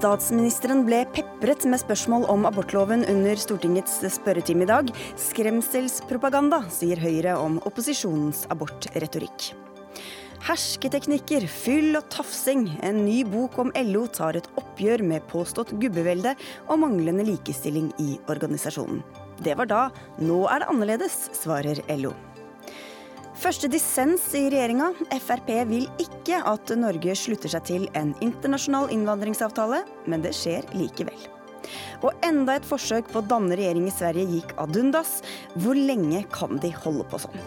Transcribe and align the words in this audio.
Statsministeren 0.00 0.86
ble 0.86 1.02
pepret 1.12 1.66
med 1.68 1.76
spørsmål 1.82 2.22
om 2.32 2.46
abortloven 2.48 3.02
under 3.10 3.36
Stortingets 3.36 3.98
spørretime 4.14 4.64
i 4.64 4.68
dag. 4.70 4.88
Skremselspropaganda, 5.20 6.62
sier 6.72 6.96
Høyre 7.02 7.34
om 7.36 7.58
opposisjonens 7.68 8.46
abortretorikk. 8.48 9.50
Hersketeknikker, 10.46 11.44
fyll 11.44 12.00
og 12.00 12.08
tafsing. 12.16 12.64
En 12.80 13.02
ny 13.04 13.18
bok 13.28 13.60
om 13.60 13.74
LO 13.90 14.06
tar 14.08 14.40
et 14.40 14.48
oppgjør 14.56 15.04
med 15.04 15.28
påstått 15.28 15.76
gubbevelde 15.84 16.32
og 16.70 16.80
manglende 16.80 17.28
likestilling 17.28 17.92
i 18.00 18.14
organisasjonen. 18.32 19.04
Det 19.44 19.52
var 19.60 19.68
da, 19.68 19.84
nå 20.16 20.46
er 20.48 20.64
det 20.64 20.72
annerledes, 20.72 21.26
svarer 21.36 21.84
LO. 22.00 22.16
Første 23.40 23.70
dissens 23.72 24.26
i 24.36 24.42
regjeringa. 24.52 24.90
Frp 25.24 25.46
vil 25.70 25.86
ikke 26.02 26.42
at 26.44 26.72
Norge 26.76 27.14
slutter 27.16 27.48
seg 27.48 27.62
til 27.70 27.86
en 27.96 28.10
internasjonal 28.20 28.90
innvandringsavtale, 28.92 29.78
men 30.12 30.20
det 30.20 30.34
skjer 30.36 30.66
likevel. 30.76 31.16
Og 32.04 32.12
enda 32.26 32.58
et 32.58 32.68
forsøk 32.68 33.08
på 33.08 33.22
å 33.22 33.24
danne 33.30 33.56
regjering 33.56 33.86
i 33.88 33.94
Sverige 33.96 34.28
gikk 34.34 34.52
ad 34.60 34.76
undas. 34.76 35.22
Hvor 35.56 35.72
lenge 35.72 36.20
kan 36.36 36.60
de 36.60 36.68
holde 36.82 37.08
på 37.08 37.22
sånn? 37.24 37.40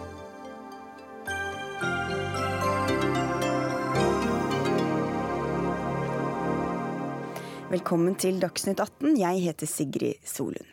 Velkommen 7.70 8.18
til 8.18 8.42
Dagsnytt 8.42 8.82
18. 8.82 9.14
Jeg 9.22 9.46
heter 9.46 9.70
Sigrid 9.70 10.26
Solund. 10.26 10.66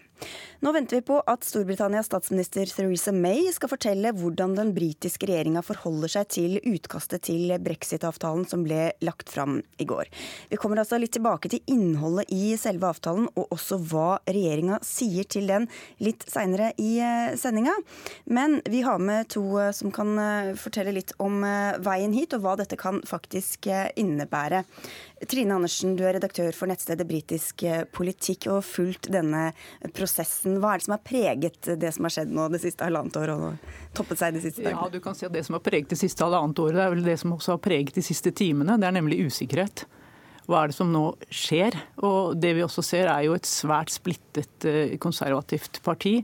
Nå 0.61 0.69
venter 0.75 0.99
vi 0.99 1.01
på 1.01 1.15
at 1.25 1.41
Storbritannias 1.41 2.05
statsminister 2.05 2.69
Theresa 2.69 3.09
May 3.11 3.47
skal 3.49 3.71
fortelle 3.71 4.11
hvordan 4.13 4.51
den 4.53 4.75
britiske 4.75 5.25
regjeringa 5.25 5.63
forholder 5.65 6.11
seg 6.13 6.27
til 6.35 6.59
utkastet 6.69 7.23
til 7.25 7.49
brexit-avtalen 7.65 8.45
som 8.45 8.61
ble 8.67 8.91
lagt 9.01 9.33
fram 9.33 9.55
i 9.81 9.87
går. 9.89 10.11
Vi 10.51 10.59
kommer 10.61 10.77
altså 10.83 10.99
litt 11.01 11.15
tilbake 11.17 11.49
til 11.49 11.63
innholdet 11.65 12.29
i 12.29 12.51
selve 12.61 12.91
avtalen, 12.93 13.25
og 13.33 13.55
også 13.55 13.79
hva 13.89 14.19
regjeringa 14.29 14.77
sier 14.85 15.25
til 15.25 15.49
den 15.49 15.65
litt 15.97 16.27
seinere 16.29 16.69
i 16.77 16.91
eh, 17.01 17.33
sendinga. 17.41 17.73
Men 18.29 18.59
vi 18.69 18.83
har 18.85 19.01
med 19.01 19.31
to 19.33 19.43
eh, 19.63 19.73
som 19.73 19.89
kan 19.89 20.13
eh, 20.21 20.51
fortelle 20.61 20.93
litt 20.93 21.15
om 21.17 21.41
veien 21.81 22.13
hit, 22.13 22.37
og 22.37 22.45
hva 22.45 22.53
dette 22.61 22.77
kan 22.77 23.01
faktisk 23.09 23.65
innebære. 23.97 24.61
Trine 25.25 25.57
Andersen, 25.57 25.97
du 25.97 26.05
er 26.05 26.19
redaktør 26.19 26.53
for 26.53 26.69
nettstedet 26.69 27.09
Britisk 27.09 27.65
politikk 27.93 28.47
og 28.51 28.59
har 28.59 28.65
fulgt 28.65 29.09
denne 29.13 29.43
prosessen 29.97 30.50
prosessen. 30.51 30.61
Hva 30.61 30.73
er 30.73 30.79
det 30.79 30.85
som 30.85 30.95
har 30.95 31.03
preget 31.05 31.71
det 31.79 31.93
som 31.95 32.07
har 32.07 32.15
skjedd 32.15 32.35
nå 32.35 32.47
det 32.51 32.61
siste 32.63 32.85
halvannet 32.85 33.17
året 33.21 33.45
og 33.47 33.95
toppet 33.97 34.19
seg 34.19 34.35
de 34.35 34.43
siste 34.43 34.63
dagene? 34.65 34.81
Ja, 34.81 34.89
du 34.91 34.99
kan 34.99 35.15
si 35.15 35.25
at 35.25 35.33
Det 35.33 35.45
som 35.45 35.57
har 35.57 35.63
preget 35.63 35.89
det 35.89 35.99
siste 35.99 36.23
halvannet 36.23 36.59
året, 36.59 36.75
det 36.75 36.85
er 36.85 36.93
vel 36.95 37.03
det 37.05 37.17
som 37.21 37.33
også 37.33 37.55
har 37.55 37.63
preget 37.63 37.95
de 37.95 38.03
siste 38.05 38.31
timene. 38.31 38.77
Det 38.79 38.87
er 38.87 38.95
nemlig 38.95 39.25
usikkerhet. 39.25 39.85
Hva 40.49 40.63
er 40.63 40.71
det 40.71 40.75
som 40.75 40.91
nå 40.91 41.15
skjer? 41.29 41.77
Og 42.03 42.39
Det 42.41 42.55
vi 42.57 42.63
også 42.65 42.83
ser, 42.83 43.07
er 43.07 43.27
jo 43.27 43.35
et 43.37 43.47
svært 43.47 43.93
splittet 43.93 44.65
eh, 44.67 44.97
konservativt 44.99 45.81
parti. 45.85 46.21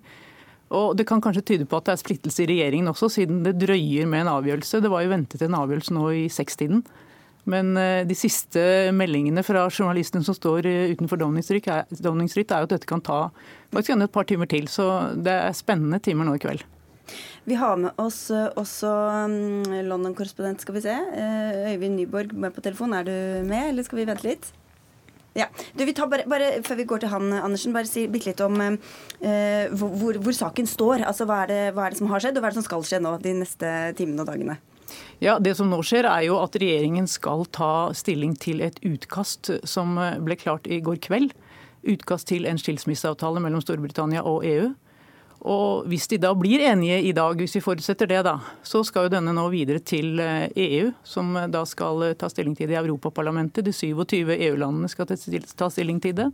Og 0.75 0.97
Det 0.97 1.07
kan 1.07 1.21
kanskje 1.21 1.45
tyde 1.45 1.65
på 1.65 1.77
at 1.77 1.85
det 1.87 1.95
er 1.95 2.03
splittelse 2.03 2.43
i 2.43 2.49
regjeringen 2.49 2.91
også, 2.91 3.09
siden 3.09 3.43
det 3.45 3.55
drøyer 3.61 4.07
med 4.07 4.25
en 4.25 4.33
avgjørelse. 4.35 4.81
Det 4.83 4.91
var 4.91 5.05
jo 5.05 5.13
ventet 5.13 5.45
en 5.45 5.55
avgjørelse 5.55 5.95
nå 5.95 6.09
i 6.11 6.25
sekstiden. 6.27 6.83
Men 7.47 7.77
eh, 7.79 8.03
de 8.07 8.17
siste 8.17 8.61
meldingene 8.95 9.43
fra 9.45 9.67
journalistene 9.71 10.25
som 10.27 10.35
står 10.35 10.67
eh, 10.67 10.93
utenfor 10.95 11.19
Downing 11.21 11.45
Street, 11.45 11.69
er, 11.71 11.87
jo 11.87 12.67
at 12.67 12.73
dette 12.73 12.89
kan 12.89 13.03
ta 13.03 13.27
faktisk 13.71 13.95
et 13.95 14.11
par 14.11 14.27
timer 14.27 14.51
til. 14.51 14.67
Så 14.71 14.87
det 15.15 15.33
er 15.33 15.55
spennende 15.55 16.01
timer 16.03 16.27
nå 16.27 16.35
i 16.37 16.43
kveld. 16.43 16.65
Vi 17.47 17.55
har 17.55 17.79
med 17.79 17.95
oss 18.03 18.27
eh, 18.35 18.51
også 18.59 18.91
mm, 19.31 19.81
London-korrespondent, 19.87 20.61
skal 20.61 20.75
vi 20.75 20.85
se. 20.89 20.95
Øyvind 21.71 21.95
Nyborg 21.95 22.35
med 22.35 22.55
på 22.55 22.63
telefon. 22.65 22.93
Er 22.93 23.07
du 23.07 23.15
med, 23.47 23.71
eller 23.71 23.87
skal 23.87 24.03
vi 24.03 24.09
vente 24.11 24.27
litt? 24.27 24.51
Ja. 25.37 25.45
Du, 25.77 25.85
vi 25.85 25.93
tar 25.93 26.09
bare, 26.09 26.25
bare, 26.25 26.63
Før 26.65 26.79
vi 26.79 26.87
går 26.89 27.03
til 27.03 27.11
han, 27.13 27.29
Andersen, 27.37 27.73
bare 27.75 27.89
si 27.89 28.07
bitte 28.09 28.31
litt 28.31 28.41
om 28.41 28.57
eh, 28.63 29.69
hvor, 29.77 30.17
hvor, 30.17 30.33
saken 30.33 30.67
står. 30.67 31.05
Altså, 31.05 31.27
hva 31.29 31.43
er, 31.45 31.51
det, 31.51 31.59
hva 31.77 31.85
er, 31.85 31.93
det, 31.93 32.01
som 32.01 32.09
har 32.11 32.23
skjedd, 32.23 32.39
og 32.39 32.43
hva 32.43 32.49
er 32.49 32.55
det 32.55 32.61
som 32.61 32.65
skal 32.65 32.87
skje 32.89 33.03
nå 33.03 33.13
de 33.21 33.35
neste 33.43 33.73
timene 33.99 34.25
og 34.25 34.31
dagene? 34.31 34.57
Ja, 35.19 35.39
Det 35.39 35.55
som 35.57 35.69
nå 35.69 35.81
skjer, 35.83 36.05
er 36.05 36.27
jo 36.27 36.39
at 36.41 36.55
regjeringen 36.55 37.07
skal 37.07 37.45
ta 37.51 37.93
stilling 37.93 38.35
til 38.39 38.61
et 38.61 38.79
utkast 38.85 39.51
som 39.67 39.97
ble 39.97 40.35
klart 40.35 40.67
i 40.67 40.79
går 40.81 40.99
kveld. 41.01 41.33
Utkast 41.87 42.27
til 42.27 42.45
en 42.45 42.59
skilsmisseavtale 42.59 43.41
mellom 43.43 43.61
Storbritannia 43.63 44.23
og 44.25 44.45
EU. 44.45 44.73
Og 45.47 45.85
Hvis 45.87 46.07
de 46.09 46.17
da 46.17 46.33
blir 46.33 46.59
enige 46.65 47.01
i 47.05 47.13
dag, 47.13 47.37
hvis 47.37 47.55
vi 47.55 47.61
forutsetter 47.61 48.09
det, 48.09 48.23
da, 48.25 48.39
så 48.63 48.83
skal 48.83 49.05
jo 49.05 49.13
denne 49.13 49.33
nå 49.35 49.45
videre 49.53 49.79
til 49.79 50.19
EU, 50.19 50.91
som 51.03 51.37
da 51.53 51.63
skal 51.65 52.15
ta 52.17 52.29
stilling 52.29 52.55
til 52.57 52.67
det 52.67 52.75
i 52.75 52.81
Europaparlamentet. 52.81 53.65
De 53.65 53.71
27 53.71 54.33
EU-landene 54.33 54.89
skal 54.89 55.07
ta 55.07 55.69
stilling 55.69 56.01
til 56.01 56.17
det. 56.17 56.31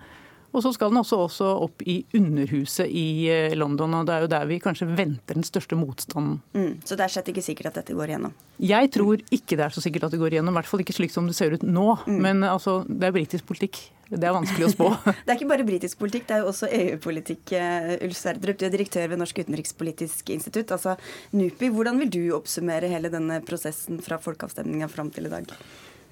Og 0.54 0.62
så 0.62 0.72
skal 0.76 0.92
den 0.92 1.02
også, 1.02 1.18
også, 1.26 1.50
opp 1.66 1.82
i 1.90 2.04
Underhuset 2.14 2.86
i 2.86 3.26
eh, 3.34 3.56
London, 3.58 3.96
og 3.98 4.06
det 4.08 4.14
er 4.16 4.26
jo 4.26 4.32
der 4.36 4.46
vi 4.50 4.60
kanskje 4.62 4.88
venter 4.94 5.40
den 5.40 5.46
største 5.48 5.78
motstanden. 5.78 6.38
Mm, 6.54 6.76
så 6.86 6.98
det 6.98 7.08
er 7.08 7.14
slett 7.16 7.32
ikke 7.34 7.46
sikkert 7.46 7.72
at 7.72 7.82
dette 7.82 7.98
går 7.98 8.14
igjennom? 8.14 8.36
Jeg 8.62 8.92
tror 8.94 9.24
ikke 9.34 9.58
det 9.58 9.66
er 9.66 9.74
så 9.74 9.82
sikkert 9.82 10.08
at 10.08 10.14
det 10.14 10.22
går 10.22 10.36
igjennom. 10.36 10.54
I 10.54 10.62
hvert 10.62 10.70
fall 10.70 10.84
ikke 10.86 10.96
slik 10.96 11.14
som 11.14 11.26
det 11.30 11.36
ser 11.38 11.56
ut 11.56 11.66
nå. 11.66 11.88
Mm. 12.06 12.20
Men 12.22 12.46
altså, 12.46 12.82
det 12.86 13.10
er 13.10 13.16
britisk 13.16 13.50
politikk. 13.50 13.82
Det 14.14 14.28
er 14.28 14.36
vanskelig 14.36 14.68
å 14.68 14.74
spå. 14.74 14.90
det 15.26 15.32
er 15.32 15.40
ikke 15.40 15.50
bare 15.50 15.66
britisk 15.66 15.98
politikk, 16.02 16.28
det 16.30 16.36
er 16.36 16.44
jo 16.44 16.52
også 16.52 16.70
EU-politikk. 16.70 17.56
Eh, 17.58 17.94
Ulf 18.06 18.20
Sverdrup, 18.20 18.60
du 18.60 18.68
er 18.68 18.76
direktør 18.76 19.10
ved 19.10 19.22
Norsk 19.24 19.42
utenrikspolitisk 19.42 20.30
institutt. 20.36 20.76
Altså 20.76 20.94
NUPI, 21.34 21.72
hvordan 21.74 21.98
vil 22.04 22.14
du 22.14 22.22
oppsummere 22.38 22.92
hele 22.92 23.10
denne 23.14 23.40
prosessen 23.48 24.04
fra 24.06 24.22
folkeavstemninga 24.22 24.92
fram 24.92 25.10
til 25.14 25.32
i 25.32 25.34
dag? 25.34 25.50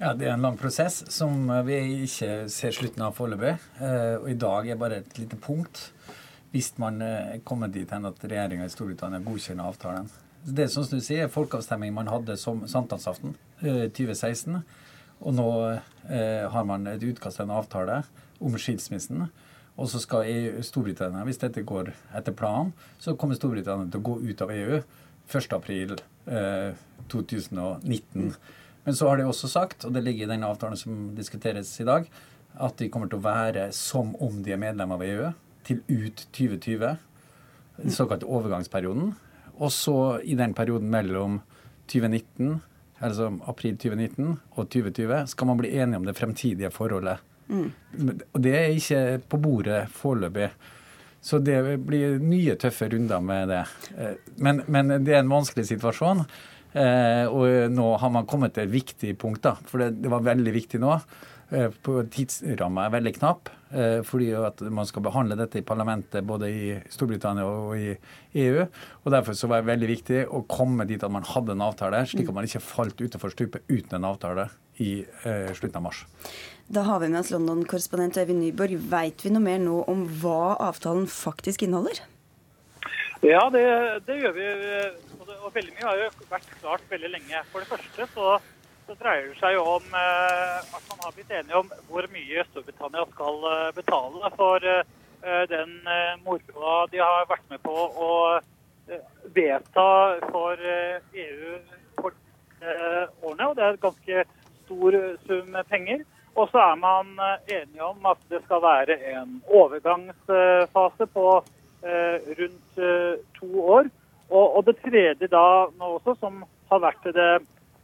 Ja, 0.02 0.16
Det 0.18 0.26
er 0.26 0.34
en 0.34 0.42
lang 0.42 0.56
prosess 0.58 1.04
som 1.14 1.44
vi 1.68 1.76
ikke 2.08 2.48
ser 2.50 2.74
slutten 2.74 3.04
av 3.06 3.14
foreløpig. 3.14 3.52
Eh, 3.86 4.16
og 4.18 4.30
I 4.32 4.38
dag 4.42 4.70
er 4.74 4.80
bare 4.82 4.98
et 5.04 5.18
lite 5.22 5.38
punkt 5.38 5.92
hvis 6.50 6.72
man 6.82 6.96
er 7.06 7.36
eh, 7.36 7.42
kommet 7.46 7.76
dit 7.76 7.92
hen 7.94 8.08
at 8.10 8.24
regjeringa 8.26 8.66
i 8.66 8.72
Storbritannia 8.74 9.22
godkjenner 9.22 9.70
avtalen. 9.70 10.08
Det 10.42 10.66
som 10.74 10.88
du 10.90 10.98
sier, 10.98 11.28
er 11.28 11.30
folkeavstemning 11.30 11.94
man 11.94 12.10
hadde 12.10 12.34
som 12.42 12.64
sankthansaften 12.66 13.36
2016. 13.62 14.56
Eh, 14.58 14.88
og 15.22 15.36
nå 15.38 15.46
eh, 15.70 16.50
har 16.50 16.66
man 16.66 16.90
et 16.90 17.06
utkast 17.06 17.38
til 17.38 17.46
en 17.46 17.54
avtale 17.60 18.00
om 18.42 18.58
skilsmissen. 18.58 19.28
Og 19.78 19.92
så 19.92 20.02
skal 20.02 20.26
EU, 20.32 20.64
Storbritannia, 20.66 21.22
hvis 21.30 21.44
dette 21.44 21.62
går 21.62 21.94
etter 22.18 22.34
planen, 22.34 22.74
så 22.98 23.14
kommer 23.14 23.38
Storbritannia 23.38 23.86
til 23.94 24.02
å 24.02 24.08
gå 24.10 24.18
ut 24.26 24.42
av 24.48 24.56
EU 24.56 24.82
1.4.2019. 25.30 26.02
eh, 26.26 26.74
2019. 27.14 28.34
Men 28.84 28.98
så 28.98 29.10
har 29.10 29.20
de 29.20 29.28
også 29.30 29.50
sagt, 29.52 29.86
og 29.86 29.94
det 29.94 30.04
ligger 30.06 30.26
i 30.26 30.32
den 30.34 30.46
avtalen 30.48 30.80
som 30.80 31.12
diskuteres 31.18 31.74
i 31.82 31.88
dag, 31.88 32.08
at 32.60 32.78
de 32.82 32.90
kommer 32.92 33.10
til 33.12 33.22
å 33.22 33.26
være 33.26 33.70
som 33.76 34.16
om 34.24 34.42
de 34.44 34.56
er 34.56 34.62
medlem 34.62 34.96
av 34.96 35.04
EU 35.06 35.30
til 35.68 35.84
ut 35.88 36.26
2020. 36.34 36.98
Den 37.78 37.96
såkalte 37.96 38.30
overgangsperioden. 38.30 39.14
Og 39.62 39.72
så 39.74 40.20
i 40.26 40.36
den 40.38 40.56
perioden 40.58 40.90
mellom 40.92 41.40
2019, 41.92 42.60
altså 43.02 43.30
april 43.50 43.78
2019 43.78 44.36
og 44.56 44.70
2020 44.74 45.28
skal 45.32 45.50
man 45.50 45.60
bli 45.62 45.74
enige 45.78 46.02
om 46.02 46.08
det 46.08 46.18
fremtidige 46.18 46.74
forholdet. 46.74 47.22
Mm. 47.52 47.72
Og 48.34 48.44
det 48.44 48.54
er 48.58 48.76
ikke 48.76 49.02
på 49.30 49.40
bordet 49.42 49.84
foreløpig. 49.94 50.50
Så 51.22 51.38
det 51.38 51.60
blir 51.86 52.18
nye 52.24 52.56
tøffe 52.58 52.88
runder 52.90 53.22
med 53.22 53.52
det. 53.52 53.62
Eh, 53.98 54.16
men, 54.42 54.64
men 54.66 54.96
det 55.06 55.14
er 55.14 55.22
en 55.22 55.30
vanskelig 55.30 55.68
situasjon. 55.70 56.24
Eh, 56.72 57.26
og 57.28 57.74
nå 57.74 57.90
har 58.00 58.14
man 58.14 58.28
kommet 58.30 58.56
til 58.56 58.68
et 58.68 58.74
viktig 58.74 59.18
punkt, 59.20 59.44
da. 59.44 59.58
For 59.68 59.84
det, 59.84 59.98
det 60.04 60.12
var 60.12 60.24
veldig 60.26 60.54
viktig 60.56 60.80
nå. 60.82 60.94
Eh, 61.52 61.74
Tidsramma 62.14 62.86
er 62.86 62.94
veldig 62.94 63.14
knapp, 63.18 63.52
eh, 63.76 64.00
fordi 64.08 64.30
at 64.40 64.64
man 64.72 64.88
skal 64.88 65.04
behandle 65.04 65.36
dette 65.40 65.60
i 65.60 65.66
parlamentet 65.68 66.24
både 66.28 66.48
i 66.48 66.78
Storbritannia 66.94 67.44
og 67.44 67.76
i 67.76 67.92
EU. 68.46 68.64
og 69.04 69.12
Derfor 69.12 69.36
så 69.36 69.52
var 69.52 69.62
det 69.62 69.72
veldig 69.74 69.92
viktig 69.92 70.24
å 70.32 70.46
komme 70.48 70.88
dit 70.88 71.04
at 71.04 71.12
man 71.12 71.28
hadde 71.28 71.58
en 71.58 71.68
avtale, 71.68 72.06
slik 72.08 72.32
at 72.32 72.38
man 72.38 72.48
ikke 72.48 72.64
falt 72.64 73.04
utenfor 73.04 73.36
stupet 73.36 73.68
uten 73.68 74.00
en 74.00 74.08
avtale 74.14 74.48
i 74.80 75.04
slutten 75.54 75.78
av 75.78 75.84
mars. 75.90 76.06
Da 76.72 76.86
har 76.88 77.02
vi 77.04 77.10
med 77.12 77.20
oss 77.20 77.34
London-korrespondent 77.34 78.16
Øyvind 78.18 78.40
Nyborg. 78.40 78.80
Veit 78.90 79.26
vi 79.26 79.34
noe 79.36 79.44
mer 79.44 79.60
nå 79.60 79.84
om 79.92 80.08
hva 80.22 80.56
avtalen 80.72 81.04
faktisk 81.12 81.68
inneholder? 81.68 82.00
Ja, 83.22 83.50
det, 83.54 84.00
det 84.08 84.16
gjør 84.18 84.32
vi. 84.34 84.46
Og 85.46 85.52
veldig 85.54 85.76
mye 85.76 85.86
har 85.86 86.00
jo 86.00 86.08
vært 86.32 86.48
klart 86.58 86.88
veldig 86.90 87.12
lenge. 87.14 87.44
For 87.52 87.62
det 87.62 87.70
første 87.70 88.08
så, 88.16 88.32
så 88.88 88.96
dreier 88.98 89.28
det 89.30 89.38
seg 89.38 89.54
jo 89.60 89.66
om 89.76 89.94
eh, 89.94 90.72
at 90.74 90.88
man 90.90 91.04
har 91.04 91.14
blitt 91.14 91.34
enige 91.38 91.60
om 91.60 91.70
hvor 91.90 92.08
mye 92.14 92.46
Storbritannia 92.50 93.06
skal 93.12 93.46
eh, 93.52 93.68
betale 93.78 94.32
for 94.40 94.66
eh, 94.72 94.82
den 95.54 95.78
eh, 95.86 96.18
moroa 96.26 96.88
de 96.90 97.04
har 97.04 97.30
vært 97.30 97.46
med 97.54 97.62
på 97.62 97.76
å 97.78 98.12
eh, 98.90 99.06
vedta 99.38 99.88
for 100.32 100.66
EU 100.66 101.54
eh, 101.54 101.78
for 102.02 102.18
årene. 102.66 103.52
Og 103.52 103.56
det 103.58 103.68
er 103.68 103.78
et 103.78 103.86
ganske 103.86 104.26
stor 104.66 105.02
sum 105.28 105.62
penger. 105.70 106.06
Og 106.34 106.50
så 106.50 106.66
er 106.72 106.78
man 106.82 107.14
enige 107.22 107.86
om 107.86 108.06
at 108.10 108.22
det 108.34 108.42
skal 108.48 108.66
være 108.66 108.98
en 109.14 109.42
overgangsfase 109.46 111.12
på 111.14 111.26
rundt 111.84 112.78
eh, 112.78 113.20
to 113.40 113.66
år. 113.78 113.90
Og, 114.30 114.58
og, 114.58 114.66
det 114.66 114.78
tredje 114.84 115.28
da 115.28 115.46
nå 115.80 115.96
også, 115.98 116.16
som 116.20 116.44
har 116.72 116.84
vært 116.84 117.08
det 117.16 117.32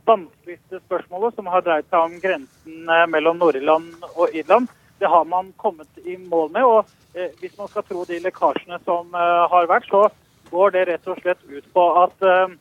vanskeligste 0.07 0.79
spørsmålet, 0.85 1.35
som 1.35 1.49
har 1.51 1.65
dreid 1.65 1.87
seg 1.89 2.05
om 2.05 2.19
grensen 2.23 2.93
eh, 2.93 3.07
mellom 3.11 3.41
Nord-Irland 3.41 4.05
og 4.13 4.35
Irland, 4.35 4.69
det 4.99 5.09
har 5.11 5.25
man 5.29 5.51
kommet 5.61 5.99
i 6.05 6.15
mål 6.17 6.53
med. 6.55 6.63
og 6.63 6.85
eh, 7.13 7.33
Hvis 7.41 7.57
man 7.57 7.67
skal 7.67 7.83
tro 7.87 8.05
de 8.07 8.21
lekkasjene 8.23 8.79
som 8.85 9.11
eh, 9.13 9.43
har 9.51 9.67
vært, 9.69 9.89
så 9.91 10.07
går 10.51 10.71
det 10.77 10.87
rett 10.87 11.11
og 11.11 11.19
slett 11.21 11.43
ut 11.49 11.67
på 11.73 11.89
at 12.03 12.23
eh, 12.23 12.55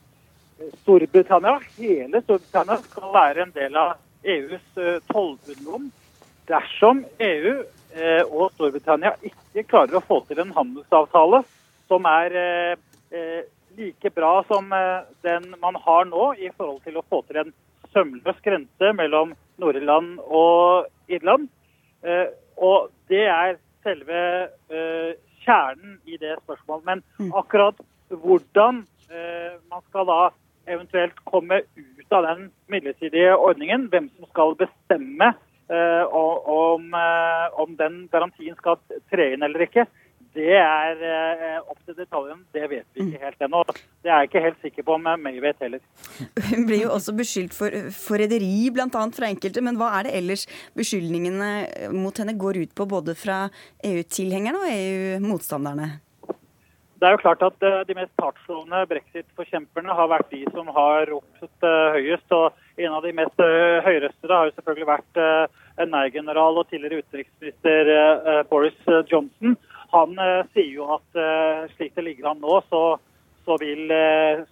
Storbritannia, 0.82 1.60
hele 1.76 2.24
Storbritannia 2.24 2.80
skal 2.82 3.14
være 3.14 3.46
en 3.46 3.54
del 3.54 3.78
av 3.78 3.96
EUs 4.26 4.82
eh, 4.82 4.98
tollunion 5.12 5.90
dersom 6.50 7.04
EU 7.22 7.54
eh, 7.60 7.75
og 8.26 8.50
Storbritannia 8.52 9.14
ikke 9.24 9.64
klarer 9.70 9.96
å 9.96 10.04
få 10.04 10.18
til 10.28 10.42
en 10.42 10.52
handelsavtale 10.52 11.40
som 11.88 12.06
er 12.10 12.36
eh, 12.36 12.78
eh, 13.10 13.42
like 13.76 14.10
bra 14.14 14.40
som 14.48 14.72
eh, 14.72 15.06
den 15.26 15.54
man 15.62 15.78
har 15.86 16.08
nå 16.08 16.32
i 16.34 16.50
forhold 16.56 16.82
til 16.86 16.98
å 16.98 17.04
få 17.10 17.22
til 17.28 17.42
en 17.44 17.52
sømløs 17.94 18.40
grense 18.44 18.92
mellom 18.98 19.34
Nord-Irland 19.62 20.18
og 20.26 20.88
Irland. 21.08 21.48
Eh, 22.02 22.28
og 22.56 22.90
det 23.10 23.24
er 23.30 23.58
selve 23.86 24.22
eh, 24.72 25.12
kjernen 25.44 25.98
i 26.08 26.18
det 26.20 26.36
spørsmålet. 26.42 26.84
Men 26.88 27.32
akkurat 27.40 27.78
hvordan 28.10 28.82
eh, 29.10 29.56
man 29.70 29.84
skal 29.88 30.08
da 30.10 30.20
eventuelt 30.66 31.18
komme 31.24 31.62
ut 31.62 32.14
av 32.14 32.26
den 32.26 32.48
midlertidige 32.72 33.36
ordningen, 33.38 33.86
hvem 33.92 34.08
som 34.16 34.30
skal 34.32 34.56
bestemme 34.58 35.30
eh, 35.70 36.16
om, 36.16 36.90
eh, 36.94 37.60
om 37.62 37.76
den 37.78 38.02
garantien 38.12 38.56
skal 38.58 38.78
tre 39.10 39.32
inn 39.34 39.46
eller 39.46 39.66
ikke, 39.66 39.86
det 40.36 40.52
er 40.60 41.00
eh, 41.00 41.58
opp 41.62 41.78
til 41.86 41.96
detaljen. 41.96 42.42
Det 42.52 42.66
vet 42.68 42.84
vi 42.92 43.06
ikke 43.06 43.22
helt 43.24 43.44
ennå. 43.46 43.62
Det 44.04 44.10
er 44.10 44.20
jeg 44.20 44.28
ikke 44.28 44.42
helt 44.44 44.64
sikker 44.66 44.86
på 44.86 44.96
om 44.98 45.06
May 45.22 45.40
vet 45.40 45.62
heller. 45.64 45.80
Hun 46.50 46.66
blir 46.68 46.82
jo 46.84 46.92
også 46.92 47.14
beskyldt 47.16 47.56
for 47.56 47.72
forræderi, 47.96 48.68
bl.a. 48.74 48.88
fra 48.90 49.30
enkelte. 49.30 49.64
Men 49.64 49.80
hva 49.80 49.94
er 49.96 50.08
det 50.08 50.16
ellers 50.20 50.44
beskyldningene 50.76 51.90
mot 51.96 52.20
henne 52.20 52.36
går 52.36 52.60
ut 52.66 52.74
på, 52.76 52.88
både 52.90 53.16
fra 53.16 53.46
EU-tilhengerne 53.84 54.60
og 54.60 54.74
EU-motstanderne? 54.74 55.94
Det 56.96 57.04
er 57.04 57.12
jo 57.12 57.20
klart 57.20 57.42
at 57.44 57.64
eh, 57.66 57.82
De 57.88 57.96
mest 57.98 58.22
hardtslående 58.22 58.84
brexit-forkjemperne 58.88 59.96
har 59.98 60.08
vært 60.08 60.30
de 60.32 60.42
som 60.54 60.68
har 60.72 61.10
ropt 61.10 61.64
uh, 61.64 61.92
høyest. 61.96 62.32
og 62.32 62.56
En 62.80 62.96
av 62.96 63.04
de 63.04 63.12
mest 63.16 63.42
uh, 63.42 63.84
høyrøstede 63.84 64.32
har 64.32 64.48
jo 64.48 64.54
selvfølgelig 64.56 64.88
vært 64.88 65.20
en 65.76 65.92
nei-general 65.92 66.56
og 66.56 66.70
tidligere 66.70 67.02
utenriksminister 67.04 67.90
Boris 68.48 68.78
Johnson. 69.10 69.56
Han 69.92 70.14
sier 70.54 70.70
jo 70.72 70.86
at 70.94 71.18
slik 71.74 71.92
det 71.96 72.04
ligger 72.06 72.30
an 72.30 72.40
nå, 72.40 72.62
så, 72.72 72.80
så 73.44 73.58
vil 73.60 73.92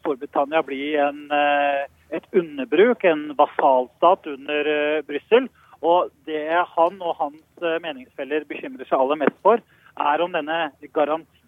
Storbritannia 0.02 0.60
bli 0.66 0.90
en, 1.00 1.22
et 1.32 2.28
underbruk, 2.36 3.06
en 3.08 3.24
basalstat 3.38 4.28
under 4.34 4.68
Brussel. 5.08 5.48
Og 5.80 6.12
det 6.28 6.44
han 6.76 7.00
og 7.00 7.16
hans 7.22 7.64
meningsfeller 7.86 8.44
bekymrer 8.48 8.84
seg 8.84 9.00
aller 9.00 9.22
mest 9.24 9.40
for, 9.40 9.64
er 9.96 10.24
om 10.24 10.36
denne 10.36 10.60
garantien 10.92 11.43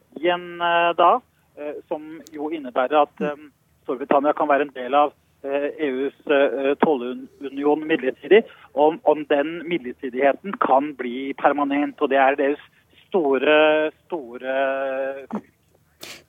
da, 0.98 1.12
som 1.88 2.02
jo 2.32 2.50
innebærer 2.52 3.02
at 3.02 3.22
Storbritannia 3.84 4.32
kan 4.36 4.48
være 4.48 4.66
en 4.66 4.74
del 4.76 4.96
av 4.98 5.14
EUs 5.44 6.16
tollunion 6.82 7.84
midlertidig, 7.86 8.42
om, 8.74 8.98
om, 9.04 9.24
den 9.30 9.60
midlertidigheten 9.68 10.56
kan 10.60 10.94
bli 10.98 11.32
permanent. 11.40 12.00
og 12.00 12.10
Det 12.10 12.18
er 12.18 12.40
deres 12.40 12.64
store, 13.06 13.90
store 14.06 14.56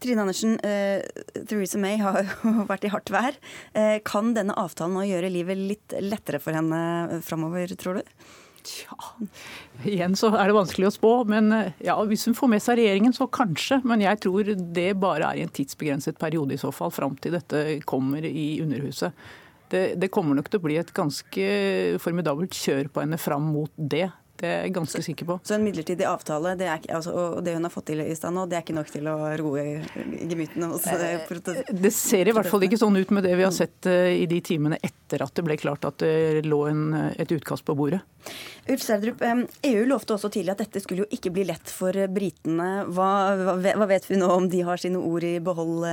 Trine 0.01 0.21
Andersen, 0.21 0.57
eh, 0.63 1.01
Theresa 1.49 1.79
May 1.81 1.97
har 2.01 2.21
jo 2.23 2.51
vært 2.71 2.87
i 2.87 2.91
hardt 2.93 3.11
vær. 3.13 3.37
Eh, 3.73 3.97
kan 4.05 4.33
denne 4.37 4.55
avtalen 4.57 4.97
nå 4.97 5.05
gjøre 5.07 5.31
livet 5.33 5.59
litt 5.59 5.95
lettere 6.03 6.41
for 6.43 6.57
henne 6.57 7.21
framover, 7.25 7.73
tror 7.79 7.99
du? 7.99 8.11
Tja, 8.67 8.97
igjen 9.87 10.15
så 10.19 10.33
er 10.35 10.49
det 10.49 10.57
vanskelig 10.57 10.89
å 10.89 10.93
spå. 10.97 11.11
Men 11.29 11.49
ja, 11.83 11.95
hvis 12.09 12.27
hun 12.27 12.35
får 12.37 12.51
med 12.51 12.63
seg 12.63 12.81
regjeringen, 12.81 13.15
så 13.15 13.29
kanskje. 13.31 13.79
Men 13.87 14.03
jeg 14.03 14.19
tror 14.25 14.51
det 14.57 14.89
bare 14.99 15.31
er 15.31 15.41
i 15.41 15.45
en 15.47 15.53
tidsbegrenset 15.53 16.19
periode 16.19 16.57
i 16.57 16.61
så 16.61 16.73
fall, 16.75 16.91
fram 16.93 17.15
til 17.21 17.37
dette 17.37 17.63
kommer 17.87 18.25
i 18.27 18.47
Underhuset. 18.63 19.15
Det, 19.71 19.83
det 19.99 20.11
kommer 20.13 20.37
nok 20.37 20.47
til 20.51 20.61
å 20.61 20.63
bli 20.63 20.77
et 20.79 20.93
ganske 20.95 21.47
formidabelt 21.99 22.55
kjør 22.55 22.87
på 22.91 23.03
henne 23.03 23.19
fram 23.19 23.49
mot 23.51 23.71
det. 23.75 24.07
Det 24.37 24.45
er 24.45 24.67
jeg 24.67 24.73
ganske 24.75 25.01
sikker 25.01 25.25
på. 25.25 25.35
Så 25.47 25.55
en 25.55 25.63
midlertidig 25.65 26.05
avtale 26.05 26.53
det 26.59 26.67
er, 26.69 26.83
altså, 26.93 27.13
og 27.17 27.39
det 27.45 27.55
hun 27.55 27.65
har 27.65 27.73
fått 27.73 27.87
til 27.89 28.03
i 28.03 28.13
stand 28.17 28.37
nå, 28.37 28.45
det 28.49 28.59
er 28.59 28.65
ikke 28.65 28.75
nok 28.77 28.91
til 28.93 29.09
å 29.09 29.15
roe 29.41 29.63
gemyttene 30.29 30.69
eh, 30.77 31.63
Det 31.73 31.91
ser 31.95 32.29
i 32.29 32.35
hvert 32.37 32.49
fall 32.51 32.67
ikke 32.67 32.77
sånn 32.77 32.99
ut 32.99 33.13
med 33.17 33.25
det 33.25 33.33
vi 33.39 33.47
har 33.47 33.55
sett 33.55 33.89
uh, 33.89 34.11
i 34.13 34.27
de 34.29 34.37
timene 34.45 34.77
etter 34.77 35.23
at 35.25 35.33
det 35.33 35.45
ble 35.47 35.57
klart 35.57 35.87
at 35.89 36.03
det 36.03 36.45
lå 36.45 36.61
en, 36.69 36.85
et 37.17 37.33
utkast 37.33 37.65
på 37.65 37.73
bordet. 37.79 38.03
Ulf 38.69 38.83
Sverdrup, 38.83 39.23
EU 39.65 39.85
lovte 39.87 40.17
også 40.17 40.29
tidlig 40.29 40.53
at 40.53 40.61
dette 40.65 40.83
skulle 40.83 41.05
jo 41.05 41.17
ikke 41.17 41.31
bli 41.33 41.47
lett 41.47 41.71
for 41.71 41.95
britene. 42.11 42.71
Hva, 42.93 43.11
hva, 43.63 43.87
vet 43.89 44.05
vi 44.09 44.19
nå 44.19 44.27
om 44.29 44.49
de 44.51 44.65
har 44.67 44.81
sine 44.81 44.99
ord 44.99 45.25
i 45.25 45.37
behold 45.41 45.87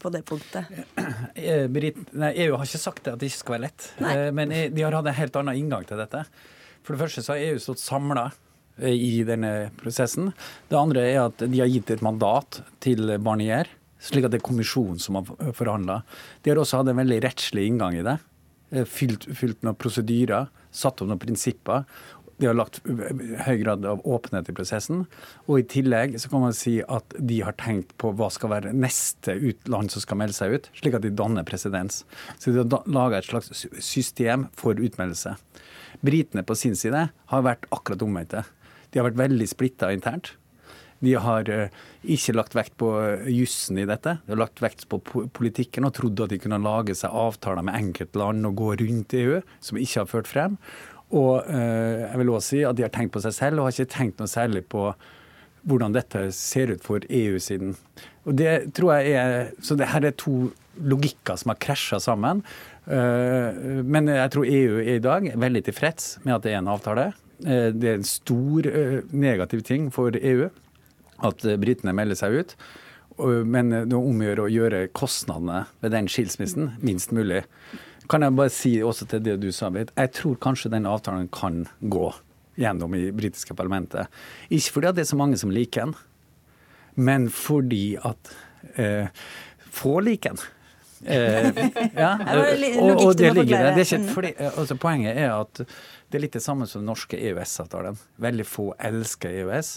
på 0.00 0.14
det 0.14 0.24
punktet? 0.26 0.72
Brit, 1.74 2.00
nei, 2.16 2.32
EU 2.46 2.56
har 2.56 2.64
ikke 2.64 2.80
sagt 2.80 3.04
det 3.04 3.14
at 3.14 3.20
det 3.20 3.28
ikke 3.30 3.44
skal 3.44 3.58
være 3.58 3.68
lett, 3.68 3.92
nei. 4.00 4.14
men 4.34 4.56
de 4.72 4.86
har 4.86 4.96
hatt 4.96 5.12
en 5.12 5.20
helt 5.20 5.38
annen 5.42 5.60
inngang 5.60 5.84
til 5.86 6.00
dette. 6.00 6.24
For 6.90 6.96
det 6.96 7.04
første 7.04 7.22
så 7.22 7.36
har 7.36 7.44
EU 7.52 7.58
stått 7.62 7.78
samla 7.78 8.24
eh, 8.82 8.90
i 8.90 9.20
denne 9.22 9.68
prosessen. 9.78 10.32
Det 10.66 10.74
andre 10.74 11.04
er 11.06 11.20
at 11.22 11.44
de 11.44 11.60
har 11.60 11.70
gitt 11.70 11.92
et 11.94 12.02
mandat 12.02 12.64
til 12.82 13.12
Barnier, 13.22 13.70
slik 14.02 14.26
at 14.26 14.34
det 14.34 14.40
er 14.40 14.48
kommisjonen 14.48 14.98
som 14.98 15.20
har 15.20 15.52
forhandla. 15.54 16.00
De 16.42 16.50
har 16.50 16.58
også 16.58 16.80
hatt 16.80 16.90
en 16.90 16.98
veldig 16.98 17.20
rettslig 17.22 17.68
inngang 17.70 18.00
i 18.00 18.02
det. 18.02 18.16
Eh, 18.74 18.82
fylt, 18.82 19.28
fylt 19.38 19.62
noen 19.62 19.78
prosedyrer, 19.78 20.50
satt 20.74 20.98
opp 20.98 21.12
noen 21.12 21.22
prinsipper. 21.22 21.86
De 22.42 22.50
har 22.50 22.58
lagt 22.58 22.82
høy 22.82 23.56
grad 23.62 23.86
av 23.86 24.02
åpenhet 24.02 24.50
i 24.50 24.58
prosessen. 24.58 25.06
Og 25.46 25.60
i 25.60 25.68
tillegg 25.70 26.18
så 26.18 26.34
kan 26.34 26.42
man 26.48 26.58
si 26.58 26.80
at 26.82 27.14
de 27.22 27.38
har 27.46 27.54
tenkt 27.60 27.94
på 28.02 28.10
hva 28.18 28.32
skal 28.34 28.56
være 28.56 28.74
neste 28.74 29.38
land 29.70 29.94
som 29.94 30.02
skal 30.02 30.18
melde 30.24 30.34
seg 30.34 30.58
ut, 30.58 30.70
slik 30.82 30.98
at 30.98 31.06
de 31.06 31.14
danner 31.14 31.46
presedens. 31.46 32.02
Så 32.42 32.50
de 32.50 32.64
har 32.64 32.90
laga 32.90 33.22
et 33.22 33.30
slags 33.30 33.68
system 33.78 34.50
for 34.58 34.74
utmeldelse. 34.74 35.38
Britene 36.04 36.44
på 36.46 36.56
sin 36.58 36.76
side 36.78 37.08
har 37.10 37.46
vært 37.46 37.66
akkurat 37.74 38.04
omvendte. 38.06 38.44
De 38.90 39.00
har 39.00 39.08
vært 39.08 39.20
veldig 39.20 39.48
splitta 39.50 39.90
internt. 39.94 40.34
De 41.00 41.14
har 41.16 41.48
uh, 41.48 41.68
ikke 42.04 42.34
lagt 42.36 42.56
vekt 42.56 42.76
på 42.80 42.90
uh, 42.92 43.28
jussen 43.32 43.78
i 43.80 43.86
dette. 43.88 44.18
De 44.26 44.34
har 44.34 44.42
lagt 44.42 44.60
vekt 44.60 44.86
på 44.90 45.00
politikken 45.36 45.88
og 45.88 45.94
trodd 45.96 46.20
at 46.26 46.32
de 46.32 46.40
kunne 46.42 46.60
lage 46.60 46.96
seg 46.98 47.14
avtaler 47.16 47.64
med 47.66 47.78
enkeltland 47.78 48.48
og 48.48 48.58
gå 48.60 48.74
rundt 48.82 49.16
EU, 49.16 49.38
som 49.64 49.80
ikke 49.80 50.02
har 50.02 50.10
ført 50.10 50.28
frem. 50.30 50.58
Og 51.10 51.40
uh, 51.48 52.04
jeg 52.04 52.20
vil 52.20 52.34
også 52.34 52.52
si 52.52 52.60
at 52.68 52.76
de 52.76 52.84
har 52.84 52.92
tenkt 52.94 53.16
på 53.16 53.24
seg 53.24 53.36
selv, 53.36 53.60
og 53.60 53.70
har 53.70 53.78
ikke 53.78 53.96
tenkt 53.96 54.20
noe 54.20 54.30
særlig 54.30 54.66
på 54.70 54.90
hvordan 55.68 55.92
dette 55.92 56.28
ser 56.36 56.72
ut 56.72 56.84
for 56.84 57.04
EU-siden. 57.04 57.74
Og 58.28 58.36
det 58.36 58.72
tror 58.76 59.00
jeg 59.00 59.16
er, 59.20 59.50
Så 59.60 59.76
det 59.76 59.90
her 59.92 60.04
er 60.04 60.16
to 60.16 60.50
logikker 60.80 61.36
som 61.36 61.52
har 61.52 61.60
krasja 61.60 62.00
sammen. 62.00 62.44
Eh, 62.86 63.82
men 63.84 64.08
jeg 64.10 64.32
tror 64.32 64.48
EU 64.48 64.78
er 64.80 64.94
i 64.96 65.02
dag 65.04 65.26
veldig 65.38 65.64
tilfreds 65.68 66.14
med 66.24 66.36
at 66.38 66.46
det 66.46 66.54
er 66.54 66.60
en 66.62 66.72
avtale. 66.72 67.10
Eh, 67.44 67.68
det 67.76 67.90
er 67.90 67.98
en 67.98 68.08
stor 68.08 68.68
eh, 68.70 69.00
negativ 69.12 69.64
ting 69.68 69.90
for 69.94 70.16
EU 70.16 70.48
at 71.26 71.44
britene 71.60 71.92
melder 71.96 72.16
seg 72.16 72.38
ut. 72.40 72.56
Men 73.20 73.68
det 73.68 73.92
er 73.92 73.98
om 73.98 74.22
å 74.24 74.46
gjøre 74.48 74.86
kostnadene 74.96 75.66
ved 75.82 75.92
den 75.92 76.06
skilsmissen 76.08 76.70
minst 76.80 77.10
mulig. 77.12 77.42
Kan 78.08 78.24
jeg 78.24 78.32
bare 78.38 78.52
si 78.54 78.70
også 78.80 79.04
til 79.10 79.20
det 79.26 79.34
du 79.42 79.50
sa, 79.52 79.68
Britt. 79.68 79.92
Jeg 79.92 80.14
tror 80.16 80.38
kanskje 80.40 80.70
den 80.72 80.88
avtalen 80.88 81.28
kan 81.28 81.66
gå 81.78 82.08
gjennom 82.60 82.94
i 82.96 83.10
britiske 83.12 83.54
parlamentet. 83.58 84.08
Ikke 84.48 84.78
fordi 84.78 84.94
det 84.96 85.04
er 85.04 85.10
så 85.12 85.18
mange 85.20 85.38
som 85.40 85.52
liker 85.52 85.90
den, 85.90 85.94
men 86.96 87.28
fordi 87.32 87.98
at 88.00 88.32
eh, 88.80 89.12
få 89.70 90.00
liker 90.06 90.34
den. 90.34 90.42
Eh, 91.04 91.46
ja, 91.96 92.10
og, 92.20 92.90
og, 93.06 93.14
det 93.16 93.30
ligger 93.34 93.56
der. 93.56 93.76
Det 93.76 93.84
er 93.86 93.94
ikke, 93.96 94.14
fordi, 94.14 94.32
altså, 94.50 94.76
poenget 94.76 95.16
er 95.16 95.32
at 95.32 95.62
det 95.62 96.18
er 96.18 96.24
litt 96.26 96.36
det 96.36 96.44
samme 96.44 96.66
som 96.68 96.82
den 96.82 96.90
norske 96.90 97.16
EØS-avtalen. 97.16 97.96
Veldig 98.20 98.46
få 98.48 98.66
elsker 98.90 99.32
EØS, 99.44 99.72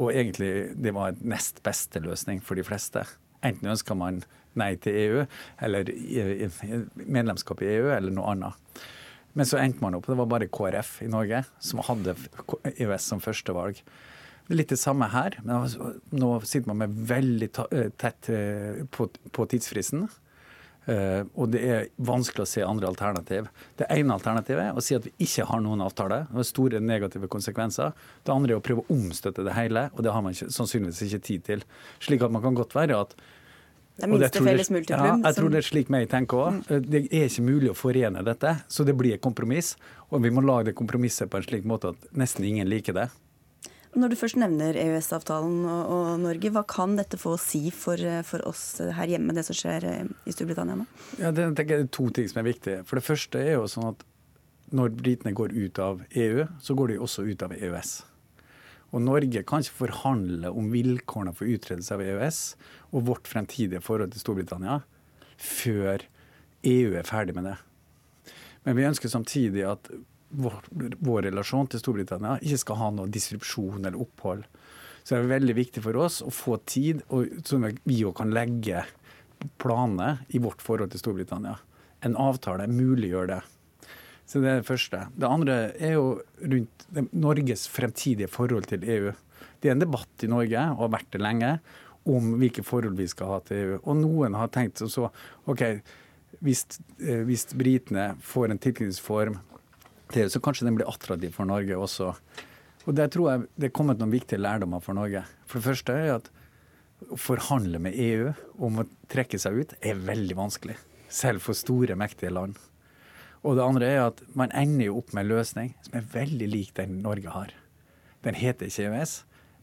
og 0.00 0.14
egentlig 0.14 0.52
det 0.80 0.94
var 0.96 1.12
en 1.12 1.20
nest 1.34 1.60
beste 1.66 2.00
løsning 2.02 2.40
for 2.42 2.58
de 2.58 2.64
fleste. 2.66 3.04
Enten 3.44 3.74
ønsker 3.74 3.98
man 3.98 4.22
nei 4.58 4.74
til 4.80 4.96
EU, 4.96 5.22
eller 5.66 5.90
medlemskap 6.94 7.62
i 7.62 7.72
EU, 7.74 7.90
eller 7.92 8.14
noe 8.14 8.32
annet. 8.32 8.82
Men 9.34 9.48
så 9.50 9.58
endte 9.58 9.82
man 9.82 9.96
opp, 9.98 10.06
det 10.06 10.16
var 10.16 10.30
bare 10.30 10.50
KrF 10.50 11.00
i 11.02 11.10
Norge 11.10 11.42
som 11.58 11.82
hadde 11.82 12.14
EØS 12.70 13.08
som 13.10 13.22
førstevalg. 13.22 13.80
Det 14.44 14.52
er 14.52 14.60
litt 14.60 14.70
det 14.70 14.78
samme 14.78 15.08
her. 15.10 15.40
men 15.42 15.56
altså, 15.56 15.94
Nå 16.14 16.36
sitter 16.46 16.70
man 16.70 16.84
med 16.84 16.98
veldig 17.08 17.48
tett 17.98 18.28
eh, 18.30 18.84
på, 18.92 19.08
på 19.08 19.46
tidsfristen. 19.50 20.04
Uh, 20.84 21.24
og 21.40 21.48
det 21.54 21.60
er 21.64 21.86
vanskelig 22.04 22.44
å 22.44 22.48
se 22.48 22.64
andre 22.64 22.90
alternativ. 22.90 23.46
Det 23.80 23.88
ene 23.92 24.16
alternativet 24.18 24.66
er 24.66 24.76
å 24.76 24.84
si 24.84 24.96
at 24.96 25.06
vi 25.08 25.14
ikke 25.24 25.46
har 25.48 25.62
noen 25.64 25.84
avtale. 25.84 26.24
Det 26.28 26.40
har 26.40 26.48
store 26.48 26.82
negative 26.84 27.30
konsekvenser. 27.32 27.94
Det 28.24 28.34
andre 28.34 28.56
er 28.56 28.60
å 28.60 28.64
prøve 28.64 28.84
å 28.84 28.96
omstøtte 28.98 29.46
det 29.46 29.56
hele, 29.56 29.88
og 29.94 30.04
det 30.04 30.12
har 30.12 30.24
man 30.24 30.36
ikke, 30.36 30.50
sannsynligvis 30.52 31.06
ikke 31.08 31.24
tid 31.30 31.48
til. 31.48 31.64
Slik 32.04 32.26
at 32.26 32.34
man 32.34 32.44
kan 32.44 32.58
godt 32.58 32.76
være 32.76 33.00
at 33.00 33.16
Det 33.94 34.04
er 34.04 34.10
minste 34.12 34.44
felles 34.44 34.70
multiplum. 34.74 35.06
Ja, 35.06 35.18
jeg 35.30 35.38
tror 35.38 35.50
det 35.54 35.60
er 35.62 35.68
slik 35.70 35.92
jeg 35.94 36.12
tenker 36.12 36.44
òg. 36.44 36.62
Mm. 36.68 36.88
Det 36.90 37.02
er 37.08 37.28
ikke 37.30 37.48
mulig 37.48 37.72
å 37.72 37.78
forene 37.78 38.24
dette, 38.26 38.56
så 38.68 38.84
det 38.84 38.96
blir 38.98 39.16
et 39.16 39.24
kompromiss. 39.24 39.76
Og 40.10 40.20
vi 40.24 40.34
må 40.34 40.44
lage 40.44 40.72
det 40.72 40.78
kompromisset 40.78 41.30
på 41.30 41.40
en 41.40 41.46
slik 41.46 41.64
måte 41.64 41.94
at 41.94 42.08
nesten 42.12 42.44
ingen 42.44 42.68
liker 42.68 42.96
det. 42.96 43.08
Når 43.94 44.10
du 44.10 44.16
først 44.18 44.38
nevner 44.40 44.74
EØS-avtalen 44.74 45.60
og, 45.70 45.90
og, 45.94 46.08
Norge, 46.22 46.50
hva 46.50 46.64
kan 46.66 46.96
dette 46.98 47.18
få 47.20 47.36
å 47.36 47.40
si 47.40 47.68
for, 47.70 48.00
for, 48.26 48.42
oss 48.50 48.80
her 48.82 49.12
hjemme, 49.12 49.34
det 49.36 49.44
som 49.46 49.54
skjer 49.54 49.86
i 49.86 50.34
Storbritannia 50.34 50.80
nå? 50.80 50.86
Ja, 51.20 51.30
det, 51.34 51.46
det 51.60 51.66
er 51.70 51.86
to 51.94 52.08
ting 52.14 52.26
som 52.30 52.42
er 52.42 52.48
viktige. 52.48 52.82
For 52.88 52.98
det 52.98 53.06
første 53.06 53.38
er 53.38 53.54
jo 53.54 53.68
sånn 53.70 53.92
at 53.92 54.02
når 54.74 54.96
britene 54.98 55.34
går 55.36 55.54
ut 55.54 55.78
av 55.78 56.02
EU, 56.10 56.46
så 56.58 56.74
går 56.74 56.90
de 56.90 56.98
også 57.06 57.26
ut 57.28 57.44
av 57.46 57.54
EØS. 57.54 57.92
Og 58.94 59.02
Norge 59.02 59.42
kan 59.46 59.62
ikke 59.62 59.84
forhandle 59.88 60.50
om 60.54 60.70
vilkårene 60.70 61.34
for 61.34 61.50
utredelse 61.50 61.94
av 61.96 62.02
EØS 62.02 62.40
og 62.94 63.06
vårt 63.10 63.30
fremtidige 63.30 63.82
forhold 63.82 64.14
til 64.14 64.22
Storbritannia 64.22 64.80
før 65.40 66.04
EU 66.64 66.94
er 66.94 67.06
ferdig 67.08 67.34
med 67.36 67.48
det. 67.50 67.56
Men 68.64 68.78
vi 68.78 68.86
ønsker 68.88 69.12
samtidig 69.12 69.64
at 69.68 69.90
vår, 70.36 70.60
vår 70.98 71.26
relasjon 71.28 71.68
til 71.70 71.82
Storbritannia 71.82 72.38
ikke 72.42 72.60
skal 72.62 72.80
ha 72.80 72.90
noe 72.94 73.12
disrupsjon 73.12 73.84
eller 73.84 74.00
opphold. 74.00 74.44
Så 75.04 75.14
det 75.14 75.20
er 75.20 75.32
veldig 75.34 75.56
viktig 75.58 75.82
for 75.84 76.00
oss 76.00 76.22
å 76.24 76.30
få 76.32 76.58
tid, 76.64 77.02
og 77.12 77.42
sånn 77.44 77.66
at 77.68 77.80
vi 77.84 78.00
òg 78.08 78.16
kan 78.20 78.32
legge 78.32 78.86
planer 79.60 80.22
i 80.32 80.40
vårt 80.40 80.64
forhold 80.64 80.94
til 80.94 81.02
Storbritannia. 81.02 81.58
En 82.04 82.16
avtale 82.20 82.68
muliggjør 82.70 83.28
det. 83.34 83.42
Så 84.24 84.40
Det 84.40 84.48
er 84.50 84.62
det 84.62 84.68
første. 84.68 85.06
Det 85.16 85.28
andre 85.28 85.56
er 85.76 85.98
jo 85.98 86.22
rundt 86.40 86.86
Norges 87.12 87.66
fremtidige 87.68 88.30
forhold 88.32 88.70
til 88.70 88.84
EU. 88.88 89.12
Det 89.60 89.68
er 89.68 89.76
en 89.76 89.84
debatt 89.84 90.24
i 90.24 90.30
Norge, 90.32 90.62
og 90.72 90.86
har 90.86 90.94
vært 90.96 91.12
det 91.12 91.20
lenge, 91.20 91.58
om 92.04 92.34
hvilke 92.40 92.64
forhold 92.64 92.96
vi 92.96 93.08
skal 93.08 93.30
ha 93.32 93.38
til 93.44 93.56
EU. 93.56 93.76
Og 93.84 94.00
noen 94.00 94.36
har 94.36 94.48
tenkt 94.52 94.80
som 94.80 94.88
så 94.92 95.10
OK, 95.48 95.62
hvis, 96.44 96.64
eh, 97.00 97.22
hvis 97.24 97.46
britene 97.56 98.14
får 98.20 98.50
en 98.50 98.60
tilknytningsform 98.60 99.38
til 100.12 100.30
så 100.30 100.40
kanskje 100.42 100.68
den 100.68 100.78
blir 100.78 100.90
attraktiv 100.90 101.32
for 101.36 101.48
Norge 101.48 101.78
også. 101.78 102.12
Og 102.84 102.94
Der 102.94 103.08
tror 103.08 103.30
jeg 103.30 103.46
det 103.56 103.70
er 103.70 103.76
kommet 103.76 103.98
noen 104.00 104.12
viktige 104.12 104.42
lærdommer 104.42 104.82
for 104.84 104.96
Norge. 104.96 105.24
For 105.46 105.58
det 105.58 105.68
første 105.70 105.92
er 105.92 106.16
at 106.18 106.30
å 107.12 107.18
forhandle 107.20 107.80
med 107.82 107.96
EU 108.00 108.32
om 108.64 108.80
å 108.80 108.86
trekke 109.12 109.38
seg 109.40 109.60
ut 109.60 109.74
er 109.80 110.00
veldig 110.00 110.36
vanskelig. 110.36 110.76
Selv 111.08 111.44
for 111.44 111.56
store, 111.56 111.96
mektige 111.96 112.32
land. 112.32 112.56
Og 113.44 113.58
det 113.58 113.64
andre 113.64 113.90
er 113.92 114.02
at 114.06 114.22
man 114.36 114.52
ender 114.56 114.88
jo 114.88 114.98
opp 115.02 115.12
med 115.12 115.26
en 115.26 115.34
løsning 115.34 115.74
som 115.84 115.98
er 115.98 116.08
veldig 116.14 116.48
lik 116.48 116.72
den 116.78 117.02
Norge 117.04 117.32
har. 117.32 117.52
Den 118.24 118.36
heter 118.38 118.70
ikke 118.70 118.88
EØS, 118.88 119.18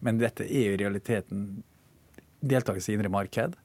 men 0.06 0.22
dette 0.22 0.46
er 0.46 0.68
jo 0.68 0.76
i 0.76 0.82
realiteten 0.84 1.64
deltakelse 2.42 2.92
i 2.92 2.98
indre 2.98 3.10
marked. 3.14 3.58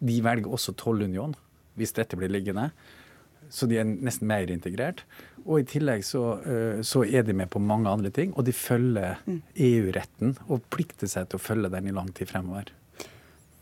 De 0.00 0.16
velger 0.24 0.52
også 0.52 0.76
tollunion 0.80 1.36
hvis 1.78 1.94
dette 1.96 2.16
blir 2.18 2.32
liggende. 2.32 2.70
Så 3.50 3.68
de 3.70 3.78
er 3.80 3.88
nesten 3.88 4.28
mer 4.30 4.50
integrert. 4.52 5.04
Og 5.44 5.62
i 5.62 5.68
tillegg 5.68 6.04
så, 6.04 6.24
eh, 6.44 6.80
så 6.84 7.04
er 7.06 7.24
de 7.24 7.36
med 7.36 7.50
på 7.50 7.62
mange 7.62 7.88
andre 7.90 8.10
ting. 8.14 8.34
Og 8.36 8.44
de 8.44 8.52
følger 8.52 9.20
mm. 9.24 9.40
EU-retten 9.68 10.36
og 10.48 10.66
plikter 10.74 11.10
seg 11.10 11.28
til 11.28 11.40
å 11.40 11.44
følge 11.46 11.72
den 11.72 11.88
i 11.88 11.96
lang 11.96 12.10
tid 12.16 12.30
fremover. 12.30 12.74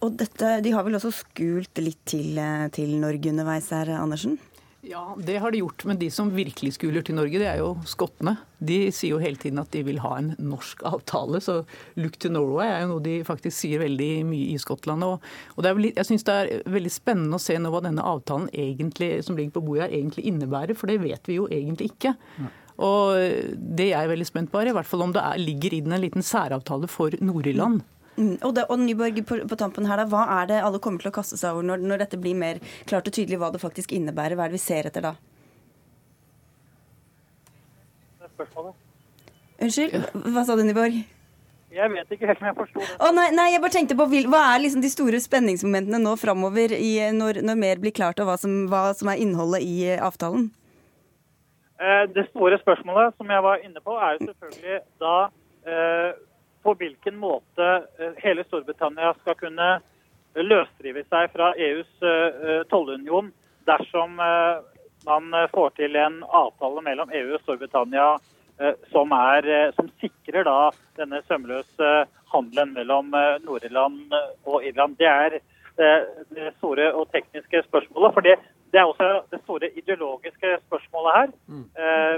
Og 0.04 0.16
dette, 0.20 0.60
De 0.62 0.72
har 0.74 0.84
vel 0.84 0.98
også 0.98 1.12
skult 1.14 1.78
litt 1.80 2.02
til, 2.04 2.36
eh, 2.38 2.68
til 2.74 2.98
Norge 3.00 3.32
underveis 3.32 3.70
her, 3.70 3.94
Andersen? 3.96 4.38
Ja, 4.86 5.16
det 5.18 5.38
har 5.42 5.50
de 5.50 5.58
gjort. 5.58 5.84
Men 5.84 5.98
de 5.98 6.08
som 6.14 6.28
virkelig 6.30 6.76
skuler 6.76 7.02
til 7.02 7.16
Norge, 7.18 7.40
det 7.42 7.48
er 7.50 7.58
jo 7.58 7.72
skottene. 7.88 8.36
De 8.62 8.92
sier 8.94 9.16
jo 9.16 9.22
hele 9.22 9.38
tiden 9.40 9.58
at 9.58 9.72
de 9.74 9.82
vil 9.86 9.98
ha 10.04 10.12
en 10.20 10.28
norsk 10.38 10.84
avtale. 10.86 11.40
Så 11.42 11.64
'look 11.96 12.18
to 12.22 12.30
Norway' 12.30 12.70
er 12.70 12.80
jo 12.84 12.92
noe 12.92 13.02
de 13.02 13.16
faktisk 13.26 13.56
sier 13.56 13.82
veldig 13.82 14.24
mye 14.30 14.52
i 14.54 14.60
Skottland. 14.62 15.02
Og, 15.02 15.24
og 15.56 15.64
vel, 15.64 15.90
jeg 15.90 16.06
syns 16.06 16.26
det 16.28 16.34
er 16.34 16.62
veldig 16.70 16.92
spennende 16.92 17.34
å 17.34 17.42
se 17.42 17.58
nå 17.58 17.72
hva 17.72 17.82
denne 17.82 18.04
avtalen 18.04 18.48
egentlig, 18.52 19.24
som 19.24 19.36
ligger 19.36 19.58
på 19.58 19.64
bordet 19.66 19.88
her, 19.88 19.98
egentlig 19.98 20.26
innebærer. 20.30 20.78
For 20.78 20.86
det 20.86 21.02
vet 21.02 21.26
vi 21.26 21.40
jo 21.40 21.48
egentlig 21.50 21.90
ikke. 21.90 22.14
Ja. 22.38 22.52
Og 22.76 23.16
det 23.56 23.90
jeg 23.90 23.98
er 23.98 24.12
veldig 24.12 24.28
spent 24.28 24.52
på, 24.52 24.60
er 24.60 24.70
i 24.70 24.76
hvert 24.76 24.86
fall 24.86 25.02
om 25.02 25.12
det 25.12 25.24
er, 25.24 25.40
ligger 25.40 25.74
i 25.74 25.80
den 25.80 25.96
en 25.96 26.04
liten 26.04 26.22
særavtale 26.22 26.86
for 26.92 27.10
Nord-Irland. 27.24 27.82
Mm. 28.16 28.36
Og, 28.40 28.52
det, 28.56 28.64
og, 28.72 28.78
Nyborg, 28.80 29.18
på, 29.28 29.40
på, 29.44 29.58
tampen 29.60 29.88
her, 29.88 30.00
da, 30.00 30.06
Hva 30.08 30.24
er 30.40 30.46
det 30.48 30.60
alle 30.64 30.80
kommer 30.80 31.02
til 31.02 31.12
å 31.12 31.16
kaste 31.16 31.36
seg 31.36 31.52
over 31.52 31.66
når, 31.68 31.82
når, 31.84 32.04
dette 32.06 32.20
blir 32.20 32.36
mer 32.38 32.62
klart 32.88 33.08
og 33.08 33.12
tydelig 33.12 33.40
hva 33.42 33.50
det 33.52 33.60
faktisk 33.60 33.92
innebærer? 33.92 34.38
Hva 34.38 34.46
er 34.46 34.54
det 34.54 34.60
vi 34.60 34.64
ser 34.64 34.88
etter 34.88 35.04
da? 35.04 35.16
Unnskyld, 39.56 40.00
hva 40.32 40.42
sa 40.44 40.56
du, 40.56 40.64
Nyborg? 40.64 40.96
Jeg 41.76 41.92
vet 41.92 42.12
ikke 42.14 42.28
helt 42.30 42.40
om 42.40 42.48
jeg 42.48 42.56
forsto 42.56 42.80
det. 42.80 42.92
Oh, 43.04 43.10
nei, 43.12 43.26
nei, 43.36 43.50
jeg 43.52 43.60
bare 43.60 43.74
tenkte 43.74 43.96
på 43.98 44.06
Hva 44.08 44.42
er 44.54 44.62
liksom 44.64 44.84
de 44.84 44.90
store 44.92 45.20
spenningsmomentene 45.20 46.00
nå 46.00 46.14
framover 46.20 46.72
når, 47.16 47.42
når, 47.44 47.58
mer 47.60 47.82
blir 47.82 47.92
klart, 47.96 48.20
og 48.22 48.30
hva 48.30 48.36
som, 48.40 48.62
hva 48.72 48.88
som 48.96 49.10
er 49.12 49.20
innholdet 49.20 49.64
i 49.66 49.74
eh, 49.90 50.00
avtalen? 50.00 50.48
Eh, 51.76 52.04
det 52.16 52.28
store 52.30 52.56
spørsmålet 52.62 53.16
som 53.18 53.32
jeg 53.32 53.44
var 53.44 53.64
inne 53.64 53.82
på, 53.84 53.96
er 54.00 54.16
jo 54.16 54.30
selvfølgelig 54.30 54.78
da 55.04 55.16
eh, 55.68 56.10
på 56.66 56.74
hvilken 56.74 57.16
måte 57.16 57.66
eh, 57.98 58.14
hele 58.22 58.44
Storbritannia 58.44 59.14
skal 59.20 59.36
kunne 59.38 59.68
løsrive 60.36 61.04
seg 61.06 61.30
fra 61.32 61.52
EUs 61.54 61.92
eh, 62.02 62.62
tollunion 62.72 63.30
dersom 63.68 64.18
eh, 64.20 64.64
man 65.06 65.30
får 65.52 65.76
til 65.78 65.94
en 66.00 66.18
avtale 66.34 66.82
mellom 66.82 67.12
EU 67.14 67.36
og 67.36 67.42
Storbritannia 67.44 68.16
som, 68.90 69.12
er, 69.12 69.46
som 69.76 69.86
sikrer 70.00 70.46
da 70.48 70.70
denne 70.96 71.20
sømløse 71.28 71.90
handelen 72.32 72.72
mellom 72.74 73.12
Nord-Irland 73.44 74.16
og 74.48 74.64
Irland. 74.64 74.96
Det 74.98 75.06
er 75.06 75.36
det 75.76 76.48
store 76.56 76.88
og 76.96 77.12
tekniske 77.12 77.60
spørsmålet. 77.68 78.14
for 78.16 78.26
det, 78.26 78.34
det 78.72 78.80
er 78.80 78.88
også 78.88 79.10
det 79.30 79.42
store 79.44 79.70
ideologiske 79.76 80.56
spørsmålet 80.64 81.18
her. 81.18 81.36
Mm. 81.52 81.68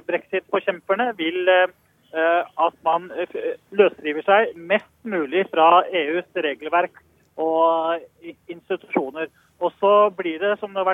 Brexit-forkjemperne 0.07 1.11
vil 1.19 1.43
Eh, 1.51 1.69
at 2.13 2.77
man 2.87 3.11
eh, 3.13 3.57
løsriver 3.77 4.25
seg 4.25 4.55
mest 4.57 4.91
mulig 5.05 5.45
fra 5.53 5.83
EUs 5.93 6.29
regelverk 6.35 7.03
og 7.39 8.01
institusjoner. 8.49 9.29
Og 9.61 9.75
så 9.81 9.93
blir 10.17 10.39
det, 10.41 10.55
som 10.61 10.73
dere 10.73 10.87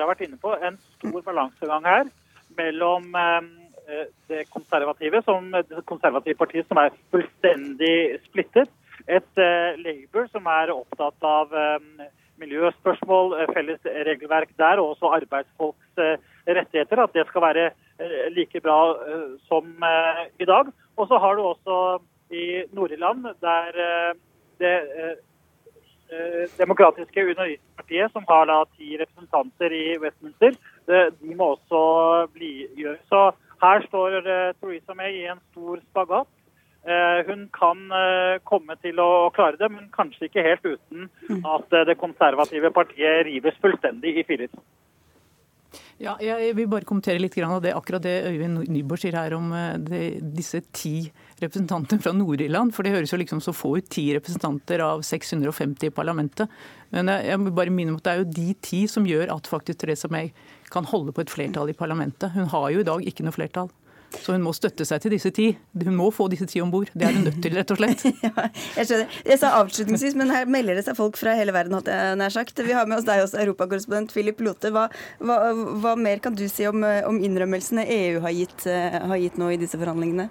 har 0.00 0.08
vært 0.08 0.24
inne 0.26 0.38
på, 0.40 0.54
en 0.54 0.78
stor 0.96 1.20
balansegang 1.26 1.84
her 1.88 2.08
mellom 2.56 3.10
eh, 3.18 4.08
det 4.30 4.46
konservative, 4.54 5.20
som, 5.26 5.52
det 5.52 5.84
konservative 5.90 6.38
partiet 6.40 6.68
som 6.70 6.80
er 6.80 6.94
fullstendig 7.12 8.20
splittet, 8.30 8.72
et 9.04 9.40
Labour 9.84 10.30
som 10.32 10.46
er 10.48 10.70
opptatt 10.72 11.26
av 11.28 11.50
miljøspørsmål, 12.40 13.34
felles 13.52 13.82
regelverk 14.06 14.54
der, 14.56 14.80
og 14.80 14.94
også 14.94 15.10
arbeidsfolks 15.18 15.98
rettigheter. 16.46 17.02
At 17.02 17.14
det 17.16 17.26
skal 17.28 17.42
være 17.42 17.70
Eh, 17.98 18.30
like 18.34 18.60
bra 18.60 18.96
eh, 19.06 19.38
som 19.48 19.64
eh, 19.82 20.24
i 20.38 20.44
dag. 20.44 20.66
Og 20.96 21.08
så 21.08 21.18
har 21.18 21.36
du 21.36 21.42
også 21.42 21.76
i 22.30 22.64
Nord-Irland, 22.72 23.26
der 23.40 24.14
det 24.58 24.78
demokratiske 26.58 27.24
unionistpartiet, 27.24 28.12
som 28.12 28.24
har 28.28 28.46
da 28.46 28.56
ti 28.76 28.96
representanter 29.00 29.72
i 29.72 29.98
Westminster, 29.98 30.54
de 31.20 31.34
må 31.36 31.54
også 31.54 31.80
blidgjøre. 32.34 32.98
Så 33.10 33.20
her 33.62 33.86
står 33.88 34.20
Theresa 34.60 34.94
May 34.94 35.18
i 35.20 35.26
en 35.30 35.42
stor 35.50 35.82
spagat. 35.90 36.30
Hun 37.28 37.48
kan 37.54 37.82
komme 38.44 38.78
til 38.82 39.00
å 39.02 39.30
klare 39.34 39.58
det, 39.58 39.70
men 39.72 39.90
kanskje 39.94 40.28
ikke 40.28 40.46
helt 40.46 40.64
uten 40.64 41.10
mm. 41.28 41.42
at 41.56 41.78
det 41.88 41.98
konservative 41.98 42.70
partiet 42.70 43.26
rives 43.26 43.58
fullstendig 43.62 44.16
i 44.18 44.26
filler. 44.28 44.52
Ja, 46.02 46.16
jeg 46.18 46.56
vil 46.58 46.66
bare 46.70 46.86
kommentere 46.88 47.20
litt 47.22 47.36
av 47.38 47.60
det, 47.62 47.70
akkurat 47.76 48.02
det 48.02 48.14
Øyvind 48.26 48.64
Nyborg 48.66 48.98
sier 48.98 49.14
her 49.14 49.36
om 49.36 49.52
eh, 49.54 49.76
det, 49.78 50.00
disse 50.34 50.58
ti 50.74 51.04
representantene 51.38 52.02
fra 52.02 52.12
Nord-Irland. 52.16 52.74
For 52.74 52.82
det 52.82 52.94
høres 52.96 53.14
jo 53.14 53.20
liksom 53.20 53.42
så 53.44 53.54
få 53.54 53.76
ut, 53.78 53.90
ti 53.92 54.08
representanter 54.16 54.82
av 54.82 55.04
650 55.06 55.90
i 55.90 55.94
parlamentet. 55.94 56.58
Men 56.94 57.12
jeg 57.14 57.38
vil 57.44 57.54
bare 57.54 57.74
minne 57.74 57.94
om 57.94 58.00
at 58.00 58.06
det 58.08 58.12
er 58.12 58.22
jo 58.22 58.34
de 58.40 58.48
ti 58.64 58.84
som 58.90 59.06
gjør 59.06 59.30
at 59.36 59.50
faktisk 59.50 59.82
Theresa 59.82 60.10
May 60.10 60.32
kan 60.74 60.86
holde 60.90 61.14
på 61.14 61.22
et 61.22 61.30
flertall 61.30 61.70
i 61.70 61.78
parlamentet. 61.78 62.34
Hun 62.34 62.50
har 62.50 62.68
jo 62.74 62.82
i 62.82 62.90
dag 62.90 63.06
ikke 63.06 63.26
noe 63.26 63.34
flertall. 63.34 63.70
Så 64.22 64.34
hun 64.34 64.44
må 64.44 64.54
støtte 64.56 64.86
seg 64.88 65.02
til 65.04 65.14
disse 65.14 65.32
ti. 65.34 65.50
Hun 65.84 65.96
må 65.98 66.08
få 66.14 66.28
disse 66.32 66.46
ti 66.50 66.62
om 66.64 66.72
bord. 66.72 66.90
Det 66.94 67.08
er 67.08 67.16
hun 67.16 67.26
nødt 67.28 67.40
til, 67.44 67.56
rett 67.58 67.74
og 67.74 67.80
slett. 67.80 68.04
ja, 68.26 68.48
jeg 68.78 68.88
skjønner. 68.88 69.20
Jeg 69.32 69.40
sa 69.42 69.52
avslutningsvis, 69.60 70.16
men 70.20 70.32
her 70.34 70.50
melder 70.50 70.78
det 70.78 70.86
seg 70.86 70.98
folk 70.98 71.18
fra 71.20 71.36
hele 71.38 71.54
verden, 71.56 71.76
hadde 71.78 71.98
jeg 71.98 72.18
nær 72.22 72.34
sagt. 72.34 72.64
Vi 72.64 72.76
har 72.76 72.88
med 72.90 73.00
oss 73.00 73.08
deg 73.08 73.24
også, 73.24 73.40
europakorrespondent 73.44 74.14
Philip 74.14 74.42
Lote. 74.44 74.72
Hva, 74.74 74.88
hva, 75.20 75.38
hva, 75.82 75.94
mer 76.00 76.22
kan 76.24 76.36
du 76.38 76.46
si 76.50 76.66
om, 76.70 76.82
om 76.82 77.22
innrømmelsene 77.22 77.86
EU 78.00 78.20
har 78.24 78.36
gitt, 78.36 78.68
har 78.68 79.18
gitt 79.20 79.40
nå 79.40 79.52
i 79.54 79.60
disse 79.60 79.80
forhandlingene? 79.80 80.30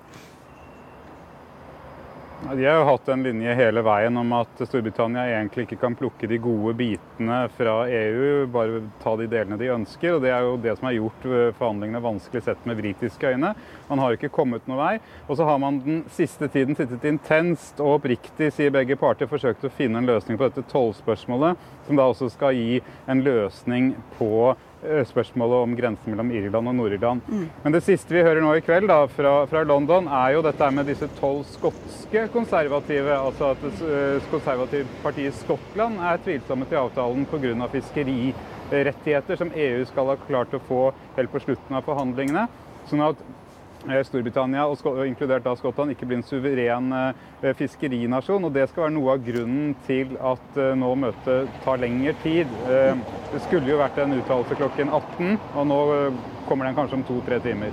De 2.44 2.66
har 2.66 2.76
jo 2.76 2.84
hatt 2.84 3.08
en 3.08 3.24
linje 3.24 3.54
hele 3.56 3.82
veien 3.82 4.18
om 4.20 4.34
at 4.36 4.62
Storbritannia 4.68 5.24
egentlig 5.32 5.64
ikke 5.64 5.78
kan 5.80 5.96
plukke 5.96 6.28
de 6.28 6.38
gode 6.44 6.74
bitene 6.76 7.38
fra 7.56 7.76
EU, 7.88 8.44
bare 8.52 8.82
ta 9.00 9.14
de 9.18 9.30
delene 9.32 9.56
de 9.62 9.70
ønsker. 9.72 10.18
og 10.18 10.26
Det 10.26 10.34
er 10.36 10.44
jo 10.44 10.58
det 10.60 10.74
som 10.76 10.90
har 10.90 10.98
gjort 10.98 11.28
forhandlingene 11.58 12.04
vanskelig 12.04 12.44
sett 12.44 12.68
med 12.68 12.82
britiske 12.82 13.32
øyne. 13.32 13.54
Man 13.88 14.04
har 14.04 14.18
ikke 14.18 14.32
kommet 14.36 14.68
noen 14.68 14.82
vei. 14.82 14.92
Og 15.30 15.40
så 15.40 15.48
har 15.48 15.62
man 15.64 15.80
den 15.86 16.04
siste 16.12 16.52
tiden 16.52 16.76
sittet 16.76 17.08
intenst 17.08 17.80
og 17.80 18.02
oppriktig, 18.02 18.52
sier 18.52 18.76
begge 18.76 19.00
parter, 19.00 19.32
forsøkt 19.32 19.64
å 19.64 19.72
finne 19.72 20.04
en 20.04 20.12
løsning 20.12 20.38
på 20.38 20.50
dette 20.50 20.68
tollspørsmålet, 20.74 21.72
som 21.88 21.98
da 21.98 22.12
også 22.12 22.28
skal 22.36 22.60
gi 22.60 22.84
en 23.08 23.24
løsning 23.24 23.94
på 24.20 24.52
Eh, 24.52 24.73
spørsmålet 25.10 25.66
om 25.66 25.76
grensen 25.78 26.14
mellom 26.14 26.32
Irland 26.36 26.72
og 26.72 26.76
Nord-Irland. 26.78 27.22
Mm. 27.28 27.46
Men 27.64 27.76
det 27.76 27.84
siste 27.86 28.16
vi 28.16 28.24
hører 28.26 28.42
nå 28.44 28.54
i 28.58 28.64
kveld 28.66 28.90
da, 28.92 29.00
fra, 29.12 29.34
fra, 29.50 29.64
London, 29.68 30.08
er 30.08 30.36
jo 30.36 30.44
dette 30.46 30.70
med 30.76 30.90
disse 30.92 31.10
tolv 31.20 31.44
skotske 31.50 32.26
konservative. 32.34 33.16
Altså 33.18 33.54
at 33.54 33.64
det 33.64 34.24
konservative 34.32 35.00
partiet 35.04 35.38
Skottland 35.44 36.02
er 36.04 36.22
tvilsomme 36.26 36.68
til 36.70 36.82
avtalen 36.82 37.28
pga. 37.32 37.70
fiskerirettigheter 37.74 39.40
som 39.40 39.54
EU 39.56 39.86
skal 39.90 40.14
ha 40.14 40.20
klart 40.28 40.54
å 40.54 40.64
få 40.68 40.84
helt 41.18 41.32
på 41.32 41.44
slutten 41.46 41.80
av 41.80 41.88
forhandlingene. 41.88 42.48
Sånn 42.90 43.04
at 43.06 43.20
Storbritannia, 44.08 44.66
og 44.68 45.02
inkludert 45.08 45.44
da 45.46 45.56
Skottland, 45.60 45.92
ikke 45.94 46.08
blir 46.08 46.22
en 46.22 46.28
suveren 46.28 46.92
eh, 46.96 47.50
fiskerinasjon. 47.60 48.48
og 48.48 48.54
Det 48.56 48.68
skal 48.70 48.88
være 48.88 48.96
noe 48.96 49.16
av 49.16 49.26
grunnen 49.26 49.74
til 49.88 50.16
at 50.20 50.60
eh, 50.60 50.76
nå 50.80 50.94
møtet 51.04 51.52
tar 51.66 51.82
lengre 51.82 52.16
tid. 52.24 52.52
Det 52.68 53.42
skulle 53.48 53.70
jo 53.70 53.82
vært 53.82 54.00
en 54.04 54.16
uttalelse 54.20 54.58
klokken 54.60 54.94
18, 54.94 55.36
og 55.54 55.68
nå 55.68 55.82
kommer 56.48 56.68
den 56.68 56.76
kanskje 56.78 56.98
om 57.00 57.06
to-tre 57.08 57.40
timer. 57.44 57.72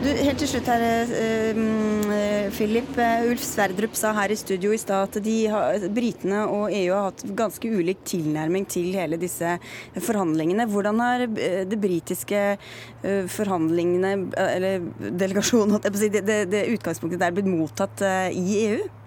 Du, 0.00 0.08
helt 0.08 0.40
til 0.40 0.50
slutt 0.50 0.68
her, 0.70 0.84
eh, 1.16 2.50
Philip. 2.54 2.92
Ulf 3.30 3.42
Sverdrup 3.44 3.96
sa 3.98 4.12
her 4.16 4.32
i 4.32 4.38
studio 4.38 4.72
i 4.74 4.80
stad 4.80 5.08
at 5.08 5.30
har, 5.52 5.88
britene 5.94 6.44
og 6.48 6.74
EU 6.74 6.94
har 6.94 7.10
hatt 7.10 7.24
ganske 7.36 7.70
ulik 7.70 8.04
tilnærming 8.04 8.66
til 8.70 8.92
hele 8.96 9.18
disse 9.20 9.56
forhandlingene. 9.96 10.68
Hvordan 10.70 11.00
har 11.00 11.26
det 11.26 11.80
britiske 11.80 12.44
forhandlingene, 13.02 14.14
eller 14.36 14.88
delegasjonen, 14.98 15.80
det, 15.82 16.24
det, 16.26 16.40
det 16.52 16.64
utgangspunktet 16.76 17.20
der 17.20 17.36
blitt 17.36 17.50
mottatt 17.50 18.02
i 18.34 18.64
EU? 18.66 18.99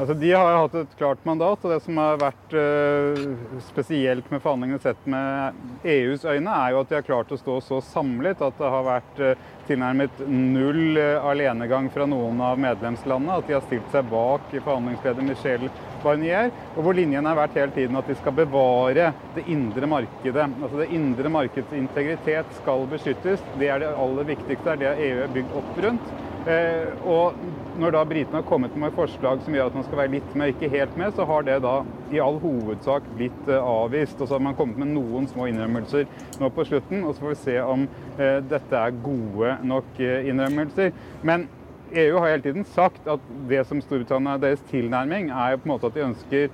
Altså, 0.00 0.14
de 0.16 0.30
har 0.32 0.54
hatt 0.56 0.74
et 0.80 0.92
klart 0.96 1.24
mandat, 1.28 1.60
og 1.60 1.72
det 1.74 1.82
som 1.84 1.98
har 2.00 2.14
vært 2.22 2.54
uh, 2.56 3.18
spesielt 3.66 4.30
med 4.32 4.40
forhandlingene 4.40 4.80
sett 4.80 5.02
med 5.12 5.58
EUs 5.84 6.24
øyne, 6.24 6.54
er 6.54 6.72
jo 6.72 6.80
at 6.80 6.88
de 6.88 6.96
har 6.96 7.04
klart 7.04 7.34
å 7.34 7.36
stå 7.36 7.58
så 7.66 7.82
samlet 7.84 8.40
at 8.40 8.56
det 8.56 8.70
har 8.72 8.86
vært 8.86 9.20
uh, 9.20 9.42
tilnærmet 9.68 10.22
null 10.24 10.96
uh, 10.96 11.26
alenegang 11.28 11.90
fra 11.92 12.06
noen 12.08 12.40
av 12.40 12.56
medlemslandene. 12.64 13.36
At 13.42 13.50
de 13.50 13.58
har 13.58 13.66
stilt 13.66 13.92
seg 13.92 14.08
bak 14.08 14.48
forhandlingsleder 14.54 15.28
Michel 15.28 15.68
Barnier, 16.00 16.48
og 16.78 16.80
hvor 16.86 16.96
linjen 16.96 17.28
har 17.28 17.36
vært 17.36 17.60
hele 17.60 17.76
tiden 17.76 18.00
at 18.00 18.08
de 18.08 18.16
skal 18.22 18.38
bevare 18.40 19.12
det 19.36 19.44
indre 19.52 19.92
markedet. 19.98 20.48
Altså 20.62 20.80
Det 20.80 20.88
indre 20.96 21.36
markedets 21.36 21.76
integritet 21.76 22.56
skal 22.62 22.88
beskyttes. 22.88 23.44
Det 23.60 23.68
er 23.68 23.84
det 23.84 23.92
aller 23.92 24.32
viktigste, 24.32 24.80
det 24.80 24.94
er 24.94 24.96
det 24.96 25.10
EU 25.10 25.24
er 25.28 25.36
bygd 25.36 25.56
opp 25.60 25.84
rundt. 25.90 26.20
Eh, 26.48 26.88
og 27.04 27.36
når 27.80 27.92
da 27.92 28.00
britene 28.08 28.40
har 28.40 28.46
kommet 28.48 28.76
med 28.80 28.94
forslag 28.96 29.42
som 29.44 29.54
gjør 29.54 29.68
at 29.68 29.74
man 29.76 29.84
skal 29.84 29.98
være 30.00 30.12
litt 30.14 30.32
med, 30.38 30.54
ikke 30.54 30.70
helt 30.72 30.96
med, 30.96 31.12
så 31.16 31.26
har 31.28 31.44
det 31.44 31.58
da 31.64 31.74
i 32.14 32.20
all 32.22 32.38
hovedsak 32.40 33.06
blitt 33.18 33.50
eh, 33.50 33.60
avvist. 33.60 34.20
Og 34.20 34.28
så 34.28 34.38
har 34.38 34.44
man 34.46 34.56
kommet 34.56 34.80
med 34.80 34.94
noen 34.94 35.28
små 35.28 35.50
innrømmelser 35.50 36.08
nå 36.40 36.50
på 36.56 36.66
slutten, 36.70 37.04
og 37.04 37.14
så 37.14 37.26
får 37.26 37.34
vi 37.34 37.40
se 37.42 37.56
om 37.60 37.86
eh, 38.16 38.38
dette 38.48 38.80
er 38.80 39.00
gode 39.04 39.58
nok 39.68 40.00
innrømmelser. 40.00 40.94
Men 41.28 41.46
EU 41.90 42.16
har 42.22 42.30
hele 42.30 42.46
tiden 42.46 42.66
sagt 42.72 43.08
at 43.10 43.30
det 43.50 43.64
som 43.68 43.82
Storbritannia 43.82 44.38
deres 44.40 44.62
tilnærming, 44.70 45.32
er 45.34 45.58
på 45.58 45.66
en 45.66 45.74
måte 45.74 45.90
at 45.90 45.96
de 45.98 46.06
ønsker 46.06 46.52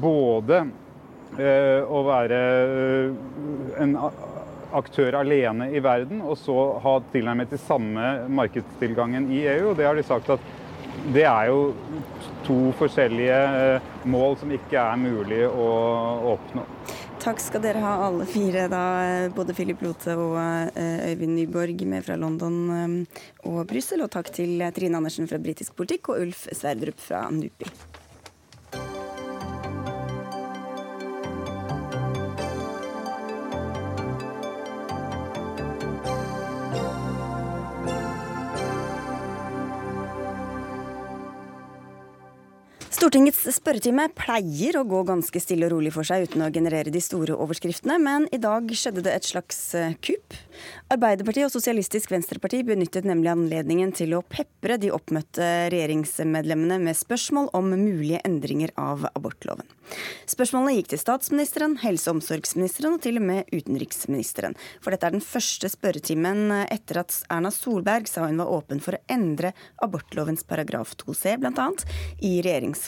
både 0.00 0.64
å 1.86 2.00
være 2.08 2.38
en 3.78 3.92
aktør 4.76 5.20
alene 5.20 5.70
i 5.74 5.82
verden, 5.82 6.22
og 6.22 6.38
så 6.38 6.56
ha 6.84 6.96
tilnærmet 7.12 7.52
til 7.52 7.62
samme 7.62 8.10
markedstilgangen 8.30 9.30
i 9.34 9.44
EU. 9.56 9.70
og 9.70 9.78
Det 9.78 9.86
har 9.88 9.98
de 9.98 10.06
sagt 10.06 10.30
at 10.30 10.50
det 11.14 11.24
er 11.24 11.48
jo 11.48 11.60
to 12.46 12.56
forskjellige 12.78 13.36
eh, 13.60 13.92
mål 14.10 14.36
som 14.40 14.50
ikke 14.54 14.80
er 14.80 14.98
mulig 15.00 15.44
å 15.48 15.68
oppnå. 16.34 16.64
Takk 17.20 17.40
skal 17.42 17.62
dere 17.64 17.82
ha 17.84 17.92
alle 18.06 18.24
fire, 18.28 18.64
da, 18.72 18.82
både 19.36 19.54
Philip 19.56 19.82
Lote 19.84 20.16
og 20.16 20.38
eh, 20.40 21.12
Øyvind 21.12 21.36
Nyborg 21.36 21.84
med 21.88 22.06
fra 22.06 22.16
London 22.20 22.58
eh, 22.76 23.22
og 23.50 23.62
Brussel. 23.70 24.04
Og 24.04 24.12
takk 24.12 24.32
til 24.34 24.60
Trine 24.76 25.00
Andersen 25.00 25.30
fra 25.30 25.40
Britisk 25.42 25.76
politikk 25.78 26.12
og 26.12 26.26
Ulf 26.26 26.46
Sverdrup 26.52 27.00
fra 27.00 27.26
NUPI. 27.32 27.89
Stortingets 43.00 43.46
spørretime 43.56 44.10
pleier 44.12 44.76
å 44.76 44.82
gå 44.84 44.98
ganske 45.08 45.40
stille 45.40 45.64
og 45.64 45.70
rolig 45.72 45.88
for 45.94 46.04
seg 46.04 46.26
uten 46.28 46.42
å 46.44 46.50
generere 46.52 46.92
de 46.92 47.00
store 47.00 47.32
overskriftene, 47.32 47.96
men 47.96 48.26
i 48.28 48.36
dag 48.36 48.68
skjedde 48.76 49.00
det 49.06 49.14
et 49.16 49.28
slags 49.30 49.62
eh, 49.72 49.94
kupp. 50.04 50.36
Arbeiderpartiet 50.92 51.46
og 51.46 51.54
Sosialistisk 51.54 52.12
Venstreparti 52.12 52.60
benyttet 52.68 53.08
nemlig 53.08 53.32
anledningen 53.32 53.94
til 53.96 54.12
å 54.18 54.20
pepre 54.20 54.76
de 54.82 54.92
oppmøtte 54.92 55.48
regjeringsmedlemmene 55.72 56.76
med 56.84 56.98
spørsmål 56.98 57.48
om 57.56 57.72
mulige 57.72 58.20
endringer 58.28 58.74
av 58.76 59.08
abortloven. 59.14 59.64
Spørsmålene 60.28 60.76
gikk 60.76 60.92
til 60.92 61.00
statsministeren, 61.00 61.78
helse- 61.80 62.10
og 62.10 62.18
omsorgsministeren 62.18 62.98
og 62.98 63.02
til 63.06 63.16
og 63.16 63.26
med 63.30 63.48
utenriksministeren. 63.48 64.58
For 64.84 64.92
dette 64.92 65.08
er 65.08 65.16
den 65.16 65.24
første 65.24 65.72
spørretimen 65.72 66.52
etter 66.66 67.00
at 67.06 67.16
Erna 67.32 67.48
Solberg 67.54 68.10
sa 68.10 68.28
hun 68.28 68.44
var 68.44 68.52
åpen 68.60 68.84
for 68.84 68.98
å 68.98 69.02
endre 69.10 69.54
abortlovens 69.82 70.44
paragraf 70.44 70.92
2c, 71.00 71.38
bl.a. 71.40 71.70
i 72.28 72.36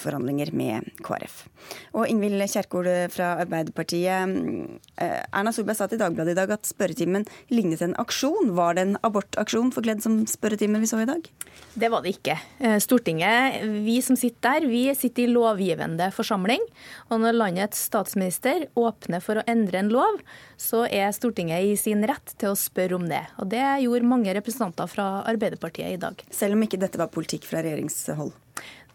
regjeringsforhandlinger 0.03 0.53
med 0.53 0.89
KrF. 1.03 1.47
Og 1.95 2.09
Ingvild 2.11 2.43
Kjerkol 2.51 2.89
fra 3.13 3.37
Arbeiderpartiet. 3.43 4.79
Eh, 4.97 5.23
Erna 5.33 5.53
Solberg 5.53 5.77
sa 5.77 5.87
til 5.87 6.01
Dagbladet 6.01 6.35
i 6.35 6.39
dag 6.39 6.51
at 6.51 6.67
spørretimen 6.67 7.27
lignet 7.51 7.83
en 7.83 7.95
aksjon. 7.97 8.53
Var 8.57 8.75
det 8.75 8.83
en 8.83 8.97
abortaksjon 9.03 9.73
forkledd 9.73 10.03
som 10.03 10.25
spørretime 10.27 10.81
vi 10.81 10.91
så 10.91 11.03
i 11.03 11.09
dag? 11.09 11.23
Det 11.75 11.89
var 11.91 12.03
det 12.03 12.17
ikke. 12.17 12.39
Eh, 12.61 12.79
Stortinget, 12.83 13.63
vi 13.85 14.01
som 14.03 14.17
sitter 14.17 14.43
der, 14.43 14.67
vi 14.67 14.95
sitter 14.95 15.25
i 15.25 15.33
lovgivende 15.33 16.11
forsamling. 16.13 16.63
Og 17.11 17.23
når 17.23 17.39
landets 17.39 17.87
statsminister 17.89 18.67
åpner 18.75 19.23
for 19.23 19.39
å 19.39 19.47
endre 19.47 19.79
en 19.79 19.93
lov, 19.93 20.21
så 20.59 20.85
er 20.91 21.13
Stortinget 21.15 21.63
i 21.63 21.77
sin 21.77 22.03
rett 22.09 22.35
til 22.39 22.53
å 22.53 22.59
spørre 22.59 22.99
om 22.99 23.07
det. 23.09 23.23
Og 23.39 23.49
det 23.53 23.63
gjorde 23.85 24.09
mange 24.09 24.35
representanter 24.35 24.91
fra 24.91 25.23
Arbeiderpartiet 25.31 25.95
i 25.95 26.01
dag. 26.01 26.19
Selv 26.33 26.57
om 26.57 26.65
ikke 26.67 26.81
dette 26.81 26.99
var 27.01 27.13
politikk 27.13 27.47
fra 27.47 27.63
regjeringshold? 27.63 28.33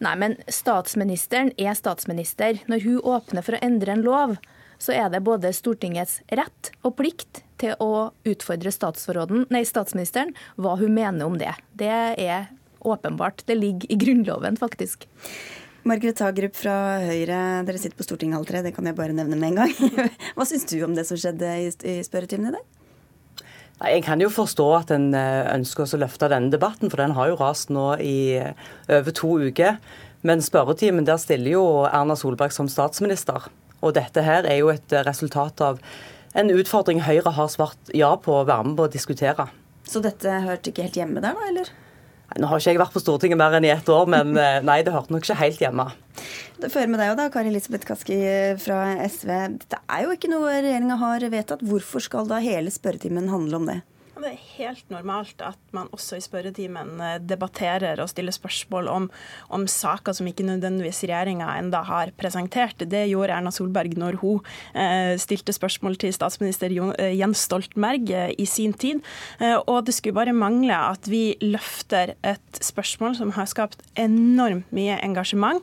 Nei, 0.04 0.14
men 0.18 0.36
statsministeren 0.46 1.50
er 1.58 1.74
statsminister. 1.74 2.60
Når 2.70 2.84
hun 2.84 3.00
åpner 3.02 3.42
for 3.46 3.56
å 3.56 3.62
endre 3.64 3.96
en 3.96 4.04
lov, 4.06 4.36
så 4.78 4.94
er 4.94 5.10
det 5.10 5.24
både 5.26 5.50
Stortingets 5.54 6.20
rett 6.30 6.70
og 6.86 6.94
plikt 7.00 7.42
til 7.58 7.74
å 7.82 8.10
utfordre 8.28 8.70
nei, 9.50 9.64
statsministeren 9.66 10.34
hva 10.56 10.76
hun 10.78 10.94
mener 10.94 11.26
om 11.26 11.38
det. 11.38 11.54
Det 11.74 11.90
er 11.90 12.46
åpenbart. 12.78 13.42
Det 13.46 13.58
ligger 13.58 13.90
i 13.90 13.98
Grunnloven, 13.98 14.56
faktisk. 14.56 15.08
Margaret 15.88 16.20
Hagerup 16.22 16.54
fra 16.58 17.00
Høyre, 17.02 17.64
dere 17.66 17.80
sitter 17.80 17.98
på 17.98 18.06
Stortinget 18.06 18.38
halv 18.38 18.48
tre, 18.48 18.62
det 18.62 18.74
kan 18.76 18.86
jeg 18.86 18.98
bare 18.98 19.14
nevne 19.16 19.38
med 19.38 19.54
en 19.54 19.62
gang. 19.62 20.10
Hva 20.36 20.46
syns 20.46 20.68
du 20.68 20.78
om 20.84 20.94
det 20.94 21.06
som 21.08 21.18
skjedde 21.18 21.54
i 21.58 22.00
spørretimen 22.06 22.52
i 22.52 22.58
dag? 22.58 22.77
Jeg 23.78 24.02
kan 24.02 24.18
jo 24.18 24.30
forstå 24.32 24.66
at 24.74 24.90
en 24.90 25.12
eh, 25.14 25.46
ønsker 25.54 25.86
å 25.86 26.00
løfte 26.02 26.30
denne 26.32 26.50
debatten, 26.50 26.90
for 26.90 26.98
den 26.98 27.14
har 27.14 27.30
jo 27.30 27.38
rast 27.38 27.70
nå 27.70 27.92
i 28.02 28.34
eh, 28.40 28.68
over 28.90 29.14
to 29.14 29.36
uker. 29.38 29.78
Men 30.26 30.42
spørretimen 30.42 31.06
der 31.06 31.20
stiller 31.22 31.54
jo 31.54 31.64
Erna 31.86 32.16
Solberg 32.18 32.54
som 32.54 32.70
statsminister. 32.70 33.46
Og 33.78 33.94
dette 33.94 34.24
her 34.26 34.48
er 34.50 34.58
jo 34.58 34.72
et 34.72 34.94
resultat 35.06 35.62
av 35.62 35.78
en 36.38 36.50
utfordring 36.50 37.04
Høyre 37.06 37.30
har 37.36 37.50
svart 37.52 37.92
ja 37.94 38.10
på 38.18 38.40
å 38.40 38.46
være 38.48 38.66
med 38.66 38.80
på 38.80 38.88
å 38.88 38.92
diskutere. 38.92 39.46
Så 39.88 40.02
dette 40.04 40.40
hørte 40.44 40.72
ikke 40.72 40.88
helt 40.88 40.98
hjemme 40.98 41.22
der, 41.22 41.38
da, 41.38 41.46
eller? 41.48 41.70
Nå 42.36 42.48
har 42.50 42.60
ikke 42.60 42.74
jeg 42.74 42.80
vært 42.82 42.92
på 42.92 43.00
Stortinget 43.00 43.40
mer 43.40 43.56
enn 43.56 43.64
i 43.64 43.72
ett 43.72 43.88
år, 43.88 44.08
men 44.12 44.36
eh, 44.42 44.60
nei, 44.66 44.82
det 44.84 44.92
hørte 44.92 45.14
nok 45.14 45.24
ikke 45.24 45.38
helt 45.40 45.62
hjemme. 45.64 45.88
Det 46.58 46.68
fører 46.74 46.90
med 46.92 47.00
deg 47.00 47.14
da, 47.16 47.28
Kari 47.32 47.48
Elisabeth 47.52 47.88
Kaski 47.88 48.18
fra 48.60 48.82
SV. 49.06 49.30
Dette 49.62 49.80
er 49.86 50.04
jo 50.04 50.16
ikke 50.16 50.30
noe 50.32 50.58
regjeringa 50.58 50.98
har 51.00 51.24
vedtatt. 51.32 51.62
Hvorfor 51.64 52.04
skal 52.04 52.28
da 52.28 52.42
hele 52.44 52.72
spørretimen 52.74 53.30
handle 53.32 53.62
om 53.62 53.70
det? 53.70 53.78
Det 54.18 54.32
er 54.32 54.46
helt 54.56 54.88
normalt 54.90 55.42
at 55.46 55.58
man 55.76 55.86
også 55.94 56.16
i 56.18 56.22
spørretimen 56.24 56.98
eh, 56.98 57.18
debatterer 57.22 58.00
og 58.02 58.08
stiller 58.10 58.34
spørsmål 58.34 58.88
om, 58.90 59.04
om 59.54 59.66
saker 59.70 60.16
som 60.16 60.26
ikke 60.26 60.46
nødvendigvis 60.48 61.04
regjeringa 61.04 61.52
enda 61.54 61.84
har 61.86 62.10
presentert. 62.18 62.82
Det 62.82 63.04
gjorde 63.12 63.36
Erna 63.36 63.52
Solberg 63.54 63.94
når 64.00 64.18
hun 64.18 64.40
eh, 64.74 65.14
stilte 65.22 65.54
spørsmål 65.54 66.00
til 66.02 66.14
statsminister 66.16 66.74
eh, 66.98 67.14
Jens 67.14 67.44
Stoltenberg 67.46 68.10
eh, 68.10 68.32
i 68.42 68.46
sin 68.50 68.74
tid. 68.74 69.04
Eh, 69.38 69.54
og 69.60 69.86
det 69.86 69.94
skulle 69.94 70.18
bare 70.18 70.34
mangle 70.34 70.74
at 70.74 71.06
vi 71.06 71.38
løfter 71.44 72.16
et 72.26 72.62
spørsmål 72.64 73.14
som 73.20 73.30
har 73.38 73.46
skapt 73.46 73.86
enormt 73.94 74.66
mye 74.74 74.98
engasjement, 75.04 75.62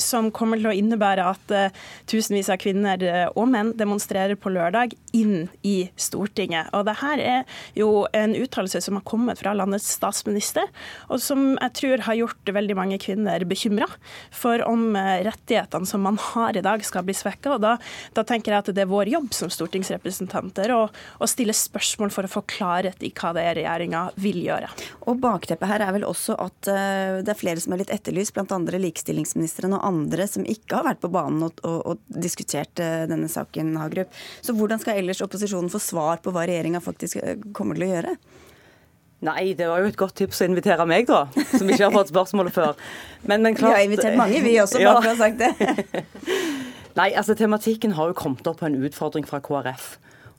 som 0.00 0.30
kommer 0.34 0.60
til 0.60 0.68
å 0.70 0.74
innebære 0.76 1.24
at 1.32 1.52
tusenvis 2.10 2.50
av 2.52 2.60
kvinner 2.62 3.02
og 3.38 3.46
menn 3.50 3.72
demonstrerer 3.78 4.38
på 4.38 4.52
lørdag 4.54 4.94
inn 5.16 5.48
i 5.66 5.90
Stortinget. 6.00 6.70
Og 6.76 6.86
det 6.88 6.96
her 7.02 7.22
er 7.22 7.60
jo 7.78 8.06
en 8.12 8.34
uttalelse 8.36 8.80
som 8.84 8.98
har 8.98 9.04
kommet 9.08 9.40
fra 9.40 9.54
landets 9.56 9.88
statsminister, 9.96 10.68
og 11.08 11.20
som 11.22 11.54
jeg 11.54 11.74
tror 11.78 12.04
har 12.06 12.18
gjort 12.18 12.52
veldig 12.56 12.76
mange 12.76 12.98
kvinner 13.02 13.44
bekymra 13.48 13.88
for 14.34 14.62
om 14.66 14.96
eh, 14.96 15.22
rettighetene 15.26 15.88
som 15.88 16.04
man 16.04 16.18
har 16.20 16.56
i 16.56 16.64
dag, 16.64 16.84
skal 16.84 17.06
bli 17.06 17.14
svekka. 17.16 17.58
Da, 17.62 17.76
da, 18.16 18.24
tenker 18.26 18.52
jeg 18.52 18.64
at 18.64 18.72
det 18.74 18.84
er 18.84 18.90
vår 18.90 19.10
jobb 19.12 19.30
som 19.36 19.50
stortingsrepresentanter 19.52 20.72
å, 20.74 20.84
stille 21.28 21.54
spørsmål 21.56 22.12
for 22.12 22.28
å 22.28 22.30
få 22.32 22.42
klarhet 22.50 23.00
i 23.04 23.12
hva 23.16 23.32
det 23.36 23.44
er 23.46 23.56
regjeringa 23.60 24.02
vil 24.20 24.42
gjøre. 24.44 24.68
Og 25.08 25.20
Bakteppet 25.22 25.70
her 25.70 25.84
er 25.86 25.94
vel 25.94 26.04
også 26.04 26.34
at 26.40 26.68
uh, 26.68 27.20
det 27.22 27.30
er 27.32 27.38
flere 27.38 27.62
som 27.62 27.72
er 27.72 27.82
litt 27.84 27.92
etterlyst, 27.94 28.36
andre 28.52 28.80
likestillingsministeren 28.82 29.76
og 29.76 29.84
andre 29.86 30.26
som 30.28 30.44
ikke 30.48 30.80
har 30.80 30.86
vært 30.90 31.00
på 31.04 31.10
banen 31.14 31.46
og, 31.46 31.62
og, 31.64 31.78
og 31.92 32.20
diskutert 32.20 32.82
uh, 32.82 33.04
denne 33.08 33.30
saken, 33.32 33.76
Hagerup. 33.80 34.12
Så 34.44 34.54
hvordan 34.58 34.82
skal 34.82 34.98
ellers 35.00 35.22
opposisjonen 35.24 35.70
få 35.72 35.80
svar 35.82 36.20
på 36.24 36.34
hva 36.34 36.44
regjeringa 36.48 36.82
faktisk 36.84 37.22
kommer 37.54 37.61
til 37.70 37.86
å 37.86 37.90
gjøre? 37.92 38.14
Nei, 39.22 39.52
det 39.54 39.68
var 39.70 39.78
jo 39.84 39.90
et 39.92 39.98
godt 39.98 40.16
tips 40.18 40.42
å 40.42 40.48
invitere 40.50 40.82
meg, 40.90 41.06
da. 41.06 41.28
Som 41.52 41.68
ikke 41.70 41.86
har 41.86 41.94
fått 41.94 42.10
spørsmålet 42.10 42.54
før. 42.56 42.78
Men, 43.22 43.44
men 43.44 43.54
klart, 43.54 43.76
vi 43.76 43.78
har 43.78 43.86
invitert 43.86 44.18
mange, 44.18 44.40
vi 44.42 44.56
også, 44.58 44.80
bare 44.82 44.98
for 44.98 45.06
å 45.06 45.12
ha 45.12 45.20
sagt 45.20 45.38
det. 45.38 46.32
Nei, 46.98 47.12
altså 47.14 47.36
tematikken 47.38 47.94
har 47.96 48.10
jo 48.10 48.16
kommet 48.18 48.48
opp 48.50 48.58
på 48.60 48.66
en 48.66 48.80
utfordring 48.82 49.28
fra 49.28 49.38
KrF. 49.44 49.92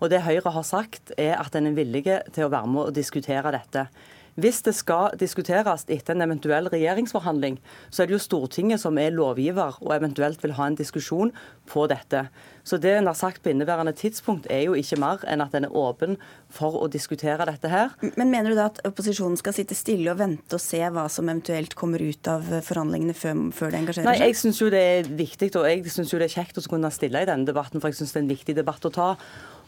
Og 0.04 0.12
det 0.12 0.26
Høyre 0.26 0.52
har 0.52 0.66
sagt, 0.68 1.14
er 1.16 1.38
at 1.40 1.56
en 1.56 1.72
er 1.72 1.78
villig 1.78 2.04
til 2.36 2.44
å 2.44 2.52
være 2.52 2.70
med 2.74 2.90
og 2.90 2.98
diskutere 2.98 3.56
dette. 3.56 3.88
Hvis 4.36 4.64
det 4.66 4.74
skal 4.74 5.14
diskuteres 5.22 5.86
etter 5.94 6.16
en 6.16 6.26
eventuell 6.26 6.68
regjeringsforhandling, 6.74 7.60
så 7.94 8.04
er 8.04 8.10
det 8.10 8.18
jo 8.18 8.24
Stortinget 8.24 8.82
som 8.82 8.98
er 8.98 9.14
lovgiver 9.14 9.78
og 9.80 9.94
eventuelt 9.94 10.42
vil 10.44 10.56
ha 10.58 10.68
en 10.68 10.78
diskusjon 10.78 11.32
på 11.70 11.86
dette. 11.92 12.26
Så 12.64 12.80
det 12.80 12.94
en 12.96 13.10
har 13.10 13.18
sagt 13.18 13.44
på 13.44 13.52
inneværende 13.52 13.92
tidspunkt 13.98 14.48
er 14.52 14.62
jo 14.66 14.76
ikke 14.80 14.98
mer 15.02 15.24
enn 15.28 15.44
at 15.44 15.56
en 15.58 15.68
er 15.68 15.76
åpen 15.76 16.16
for 16.54 16.78
å 16.80 16.88
diskutere 16.92 17.44
dette 17.50 17.68
her. 17.72 17.92
Men 18.16 18.32
mener 18.32 18.54
du 18.54 18.60
da 18.60 18.70
at 18.72 18.80
opposisjonen 18.88 19.36
skal 19.40 19.56
sitte 19.58 19.76
stille 19.76 20.14
og 20.14 20.22
vente 20.22 20.56
og 20.56 20.64
se 20.64 20.80
hva 20.80 21.10
som 21.12 21.28
eventuelt 21.28 21.76
kommer 21.80 22.04
ut 22.04 22.30
av 22.32 22.48
forhandlingene 22.64 23.16
før, 23.18 23.42
før 23.56 23.74
det 23.74 23.82
engasjerer 23.82 24.08
seg? 24.08 24.12
Nei, 24.12 24.30
jeg 24.30 24.40
syns 24.40 24.62
jo 24.64 24.70
det 24.72 24.84
er 24.94 25.12
viktig, 25.24 25.52
og 25.60 25.68
jeg 25.68 25.84
syns 25.92 26.14
jo 26.14 26.22
det 26.22 26.30
er 26.30 26.38
kjekt 26.38 26.62
å 26.62 26.66
kunne 26.72 26.94
stille 26.94 27.26
i 27.26 27.30
denne 27.30 27.50
debatten, 27.50 27.84
for 27.84 27.92
jeg 27.92 28.00
syns 28.00 28.16
det 28.16 28.22
er 28.22 28.26
en 28.26 28.32
viktig 28.32 28.58
debatt 28.62 28.88
å 28.88 28.94
ta. 28.96 29.10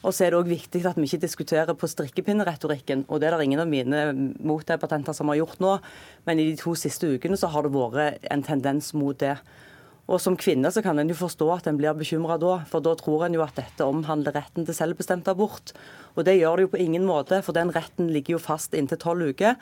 Og 0.06 0.14
så 0.14 0.28
er 0.28 0.32
det 0.32 0.40
òg 0.40 0.50
viktig 0.54 0.84
at 0.86 0.98
vi 1.00 1.08
ikke 1.10 1.24
diskuterer 1.24 1.76
på 1.76 1.90
strikkepinneretorikken. 1.90 3.08
Og 3.10 3.20
det 3.20 3.28
er 3.28 3.36
det 3.36 3.48
ingen 3.48 3.64
av 3.64 3.70
mine 3.72 4.02
motdebattenter 4.46 5.18
som 5.18 5.32
har 5.32 5.40
gjort 5.42 5.64
nå. 5.64 5.78
Men 6.30 6.42
i 6.42 6.52
de 6.52 6.60
to 6.62 6.76
siste 6.78 7.10
ukene 7.10 7.40
så 7.40 7.50
har 7.52 7.66
det 7.66 7.74
vært 7.74 8.28
en 8.32 8.46
tendens 8.46 8.92
mot 8.94 9.18
det. 9.20 9.34
Og 10.06 10.22
Som 10.22 10.36
kvinne 10.38 10.70
så 10.70 10.84
kan 10.86 11.00
en 11.02 11.10
jo 11.10 11.16
forstå 11.18 11.48
at 11.56 11.68
en 11.68 11.78
blir 11.80 11.96
bekymra 11.98 12.38
da, 12.38 12.60
for 12.70 12.84
da 12.86 12.94
tror 12.96 13.26
en 13.26 13.34
jo 13.34 13.42
at 13.42 13.58
dette 13.58 13.82
omhandler 13.82 14.36
retten 14.38 14.66
til 14.66 14.78
selvbestemt 14.78 15.28
abort. 15.28 15.74
Og 16.16 16.26
Det 16.26 16.38
gjør 16.38 16.56
det 16.56 16.66
jo 16.68 16.74
på 16.76 16.84
ingen 16.84 17.06
måte, 17.06 17.42
for 17.42 17.54
den 17.54 17.74
retten 17.74 18.12
ligger 18.14 18.38
jo 18.38 18.44
fast 18.44 18.74
inntil 18.74 19.02
tolv 19.02 19.34
uker. 19.34 19.56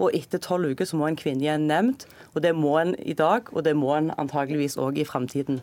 Og 0.00 0.14
etter 0.16 0.40
tolv 0.40 0.72
uker 0.72 0.88
så 0.88 0.96
må 0.96 1.06
en 1.06 1.20
kvinne 1.20 1.44
i 1.44 1.52
en 1.52 1.68
nemnd, 1.68 2.06
og 2.34 2.40
det 2.42 2.54
må 2.56 2.78
en 2.80 2.94
i 2.98 3.12
dag, 3.12 3.52
og 3.52 3.64
det 3.64 3.76
må 3.76 3.92
en 3.96 4.10
antageligvis 4.16 4.78
òg 4.80 4.96
i 4.96 5.04
framtiden. 5.04 5.60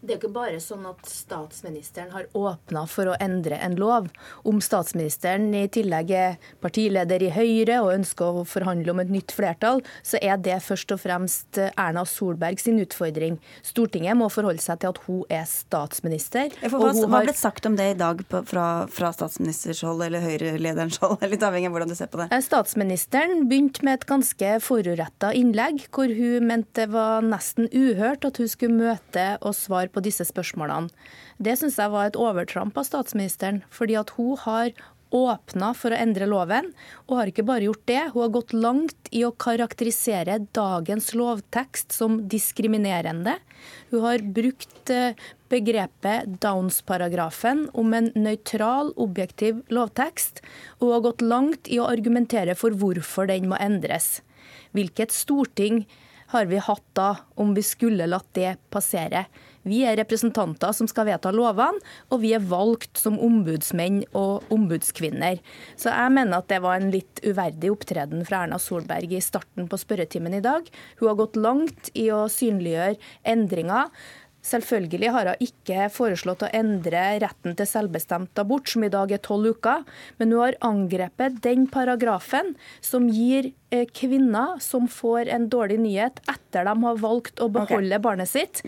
Det 0.00 0.14
er 0.14 0.16
jo 0.16 0.20
ikke 0.22 0.32
bare 0.32 0.60
sånn 0.64 0.86
at 0.88 1.04
statsministeren 1.04 2.08
har 2.14 2.24
åpna 2.32 2.86
for 2.88 3.10
å 3.12 3.16
endre 3.20 3.58
en 3.60 3.74
lov. 3.76 4.06
Om 4.48 4.62
statsministeren 4.64 5.50
i 5.52 5.66
tillegg 5.68 6.12
er 6.16 6.38
partileder 6.64 7.20
i 7.20 7.28
Høyre 7.34 7.82
og 7.84 7.92
ønsker 7.98 8.40
å 8.40 8.44
forhandle 8.48 8.94
om 8.94 9.02
et 9.02 9.12
nytt 9.12 9.34
flertall, 9.36 9.82
så 10.00 10.16
er 10.24 10.40
det 10.40 10.56
først 10.64 10.94
og 10.96 11.02
fremst 11.02 11.60
Erna 11.68 12.06
Solberg 12.08 12.62
sin 12.62 12.80
utfordring. 12.80 13.36
Stortinget 13.66 14.16
må 14.16 14.30
forholde 14.32 14.64
seg 14.64 14.80
til 14.80 14.94
at 14.94 15.02
hun 15.04 15.20
er 15.28 15.44
statsminister. 15.50 16.56
hva, 16.64 16.94
hva 16.96 17.22
ble 17.26 17.36
sagt 17.36 17.68
om 17.68 17.76
det 17.76 17.90
i 17.92 17.98
dag 18.00 18.24
fra, 18.48 18.66
fra 18.88 19.12
statsministers 19.12 19.84
hold 19.84 20.06
eller 20.08 20.24
Høyre-lederens 20.24 20.96
hold? 21.04 21.20
Litt 21.34 21.44
avhengig 21.44 21.68
av 21.68 21.76
hvordan 21.76 21.92
du 21.92 21.98
ser 22.00 22.08
på 22.08 22.22
det. 22.22 22.30
Eh, 22.32 22.44
statsministeren 22.48 23.44
begynte 23.52 23.84
med 23.84 24.00
et 24.00 24.08
ganske 24.08 24.56
foruretta 24.64 25.34
innlegg, 25.36 25.84
hvor 25.92 26.08
hun 26.08 26.48
mente 26.48 26.68
det 26.80 26.88
var 26.94 27.20
nesten 27.26 27.66
uhørt 27.74 28.24
at 28.24 28.38
hun 28.40 28.48
skulle 28.48 28.78
møte 28.78 29.24
og 29.44 29.52
svare 29.58 29.89
på 29.92 30.02
disse 30.04 30.26
spørsmålene. 30.28 30.90
Det 31.38 31.58
syns 31.58 31.78
jeg 31.80 31.92
var 31.92 32.08
et 32.08 32.18
overtramp 32.20 32.78
av 32.78 32.88
statsministeren, 32.88 33.62
fordi 33.74 33.98
at 34.00 34.14
hun 34.16 34.38
har 34.46 34.72
åpna 35.10 35.72
for 35.74 35.92
å 35.92 35.98
endre 35.98 36.26
loven, 36.30 36.70
og 37.08 37.18
har 37.18 37.30
ikke 37.30 37.44
bare 37.46 37.66
gjort 37.66 37.82
det, 37.90 38.02
hun 38.12 38.22
har 38.22 38.32
gått 38.34 38.54
langt 38.54 39.10
i 39.14 39.24
å 39.26 39.32
karakterisere 39.34 40.38
dagens 40.56 41.10
lovtekst 41.18 41.94
som 41.96 42.20
diskriminerende. 42.30 43.36
Hun 43.90 44.04
har 44.06 44.22
brukt 44.38 44.92
eh, 44.94 45.18
begrepet 45.50 46.38
Downs-paragrafen 46.42 47.66
om 47.78 47.94
en 47.96 48.12
nøytral, 48.14 48.94
objektiv 49.00 49.64
lovtekst, 49.74 50.44
og 50.78 50.86
hun 50.86 50.96
har 50.96 51.06
gått 51.10 51.26
langt 51.26 51.70
i 51.70 51.80
å 51.82 51.90
argumentere 51.90 52.54
for 52.58 52.76
hvorfor 52.78 53.30
den 53.30 53.50
må 53.50 53.58
endres. 53.60 54.20
Hvilket 54.76 55.14
storting 55.14 55.84
har 56.30 56.46
vi 56.46 56.62
hatt 56.62 56.86
da, 56.94 57.16
om 57.34 57.56
vi 57.56 57.64
skulle 57.66 58.06
latt 58.06 58.30
det 58.38 58.54
passere? 58.70 59.26
Vi 59.68 59.82
er 59.84 59.98
representanter 60.00 60.72
som 60.76 60.88
skal 60.88 61.08
vedta 61.10 61.32
lovene, 61.34 61.80
og 62.08 62.22
vi 62.22 62.32
er 62.36 62.46
valgt 62.50 63.00
som 63.00 63.18
ombudsmenn 63.20 64.02
og 64.16 64.46
ombudskvinner. 64.52 65.40
Så 65.76 65.92
jeg 65.92 66.14
mener 66.16 66.40
at 66.40 66.48
det 66.52 66.62
var 66.64 66.80
en 66.80 66.92
litt 66.94 67.20
uverdig 67.26 67.72
opptreden 67.74 68.24
fra 68.28 68.44
Erna 68.46 68.60
Solberg 68.62 69.12
i 69.12 69.22
starten 69.24 69.68
på 69.68 69.80
spørretimen 69.80 70.38
i 70.38 70.44
dag. 70.44 70.66
Hun 71.00 71.12
har 71.12 71.20
gått 71.20 71.38
langt 71.40 71.92
i 71.92 72.08
å 72.14 72.24
synliggjøre 72.32 72.96
endringer. 73.28 73.92
Selvfølgelig 74.40 75.10
har 75.12 75.28
hun 75.28 75.42
ikke 75.44 75.88
foreslått 75.92 76.46
å 76.46 76.52
endre 76.56 77.02
retten 77.20 77.56
til 77.58 77.68
selvbestemt 77.68 78.40
abort, 78.40 78.70
som 78.72 78.86
i 78.86 78.92
dag 78.92 79.12
er 79.12 79.20
tolv 79.20 79.52
uker, 79.58 79.84
men 80.16 80.32
hun 80.32 80.40
har 80.46 80.56
angrepet 80.64 81.42
den 81.44 81.66
paragrafen 81.68 82.54
som 82.80 83.10
gir 83.12 83.50
eh, 83.68 83.84
kvinner 83.84 84.56
som 84.64 84.88
får 84.88 85.28
en 85.34 85.50
dårlig 85.52 85.76
nyhet 85.84 86.24
etter 86.24 86.64
de 86.70 86.74
har 86.86 87.04
valgt 87.04 87.44
å 87.44 87.50
beholde 87.52 87.92
okay. 87.92 88.06
barnet 88.06 88.32
sitt, 88.32 88.64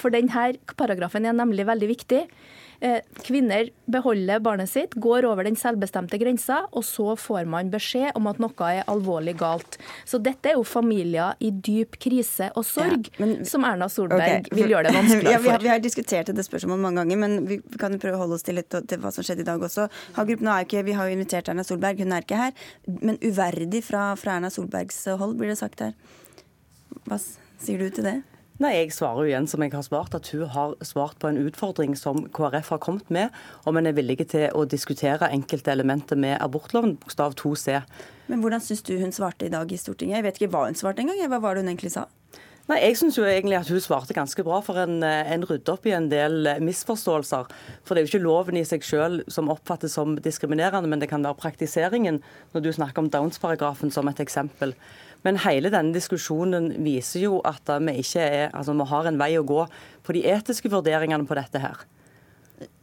for 0.00 0.12
denne 0.12 0.48
paragrafen 0.76 1.28
er 1.28 1.36
nemlig 1.36 1.68
veldig 1.68 1.88
viktig. 1.94 2.24
Eh, 2.80 3.00
kvinner 3.22 3.68
beholder 3.92 4.40
barnet 4.40 4.70
sitt, 4.70 4.94
går 4.96 5.26
over 5.28 5.44
den 5.44 5.56
selvbestemte 5.56 6.16
grensa, 6.16 6.62
og 6.72 6.84
så 6.88 7.12
får 7.20 7.44
man 7.52 7.68
beskjed 7.72 8.16
om 8.16 8.30
at 8.30 8.40
noe 8.40 8.70
er 8.72 8.88
alvorlig 8.88 9.34
galt. 9.42 9.76
Så 10.08 10.16
dette 10.24 10.48
er 10.48 10.56
jo 10.56 10.64
familier 10.64 11.36
i 11.44 11.50
dyp 11.52 11.98
krise 12.00 12.48
og 12.56 12.64
sorg, 12.64 13.10
ja, 13.12 13.20
men, 13.20 13.44
som 13.48 13.66
Erna 13.68 13.90
Solberg 13.92 14.46
okay. 14.46 14.56
vil 14.56 14.72
gjøre 14.72 14.88
det 14.88 14.96
vanskeligere 15.00 15.36
ja, 15.36 15.42
vi, 15.44 15.52
har, 15.52 15.66
vi 15.66 15.72
har 15.74 15.84
diskutert 15.84 16.32
det 16.32 16.46
spørsmålet 16.46 16.84
mange 16.86 17.02
ganger, 17.02 17.20
men 17.20 17.36
vi 17.50 17.60
kan 17.76 18.00
prøve 18.00 18.16
å 18.16 18.24
holde 18.24 18.40
oss 18.40 18.48
til, 18.48 18.56
litt, 18.56 18.72
til 18.72 19.04
hva 19.04 19.12
som 19.12 19.28
skjedde 19.28 19.44
i 19.44 19.50
dag 19.50 19.68
også. 19.68 19.90
Hagerup, 20.16 20.48
er 20.48 20.64
ikke, 20.64 20.86
Vi 20.88 20.96
har 20.96 21.10
jo 21.10 21.20
invitert 21.20 21.52
Erna 21.52 21.66
Solberg, 21.68 22.00
hun 22.00 22.16
er 22.16 22.24
ikke 22.24 22.40
her. 22.40 22.66
Men 22.88 23.20
uverdig 23.20 23.84
fra, 23.84 24.14
fra 24.16 24.38
Erna 24.40 24.48
Solbergs 24.48 25.04
hold, 25.20 25.36
blir 25.36 25.52
det 25.52 25.60
sagt 25.60 25.84
her. 25.84 25.92
Hva 27.04 27.20
sier 27.20 27.76
du 27.76 27.92
til 27.92 28.08
det? 28.08 28.20
Nei, 28.60 28.74
Jeg 28.76 28.92
svarer 28.92 29.24
jo 29.24 29.30
igjen 29.30 29.46
som 29.48 29.62
jeg 29.64 29.72
har 29.72 29.84
svart, 29.86 30.12
at 30.12 30.26
hun 30.34 30.50
har 30.52 30.74
svart 30.84 31.16
på 31.16 31.30
en 31.30 31.38
utfordring 31.40 31.94
som 31.96 32.26
KrF 32.28 32.68
har 32.74 32.80
kommet 32.84 33.08
med, 33.08 33.32
om 33.64 33.78
en 33.80 33.88
er 33.88 33.96
villig 33.96 34.18
til 34.34 34.52
å 34.52 34.66
diskutere 34.68 35.30
enkelte 35.32 35.72
elementer 35.72 36.20
med 36.20 36.36
abortloven, 36.44 36.98
bokstav 37.00 37.38
2c. 37.40 37.78
Men 38.28 38.44
hvordan 38.44 38.60
syns 38.60 38.84
du 38.84 38.98
hun 39.00 39.16
svarte 39.16 39.48
i 39.48 39.54
dag 39.54 39.72
i 39.72 39.80
Stortinget? 39.80 40.18
Jeg 40.18 40.28
vet 40.28 40.42
ikke 40.42 40.52
hva 40.52 40.66
hun 40.66 40.76
svarte 40.76 41.00
engang. 41.00 41.24
Hva 41.32 41.40
var 41.40 41.56
det 41.56 41.64
hun 41.64 41.72
egentlig 41.72 41.94
sa? 41.96 42.04
Nei, 42.68 42.82
Jeg 42.84 43.00
syns 43.00 43.16
egentlig 43.18 43.56
at 43.56 43.72
hun 43.72 43.80
svarte 43.80 44.14
ganske 44.14 44.44
bra, 44.44 44.60
for 44.60 44.76
en, 44.78 45.00
en 45.02 45.48
rydder 45.48 45.72
opp 45.72 45.88
i 45.88 45.96
en 45.96 46.12
del 46.12 46.52
misforståelser. 46.60 47.48
For 47.82 47.96
det 47.96 48.02
er 48.02 48.06
jo 48.06 48.12
ikke 48.12 48.26
loven 48.28 48.60
i 48.60 48.68
seg 48.68 48.84
selv 48.84 49.24
som 49.32 49.48
oppfattes 49.48 49.96
som 49.96 50.18
diskriminerende, 50.20 50.86
men 50.86 51.00
det 51.00 51.08
kan 51.08 51.24
være 51.24 51.40
praktiseringen, 51.40 52.20
når 52.52 52.68
du 52.68 52.74
snakker 52.76 53.02
om 53.02 53.08
Downs-paragrafen 53.08 53.90
som 53.90 54.12
et 54.12 54.20
eksempel. 54.20 54.76
Men 55.26 55.40
hele 55.44 55.72
denne 55.72 55.92
diskusjonen 55.92 56.70
viser 56.84 57.26
jo 57.26 57.40
at 57.44 57.68
vi 57.84 57.98
ikke 58.00 58.24
er, 58.24 58.46
altså 58.56 58.72
vi 58.76 58.86
har 58.92 59.08
en 59.10 59.20
vei 59.20 59.34
å 59.38 59.46
gå 59.46 59.64
på 60.06 60.16
de 60.16 60.24
etiske 60.32 60.70
vurderingene 60.72 61.28
på 61.28 61.36
dette 61.36 61.60
her. 61.60 61.84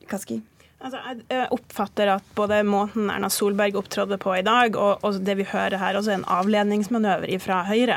Kaski? 0.07 0.41
Altså, 0.77 0.99
jeg 1.25 1.47
oppfatter 1.55 2.09
at 2.13 2.25
både 2.37 2.59
måten 2.67 3.07
Erna 3.09 3.31
Solberg 3.33 3.79
opptrådde 3.79 4.19
på 4.21 4.35
i 4.37 4.43
dag, 4.45 4.75
og, 4.77 5.01
og, 5.01 5.15
det 5.25 5.33
vi 5.39 5.45
hører 5.49 5.79
her, 5.81 5.97
også 5.97 6.11
er 6.13 6.19
en 6.19 6.27
avledningsmanøver 6.29 7.31
fra 7.41 7.63
Høyre. 7.65 7.95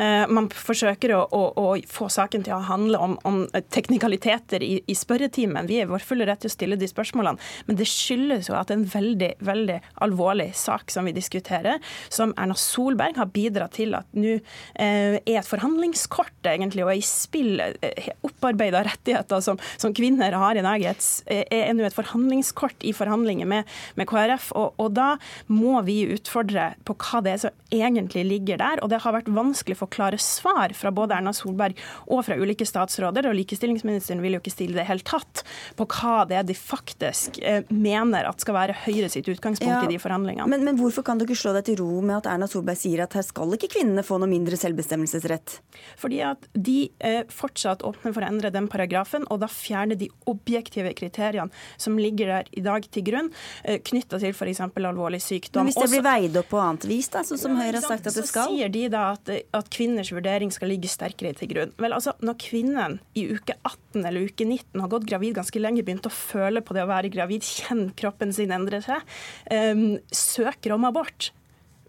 Eh, 0.00 0.24
man 0.32 0.48
forsøker 0.48 1.12
å, 1.12 1.18
å, 1.28 1.42
å, 1.60 1.66
få 1.92 2.08
saken 2.08 2.46
til 2.46 2.54
å 2.56 2.62
handle 2.64 3.00
om, 3.04 3.18
om 3.28 3.42
teknikaliteter 3.74 4.64
i, 4.64 4.78
i, 4.88 4.96
spørretimen. 4.96 5.68
Vi 5.68 5.82
er 5.82 5.84
i 5.84 5.90
vår 5.90 6.06
fulle 6.08 6.24
rett 6.30 6.40
til 6.40 6.48
å 6.48 6.54
stille 6.54 6.78
de 6.80 6.88
spørsmålene, 6.88 7.50
men 7.68 7.78
det 7.78 7.90
skyldes 7.90 8.48
jo 8.48 8.56
at 8.56 8.72
det 8.72 8.78
er 8.78 8.80
en 8.80 8.88
veldig, 8.94 9.30
veldig 9.44 9.78
alvorlig 10.08 10.48
sak 10.56 10.88
som 10.94 11.04
vi 11.04 11.12
diskuterer, 11.12 11.84
som 12.08 12.32
Erna 12.40 12.56
Solberg 12.56 13.20
har 13.20 13.28
bidratt 13.36 13.76
til 13.76 13.92
at 13.98 14.08
nå 14.16 14.38
eh, 14.38 15.18
er 15.20 15.42
et 15.42 15.52
forhandlingskort 15.52 16.48
egentlig, 16.54 16.88
og 16.88 16.94
er 16.94 17.04
i 17.04 17.04
spill 17.04 17.60
eh, 17.60 18.10
opparbeida 18.24 18.86
rettigheter 18.88 19.44
som, 19.44 19.60
som, 19.76 19.92
kvinner 19.92 20.32
har 20.32 20.56
i 20.56 20.64
dag, 20.64 20.88
er, 20.88 21.46
er 21.52 21.76
nå 21.76 21.84
et 21.84 21.92
forhandlingskort 21.92 22.21
forhandlingskort 22.22 22.84
i 22.84 22.92
forhandlinger 22.92 23.46
med, 23.46 23.64
med 23.94 24.08
KrF. 24.08 24.52
Og, 24.54 24.74
og, 24.78 24.92
da 24.92 25.16
må 25.46 25.80
vi 25.82 26.02
utfordre 26.14 26.74
på 26.84 26.94
hva 26.94 27.22
det 27.22 27.32
er 27.32 27.40
som 27.42 27.50
egentlig 27.72 28.24
ligger 28.26 28.58
der. 28.58 28.82
Og 28.82 28.90
det 28.90 29.00
har 29.02 29.14
vært 29.14 29.30
vanskelig 29.32 29.78
få 29.78 29.88
klare 29.90 30.18
svar 30.18 30.72
fra 30.76 30.92
både 30.92 31.16
Erna 31.16 31.32
Solberg 31.32 31.78
og 32.06 32.24
fra 32.26 32.36
ulike 32.36 32.66
statsråder. 32.68 33.28
Og 33.28 33.36
likestillingsministeren 33.36 34.22
vil 34.22 34.36
jo 34.36 34.42
ikke 34.42 34.54
stille 34.54 34.78
det 34.78 34.88
helt 34.88 35.06
tatt 35.08 35.44
på 35.76 35.86
hva 35.88 36.22
det 36.28 36.38
er 36.38 36.46
de 36.46 36.56
faktisk 36.56 37.40
eh, 37.42 37.64
mener 37.70 38.28
at 38.28 38.42
skal 38.42 38.56
være 38.56 38.78
Høyre 38.82 39.08
sitt 39.12 39.28
utgangspunkt 39.30 39.70
ja, 39.70 39.82
i 39.86 39.92
de 39.94 40.00
forhandlingene. 40.02 40.48
Men, 40.50 40.64
men 40.66 40.78
hvorfor 40.80 41.04
kan 41.06 41.20
dere 41.20 41.36
slå 41.38 41.54
deg 41.56 41.66
til 41.68 41.78
ro 41.80 42.00
med 42.02 42.20
at 42.20 42.30
Erna 42.32 42.48
Solberg 42.50 42.80
sier 42.80 43.04
at 43.04 43.14
her 43.16 43.24
skal 43.26 43.52
ikke 43.56 43.70
kvinnene 43.76 44.04
få 44.06 44.18
noe 44.20 44.30
mindre 44.30 44.58
selvbestemmelsesrett? 44.58 45.58
Fordi 46.00 46.22
at 46.26 46.48
de 46.52 46.78
eh, 47.04 47.22
fortsatt 47.32 47.84
åpner 47.86 48.14
for 48.14 48.24
å 48.24 48.30
endre 48.30 48.52
den 48.54 48.68
paragrafen, 48.72 49.26
og 49.30 49.42
da 49.42 49.50
fjerner 49.50 49.98
de 49.98 50.10
objektive 50.30 50.92
kriteriene 50.98 51.52
som 51.80 51.98
ligger 51.98 52.11
ligger 52.12 52.32
der 52.36 52.50
i 52.52 52.62
dag 52.64 52.86
til 52.92 53.04
grunn, 53.06 53.30
eh, 53.64 53.80
knytta 53.80 54.20
til 54.20 54.34
f.eks. 54.34 54.60
alvorlig 54.60 55.20
sykdom. 55.22 55.64
Men 55.64 55.72
Hvis 55.72 55.80
det 55.80 55.90
blir 55.94 56.04
veid 56.04 56.36
opp 56.36 56.50
på 56.52 56.60
annet 56.60 56.86
vis, 56.88 57.08
da, 57.12 57.24
så, 57.24 57.38
som 57.40 57.56
Høyre 57.56 57.80
har 57.80 57.86
sagt 57.86 58.06
at 58.06 58.14
det 58.14 58.26
skal? 58.28 58.48
Så 58.48 58.56
sier 58.56 58.72
de 58.72 58.86
da 58.92 59.04
at, 59.16 59.32
at, 59.52 59.70
kvinners 59.72 60.12
vurdering 60.12 60.52
skal 60.52 60.72
ligge 60.72 60.90
sterkere 60.92 61.34
til 61.38 61.50
grunn. 61.52 61.74
Vel, 61.80 61.96
altså, 61.96 62.14
Når 62.22 62.38
kvinnen 62.42 62.98
i 63.18 63.26
uke 63.32 63.56
18 63.64 64.04
eller 64.04 64.28
uke 64.28 64.46
19 64.46 64.82
har 64.82 64.92
gått 64.92 65.08
gravid 65.08 65.36
ganske 65.38 65.62
lenge, 65.62 65.84
begynt 65.86 66.08
å 66.08 66.12
føle 66.12 66.62
på 66.64 66.76
det 66.76 66.84
å 66.84 66.90
være 66.90 67.12
gravid, 67.12 67.46
kjenne 67.46 67.92
kroppen 67.98 68.34
sin 68.34 68.52
endre 68.54 68.82
seg, 68.84 69.04
um, 69.50 69.96
søker 70.12 70.76
om 70.76 70.88
abort 70.88 71.32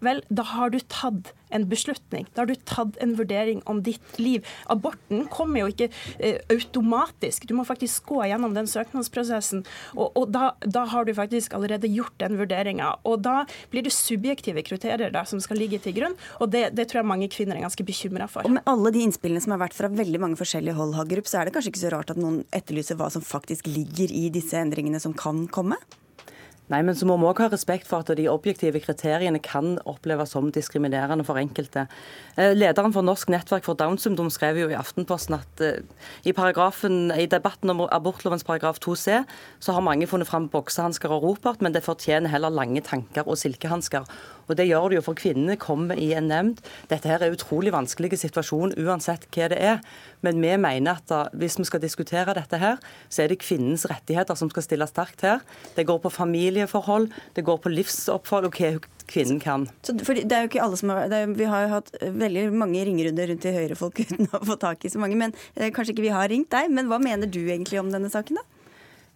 vel, 0.06 0.22
da 0.28 0.46
har 0.54 0.74
du 0.74 0.80
tatt 0.88 1.32
en 1.54 1.68
beslutning. 1.70 2.26
Da 2.34 2.42
har 2.42 2.50
du 2.50 2.54
tatt 2.66 2.96
en 3.02 3.14
vurdering 3.18 3.62
om 3.70 3.82
ditt 3.86 4.18
liv. 4.18 4.46
Aborten 4.72 5.26
kommer 5.30 5.62
jo 5.62 5.70
ikke 5.70 5.88
eh, 6.18 6.40
automatisk. 6.50 7.46
Du 7.46 7.54
må 7.54 7.66
faktisk 7.68 8.10
gå 8.10 8.24
gjennom 8.26 8.56
den 8.56 8.68
søknadsprosessen. 8.70 9.62
Og, 9.94 10.10
og 10.18 10.32
da, 10.34 10.50
da, 10.66 10.84
har 10.90 11.06
du 11.06 11.14
faktisk 11.14 11.54
allerede 11.54 11.90
gjort 11.90 12.16
den 12.22 12.38
vurderinga. 12.40 12.90
Og 13.06 13.22
da 13.24 13.44
blir 13.70 13.86
det 13.86 13.94
subjektive 13.94 14.66
kriterier 14.66 15.14
da, 15.14 15.24
som 15.28 15.42
skal 15.42 15.62
ligge 15.62 15.78
til 15.84 15.94
grunn, 15.96 16.18
og 16.42 16.50
det, 16.50 16.66
det 16.74 16.88
tror 16.90 17.02
jeg 17.02 17.12
mange 17.12 17.30
kvinner 17.32 17.58
er 17.58 17.66
ganske 17.66 17.86
bekymra 17.86 18.26
for. 18.30 18.46
Og 18.46 18.56
med 18.58 18.66
alle 18.70 18.90
de 18.94 19.04
innspillene 19.06 19.42
som 19.44 19.54
har 19.54 19.62
vært 19.62 19.78
fra 19.78 19.92
veldig 19.92 20.20
mange 20.22 20.40
forskjellige 20.40 20.76
hold, 20.78 20.96
Hagerup, 20.98 21.30
så 21.30 21.40
er 21.40 21.48
det 21.48 21.54
kanskje 21.56 21.74
ikke 21.74 21.84
så 21.86 21.94
rart 21.94 22.14
at 22.14 22.20
noen 22.20 22.42
etterlyser 22.54 22.98
hva 22.98 23.10
som 23.14 23.24
faktisk 23.24 23.70
ligger 23.70 24.10
i 24.10 24.26
disse 24.34 24.58
endringene 24.58 25.02
som 25.02 25.14
kan 25.16 25.46
komme? 25.54 25.78
Nei, 26.72 26.78
men 26.80 26.96
så 26.96 27.04
må 27.04 27.18
vi 27.20 27.26
også 27.28 27.44
ha 27.44 27.50
respekt 27.52 27.88
for 27.90 28.00
at 28.00 28.16
de 28.16 28.24
objektive 28.32 28.80
kriteriene 28.80 29.40
kan 29.44 29.74
oppleves 29.84 30.30
som 30.32 30.46
diskriminerende 30.48 31.26
for 31.28 31.36
enkelte. 31.36 31.84
Eh, 32.40 32.54
lederen 32.56 32.94
for 32.94 33.04
Norsk 33.04 33.28
nettverk 33.28 33.66
for 33.66 33.76
Downs 33.76 34.06
syndrom 34.06 34.30
skrev 34.32 34.62
jo 34.62 34.70
i 34.72 34.78
Aftenposten 34.78 35.36
at 35.36 35.60
eh, 35.60 35.82
i, 36.24 36.32
i 36.32 37.26
debatten 37.28 37.74
om 37.74 37.84
abortlovens 37.84 38.46
paragraf 38.48 38.80
2c 38.80 39.20
så 39.60 39.76
har 39.76 39.84
mange 39.84 40.08
funnet 40.08 40.30
fram 40.30 40.48
boksehansker 40.48 41.12
og 41.12 41.26
ropert, 41.26 41.60
men 41.60 41.76
det 41.76 41.84
fortjener 41.84 42.32
heller 42.32 42.48
lange 42.48 42.80
tanker 42.80 43.28
og 43.28 43.36
silkehansker. 43.36 44.08
Og 44.48 44.56
Det 44.56 44.66
gjør 44.68 44.88
det 44.88 44.98
jo 44.98 45.04
for 45.06 45.16
kvinnene 45.16 45.56
kommer 45.60 45.98
i 46.00 46.12
en 46.16 46.28
nemnd. 46.28 46.60
Dette 46.90 47.08
her 47.08 47.22
er 47.24 47.32
utrolig 47.32 47.72
vanskelig 47.72 48.18
situasjon 48.20 48.74
uansett 48.80 49.26
hva 49.32 49.48
det 49.52 49.60
er. 49.60 49.80
Men 50.24 50.40
vi 50.40 50.52
mener 50.60 50.98
at 50.98 51.08
da, 51.08 51.20
hvis 51.32 51.56
vi 51.60 51.66
skal 51.68 51.82
diskutere 51.82 52.36
dette 52.36 52.60
her, 52.60 52.76
så 53.08 53.24
er 53.24 53.32
det 53.32 53.40
kvinnens 53.44 53.86
rettigheter 53.88 54.36
som 54.36 54.50
skal 54.52 54.66
stilles 54.66 54.92
sterkt 54.92 55.24
her. 55.24 55.40
Det 55.76 55.86
går 55.88 56.00
på 56.04 56.12
familieforhold, 56.54 57.10
det 57.34 57.44
går 57.44 57.58
på 57.62 57.72
livsopphold 57.72 58.48
og 58.48 58.58
hva 58.58 58.78
kvinnen 59.10 59.40
kan. 59.40 59.68
Så, 59.82 59.92
det 59.92 60.32
er 60.32 60.46
jo 60.46 60.48
ikke 60.48 60.62
alle 60.62 60.78
som 60.80 60.90
har, 60.90 61.10
er, 61.12 61.26
Vi 61.26 61.44
har 61.44 61.66
jo 61.66 61.72
hatt 61.74 61.92
veldig 62.00 62.52
mange 62.54 62.84
ringerunder 62.84 63.28
rundt 63.28 63.42
til 63.42 63.54
Høyre-folk 63.54 64.00
uten 64.04 64.28
å 64.32 64.44
få 64.44 64.56
tak 64.56 64.84
i 64.84 64.90
så 64.90 64.98
mange. 65.02 65.16
men 65.16 65.34
eh, 65.56 65.70
Kanskje 65.70 65.92
ikke 65.94 66.06
vi 66.06 66.14
har 66.14 66.28
ringt 66.28 66.50
deg, 66.50 66.70
men 66.70 66.88
hva 66.88 66.98
mener 66.98 67.26
du 67.26 67.42
egentlig 67.44 67.80
om 67.80 67.92
denne 67.92 68.10
saken? 68.10 68.40
da? 68.40 68.50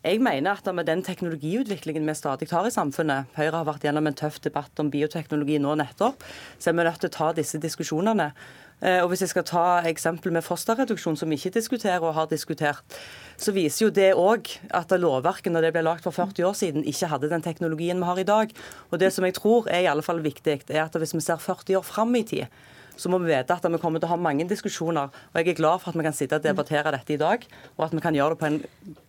Jeg 0.05 0.21
mener 0.23 0.55
at 0.55 0.69
med 0.73 0.87
den 0.87 1.01
teknologiutviklingen 1.03 2.07
vi 2.07 2.15
stadig 2.15 2.47
har 2.53 2.69
i 2.69 2.71
samfunnet, 2.71 3.33
Høyre 3.35 3.57
har 3.57 3.67
vært 3.67 3.83
gjennom 3.83 4.07
en 4.07 4.15
tøff 4.15 4.39
debatt 4.45 4.79
om 4.79 4.93
bioteknologi 4.93 5.59
nå 5.59 5.75
nettopp, 5.81 6.23
så 6.59 6.71
er 6.71 6.77
vi 6.77 6.87
nødt 6.87 7.01
til 7.03 7.11
å 7.11 7.17
ta 7.17 7.33
disse 7.35 7.59
diskusjonene. 7.59 8.29
Eh, 8.83 9.03
og 9.03 9.09
Hvis 9.11 9.25
jeg 9.25 9.33
skal 9.33 9.45
ta 9.45 9.65
eksempel 9.91 10.33
med 10.33 10.45
fosterreduksjon, 10.47 11.17
som 11.19 11.31
vi 11.31 11.39
ikke 11.39 11.57
diskuterer 11.57 12.05
og 12.05 12.15
har 12.15 12.29
diskutert, 12.31 12.99
så 13.37 13.53
viser 13.53 13.87
jo 13.87 13.91
det 13.91 14.13
òg 14.15 14.51
at 14.75 14.91
lovverket 14.91 15.53
når 15.53 15.67
det 15.67 15.73
ble 15.75 15.83
lagt 15.83 16.07
for 16.07 16.15
40 16.15 16.47
år 16.47 16.55
siden, 16.55 16.85
ikke 16.85 17.11
hadde 17.11 17.31
den 17.31 17.43
teknologien 17.43 17.99
vi 17.99 18.07
har 18.07 18.19
i 18.19 18.29
dag. 18.29 18.55
Og 18.91 18.99
Det 18.99 19.13
som 19.13 19.25
jeg 19.25 19.35
tror 19.35 19.69
er 19.69 19.81
i 19.81 19.91
alle 19.91 20.03
fall 20.03 20.23
viktig, 20.23 20.71
er 20.71 20.85
at 20.85 20.95
hvis 20.95 21.15
vi 21.15 21.21
ser 21.21 21.37
40 21.37 21.77
år 21.79 21.83
fram 21.83 22.15
i 22.15 22.23
tid, 22.23 22.47
så 22.99 23.11
må 23.11 23.21
vi 23.23 23.31
vite 23.31 23.55
at 23.55 23.67
vi 23.71 23.81
kommer 23.81 24.03
til 24.03 24.11
å 24.11 24.15
ha 24.15 24.21
mange 24.21 24.47
diskusjoner. 24.51 25.13
Og 25.31 25.39
jeg 25.39 25.53
er 25.53 25.59
glad 25.61 25.83
for 25.83 25.93
at 25.93 25.99
vi 25.99 26.07
kan 26.07 26.17
sitte 26.17 26.39
og 26.39 26.45
debattere 26.45 26.93
dette 26.95 27.15
i 27.15 27.21
dag, 27.21 27.45
og 27.77 27.85
at 27.87 27.95
vi 27.95 28.03
kan 28.05 28.17
gjøre 28.17 28.35
det 28.35 28.41
på 28.43 28.49
en 28.49 28.59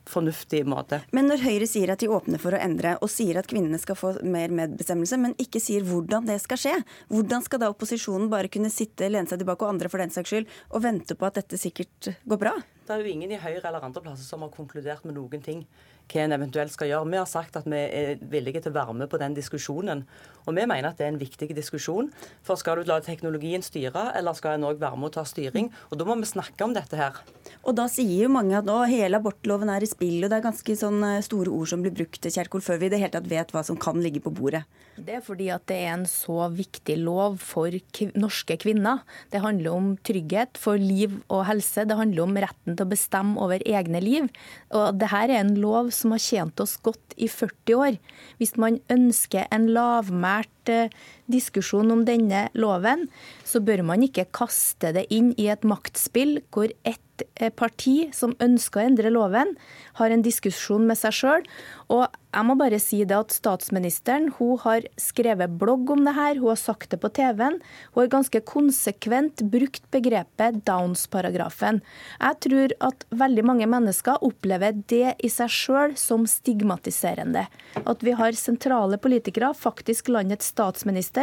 fornuftig 0.09 0.63
måte. 0.69 1.01
Men 1.15 1.29
når 1.29 1.43
Høyre 1.43 1.67
sier 1.69 1.93
at 1.93 2.01
de 2.01 2.09
åpner 2.13 2.41
for 2.41 2.55
å 2.55 2.61
endre, 2.61 2.95
og 3.01 3.11
sier 3.13 3.41
at 3.41 3.49
kvinnene 3.49 3.81
skal 3.81 3.97
få 3.97 4.15
mer 4.25 4.53
medbestemmelse, 4.53 5.19
men 5.21 5.37
ikke 5.41 5.61
sier 5.63 5.85
hvordan 5.85 6.29
det 6.29 6.39
skal 6.45 6.61
skje, 6.61 6.75
hvordan 7.11 7.45
skal 7.45 7.63
da 7.63 7.69
opposisjonen 7.73 8.29
bare 8.31 8.51
kunne 8.51 8.71
sitte, 8.73 9.09
lene 9.09 9.29
seg 9.29 9.41
tilbake, 9.41 9.65
og 9.65 9.75
andre 9.75 9.91
for 9.91 10.01
den 10.01 10.13
saks 10.13 10.33
skyld, 10.33 10.49
og 10.73 10.85
vente 10.85 11.17
på 11.17 11.29
at 11.29 11.41
dette 11.41 11.61
sikkert 11.61 12.13
går 12.29 12.41
bra? 12.41 12.57
Det 12.89 12.95
er 12.95 13.05
jo 13.05 13.13
ingen 13.13 13.29
i 13.29 13.37
Høyre 13.37 13.67
eller 13.69 13.83
andre 13.85 14.01
plasser 14.01 14.25
som 14.25 14.41
har 14.41 14.53
konkludert 14.53 15.03
med 15.05 15.13
noen 15.17 15.43
ting 15.45 15.65
hva 16.09 16.25
en 16.25 16.35
eventuelt 16.35 16.73
skal 16.73 16.89
gjøre. 16.91 17.09
Vi 17.11 17.21
har 17.21 17.29
sagt 17.29 17.59
at 17.59 17.67
vi 17.69 17.79
er 17.79 18.19
villige 18.31 18.63
til 18.63 18.73
å 18.73 18.79
være 18.79 18.97
med 19.01 19.11
på 19.11 19.19
den 19.21 19.37
diskusjonen. 19.37 20.05
Og 20.49 20.55
vi 20.57 20.65
mener 20.65 20.89
at 20.89 20.97
det 20.97 21.05
er 21.05 21.13
en 21.13 21.21
viktig 21.21 21.51
diskusjon. 21.53 22.09
For 22.45 22.59
skal 22.59 22.79
du 22.79 22.89
la 22.89 22.99
teknologien 23.05 23.63
styre, 23.65 24.09
eller 24.17 24.37
skal 24.37 24.57
en 24.57 24.65
òg 24.71 24.81
være 24.81 24.97
med 24.97 25.11
å 25.11 25.15
ta 25.19 25.25
styring? 25.27 25.69
Og 25.91 25.99
da 25.99 26.07
må 26.07 26.17
vi 26.17 26.29
snakke 26.29 26.65
om 26.65 26.73
dette 26.73 26.97
her. 26.97 27.19
Og 27.61 27.75
da 27.77 27.85
sier 27.91 28.25
jo 28.25 28.31
mange 28.33 28.57
at 28.57 28.67
nå 28.67 28.77
hele 28.89 29.19
abortloven 29.19 29.69
er 29.73 29.85
i 29.85 29.89
spill, 29.89 30.23
og 30.23 30.31
det 30.31 30.39
er 30.39 30.47
ganske 30.47 30.77
sånne 30.81 31.17
store 31.25 31.53
ord 31.53 31.69
som 31.69 31.83
blir 31.85 31.93
brukt, 31.93 32.25
Kjerkol, 32.29 32.63
før 32.65 32.81
vi 32.81 32.89
i 32.89 32.93
det 32.93 33.01
hele 33.03 33.13
tatt 33.13 33.29
vet 33.29 33.53
hva 33.53 33.65
som 33.65 33.77
kan 33.79 33.99
ligge 34.01 34.23
på 34.25 34.33
bordet. 34.33 34.63
Det 34.99 35.15
er 35.15 35.23
fordi 35.23 35.47
at 35.53 35.63
det 35.69 35.77
er 35.79 35.93
en 35.93 36.05
så 36.09 36.49
viktig 36.51 36.97
lov 36.99 37.37
for 37.43 37.73
norske 38.19 38.57
kvinner. 38.59 39.03
Det 39.31 39.43
handler 39.43 39.75
om 39.75 39.93
trygghet 40.03 40.59
for 40.59 40.81
liv 40.81 41.13
og 41.29 41.45
helse. 41.47 41.85
Det 41.87 41.97
handler 41.99 42.25
om 42.25 42.39
retten 42.41 42.75
til 42.75 42.85
å 42.85 42.89
bestemme 42.89 43.39
over 43.39 43.63
egne 43.63 44.01
liv. 44.03 44.27
Og 44.75 44.99
dette 44.99 45.21
er 45.23 45.35
en 45.39 45.53
lov 45.59 45.93
som 45.99 46.15
har 46.15 46.23
tjent 46.23 46.63
oss 46.63 46.77
godt 46.81 47.15
i 47.17 47.27
40 47.27 47.77
år. 47.77 47.99
Hvis 48.39 48.55
man 48.57 48.79
ønsker 48.91 49.49
en 49.53 49.67
lavmælt 49.75 50.71
eh, 50.71 50.93
diskusjon 51.31 51.91
om 51.93 52.05
denne 52.07 52.47
loven, 52.57 53.07
så 53.45 53.61
bør 53.63 53.85
man 53.87 54.05
ikke 54.05 54.29
kaste 54.35 54.93
det 54.95 55.07
inn 55.13 55.33
i 55.37 55.49
et 55.53 55.65
maktspill 55.67 56.39
hvor 56.53 56.71
ett 56.83 57.25
eh, 57.35 57.51
parti 57.53 58.09
som 58.15 58.35
ønsker 58.43 58.81
å 58.81 58.87
endre 58.89 59.13
loven, 59.13 59.55
har 59.99 60.13
en 60.13 60.25
diskusjon 60.25 60.87
med 60.89 60.99
seg 60.99 61.15
sjøl. 61.15 61.47
Og 61.89 62.07
jeg 62.29 62.45
må 62.45 62.53
bare 62.59 62.77
si 62.77 62.99
det 63.09 63.15
at 63.17 63.33
Statsministeren 63.33 64.27
hun 64.37 64.59
har 64.61 64.85
skrevet 65.01 65.55
blogg 65.57 65.89
om 65.95 66.03
det 66.05 66.13
her, 66.13 66.37
hun 66.37 66.51
har 66.51 66.59
sagt 66.61 66.91
det 66.93 66.99
på 67.01 67.09
TV-en. 67.17 67.57
Hun 67.95 68.01
har 68.03 68.11
ganske 68.13 68.41
konsekvent 68.45 69.41
brukt 69.49 69.81
begrepet 69.93 70.61
Downs-paragrafen. 70.67 71.81
Jeg 72.21 72.39
tror 72.45 72.75
at 72.91 73.05
veldig 73.09 73.45
mange 73.49 73.69
mennesker 73.69 74.21
opplever 74.25 74.77
det 74.91 75.15
i 75.25 75.31
seg 75.33 75.49
sjøl 75.49 75.97
som 75.97 76.27
stigmatiserende. 76.29 77.47
At 77.81 78.05
vi 78.05 78.13
har 78.13 78.37
sentrale 78.37 79.01
politikere, 79.01 79.55
faktisk 79.57 80.13
landets 80.13 80.53
statsminister, 80.53 81.18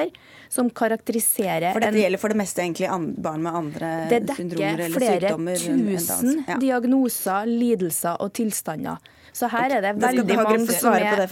som 0.53 0.69
karakteriserer 0.71 1.73
For 1.75 1.85
dette 1.85 2.03
gjelder 2.03 2.23
for 2.23 2.35
det 2.35 2.39
meste 2.41 2.63
egentlig 2.65 2.91
barn 3.25 3.43
med 3.45 3.59
andre 3.61 3.91
syndromer 4.37 4.85
eller 4.87 5.07
sykdommer? 5.07 5.59
Det 5.59 5.67
dekker 5.67 5.75
flere 5.75 5.97
tusen 5.97 6.45
ja. 6.47 6.59
diagnoser, 6.63 7.51
lidelser 7.51 8.23
og 8.23 8.33
tilstander. 8.37 9.13
Så 9.37 9.51
her 9.53 9.75
er 9.77 9.85
det 9.85 9.97
veldig 10.01 10.39
mange 10.39 10.77
som 10.79 10.95
er, 10.97 11.27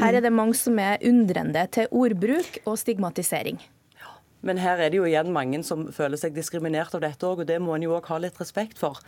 her 0.00 0.16
er 0.16 0.24
det 0.24 0.32
mange 0.32 0.56
som 0.56 0.78
er 0.80 1.02
undrende 1.10 1.66
til 1.74 1.90
ordbruk 1.92 2.62
og 2.64 2.78
stigmatisering. 2.80 3.60
Men 4.46 4.60
her 4.60 4.80
er 4.80 4.92
det 4.92 5.00
jo 5.00 5.06
igjen 5.08 5.32
mange 5.34 5.60
som 5.66 5.86
føler 5.92 6.20
seg 6.20 6.32
diskriminert 6.36 6.94
av 6.96 7.02
dette 7.04 7.26
òg, 7.28 7.42
og 7.42 7.48
det 7.48 7.58
må 7.60 7.74
en 7.76 7.84
jo 7.84 7.92
òg 7.98 8.08
ha 8.08 8.20
litt 8.22 8.38
respekt 8.40 8.80
for. 8.80 9.00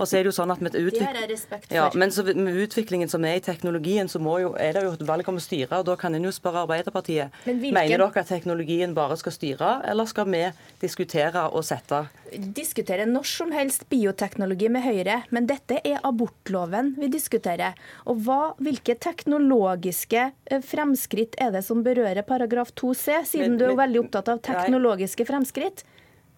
Og 0.00 0.08
så 0.08 0.16
er 0.16 0.24
det 0.24 0.32
jo 0.32 0.36
sånn 0.38 0.50
at 0.50 0.62
med, 0.64 0.74
utvik... 0.74 1.68
ja, 1.70 1.86
men 1.94 2.12
med 2.40 2.58
utviklingen 2.64 3.10
som 3.12 3.24
er 3.28 3.38
i 3.38 3.44
teknologien, 3.44 4.08
så 4.08 4.18
jo, 4.18 4.54
er 4.58 4.74
det 4.74 4.84
jo 4.86 4.94
et 4.96 5.06
valg 5.06 5.28
om 5.28 5.38
å 5.38 5.44
styre. 5.44 5.78
og 5.78 5.86
Da 5.86 5.96
kan 6.00 6.16
en 6.16 6.24
jo 6.24 6.32
spørre 6.34 6.64
Arbeiderpartiet. 6.64 7.36
Hvilken... 7.44 7.74
Mener 7.76 8.00
dere 8.00 8.24
at 8.24 8.32
teknologien 8.32 8.96
bare 8.96 9.18
skal 9.20 9.36
styre, 9.36 9.74
eller 9.90 10.08
skal 10.10 10.26
vi 10.32 10.46
diskutere 10.80 11.46
og 11.50 11.66
sette 11.68 12.06
diskutere 12.56 13.06
når 13.08 13.28
som 13.28 13.52
helst 13.54 13.86
bioteknologi 13.92 14.70
med 14.72 14.84
Høyre, 14.84 15.20
men 15.34 15.48
dette 15.50 15.80
er 15.84 16.00
abortloven 16.06 16.94
vi 17.00 17.10
diskuterer. 17.12 17.78
Og 18.10 18.22
hva, 18.26 18.40
hvilke 18.62 18.96
teknologiske 19.00 20.26
eh, 20.30 20.64
fremskritt 20.64 21.38
er 21.40 21.54
det 21.54 21.64
som 21.66 21.84
berører 21.86 22.26
paragraf 22.26 22.74
2c, 22.78 23.22
siden 23.34 23.56
men, 23.56 23.60
du 23.60 23.68
er 23.70 23.80
veldig 23.80 24.04
opptatt 24.04 24.32
av 24.32 24.44
teknologiske 24.46 25.26
fremskritt? 25.28 25.84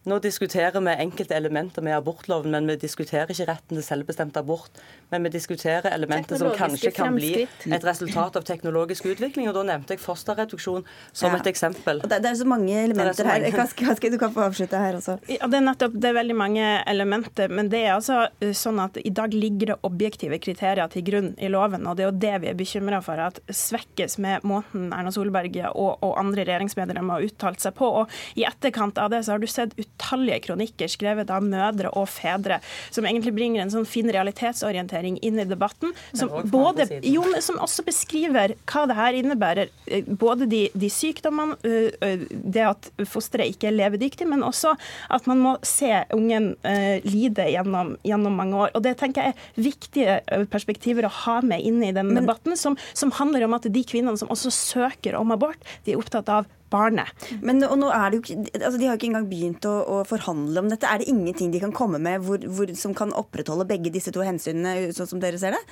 Nå 0.05 0.19
diskuterer 0.19 0.81
vi 0.83 0.95
enkelte 0.99 1.37
elementer 1.37 1.83
med 1.83 1.95
abortloven, 1.95 2.51
men 2.51 2.67
vi 2.67 2.75
diskuterer 2.83 3.31
ikke 3.31 3.45
retten 3.47 3.79
til 3.79 3.85
selvbestemt 3.87 4.37
abort. 4.41 4.81
Men 5.13 5.23
vi 5.29 5.31
diskuterer 5.31 5.93
elementer 5.95 6.41
som 6.41 6.51
kanskje 6.59 6.91
kan 6.97 7.15
bli 7.15 7.45
et 7.45 7.85
resultat 7.87 8.39
av 8.41 8.43
teknologisk 8.49 9.07
utvikling. 9.13 9.47
og 9.51 9.55
Da 9.61 9.63
nevnte 9.69 9.95
jeg 9.95 10.03
fosterreduksjon 10.03 10.83
som 11.13 11.31
ja. 11.31 11.39
et 11.39 11.51
eksempel. 11.53 12.03
Det, 12.03 12.19
det, 12.19 12.33
er 12.33 12.41
så 12.41 12.47
mange 12.51 12.75
elementer 12.81 13.31
her. 13.31 13.47
Kaski, 13.55 14.11
du 14.11 14.19
kan 14.19 14.35
få 14.35 14.43
avslutte 14.49 14.81
her 14.81 14.99
også. 14.99 15.21
Ja, 15.31 15.47
det 15.47 15.61
er 15.61 15.67
nettopp 15.69 15.95
det 15.95 16.11
er 16.11 16.19
veldig 16.19 16.39
mange 16.41 16.67
elementer. 16.91 17.55
Men 17.55 17.71
det 17.71 17.85
er 17.85 17.95
altså 17.95 18.25
uh, 18.27 18.51
sånn 18.59 18.83
at 18.83 18.99
i 18.99 19.15
dag 19.15 19.31
ligger 19.37 19.75
det 19.75 19.79
objektive 19.87 20.41
kriterier 20.43 20.91
til 20.91 21.07
grunn 21.07 21.31
i 21.39 21.53
loven. 21.53 21.87
Og 21.87 22.01
det 22.01 22.09
er 22.09 22.11
jo 22.11 22.19
det 22.27 22.35
vi 22.43 22.51
er 22.51 22.59
bekymra 22.59 23.03
for 23.07 23.23
at 23.23 23.39
svekkes 23.47 24.19
med 24.19 24.43
måten 24.51 24.91
Erna 24.91 25.15
Solberg 25.15 25.63
og, 25.71 26.03
og 26.03 26.19
andre 26.19 26.43
regjeringsmedlemmer 26.43 27.21
har 27.21 27.31
uttalt 27.31 27.63
seg 27.63 27.79
på. 27.79 27.95
Og 28.03 28.19
i 28.35 28.49
etterkant 28.51 28.99
av 28.99 29.15
det 29.15 29.23
så 29.23 29.37
har 29.37 29.43
du 29.43 29.47
sett 29.47 29.79
ut 29.79 29.92
utallige 29.93 30.41
kronikker 30.49 30.91
skrevet 30.91 31.31
av 31.31 31.45
mødre 31.45 31.91
og 31.99 32.09
fedre, 32.11 32.61
som 32.91 33.07
egentlig 33.07 33.35
bringer 33.37 33.63
en 33.63 33.73
sånn 33.73 33.89
fin 33.89 34.11
realitetsorientering 34.13 35.19
inn 35.23 35.41
i 35.41 35.47
debatten. 35.49 35.93
Som, 36.13 36.33
både, 36.51 36.89
jo, 37.07 37.25
som 37.41 37.61
også 37.63 37.85
beskriver 37.87 38.57
hva 38.71 38.87
det 38.89 38.99
her 38.99 39.19
innebærer. 39.19 39.73
Eh, 39.87 40.05
både 40.07 40.49
de, 40.51 40.65
de 40.75 40.91
sykdommene, 40.93 41.57
det 41.63 42.65
at 42.67 42.89
fosteret 43.09 43.53
ikke 43.53 43.71
er 43.71 43.77
levedyktig, 43.77 44.27
men 44.29 44.45
også 44.47 44.75
at 45.13 45.27
man 45.31 45.41
må 45.43 45.55
se 45.67 45.91
ungen 46.15 46.53
lide 47.07 47.47
gjennom, 47.53 47.95
gjennom 48.07 48.37
mange 48.39 48.59
år. 48.65 48.73
Og 48.77 48.85
Det 48.85 48.95
tenker 49.01 49.29
jeg 49.29 49.35
er 49.35 49.67
viktige 49.67 50.47
perspektiver 50.53 51.07
å 51.07 51.13
ha 51.23 51.39
med 51.47 51.63
inn 51.65 51.83
i 51.85 51.93
den 51.95 52.15
debatten, 52.17 52.57
som, 52.59 52.77
som 52.93 53.13
handler 53.19 53.47
om 53.47 53.57
at 53.59 53.69
de 53.73 53.85
kvinnene 53.87 54.19
som 54.21 54.31
også 54.33 54.53
søker 54.53 55.17
om 55.19 55.35
abort, 55.35 55.61
de 55.87 55.95
er 55.95 56.03
opptatt 56.03 56.31
av 56.33 56.51
barnet. 56.73 57.13
Men 57.45 57.63
og 57.69 57.77
nå 57.81 57.91
er 57.93 58.13
det 58.13 58.21
jo, 58.21 58.39
altså 58.57 58.79
De 58.81 58.89
har 58.89 58.99
ikke 58.99 59.11
engang 59.11 59.29
begynt 59.31 59.69
å, 59.69 59.75
å, 59.85 60.01
forhandle 60.09 60.65
om 60.65 60.73
dette. 60.73 60.89
Er 60.89 61.03
det 61.03 61.11
ingenting 61.13 61.53
de 61.53 61.61
kan 61.63 61.75
komme 61.77 62.01
med 62.03 62.25
hvor, 62.27 62.43
hvor, 62.57 62.73
som 62.79 62.97
kan 62.97 63.15
opprettholde 63.17 63.69
begge 63.69 63.93
disse 63.95 64.15
to 64.15 64.25
hensynene, 64.25 64.91
sånn 64.97 65.13
som 65.15 65.23
dere 65.23 65.41
ser 65.41 65.57
det? 65.57 65.63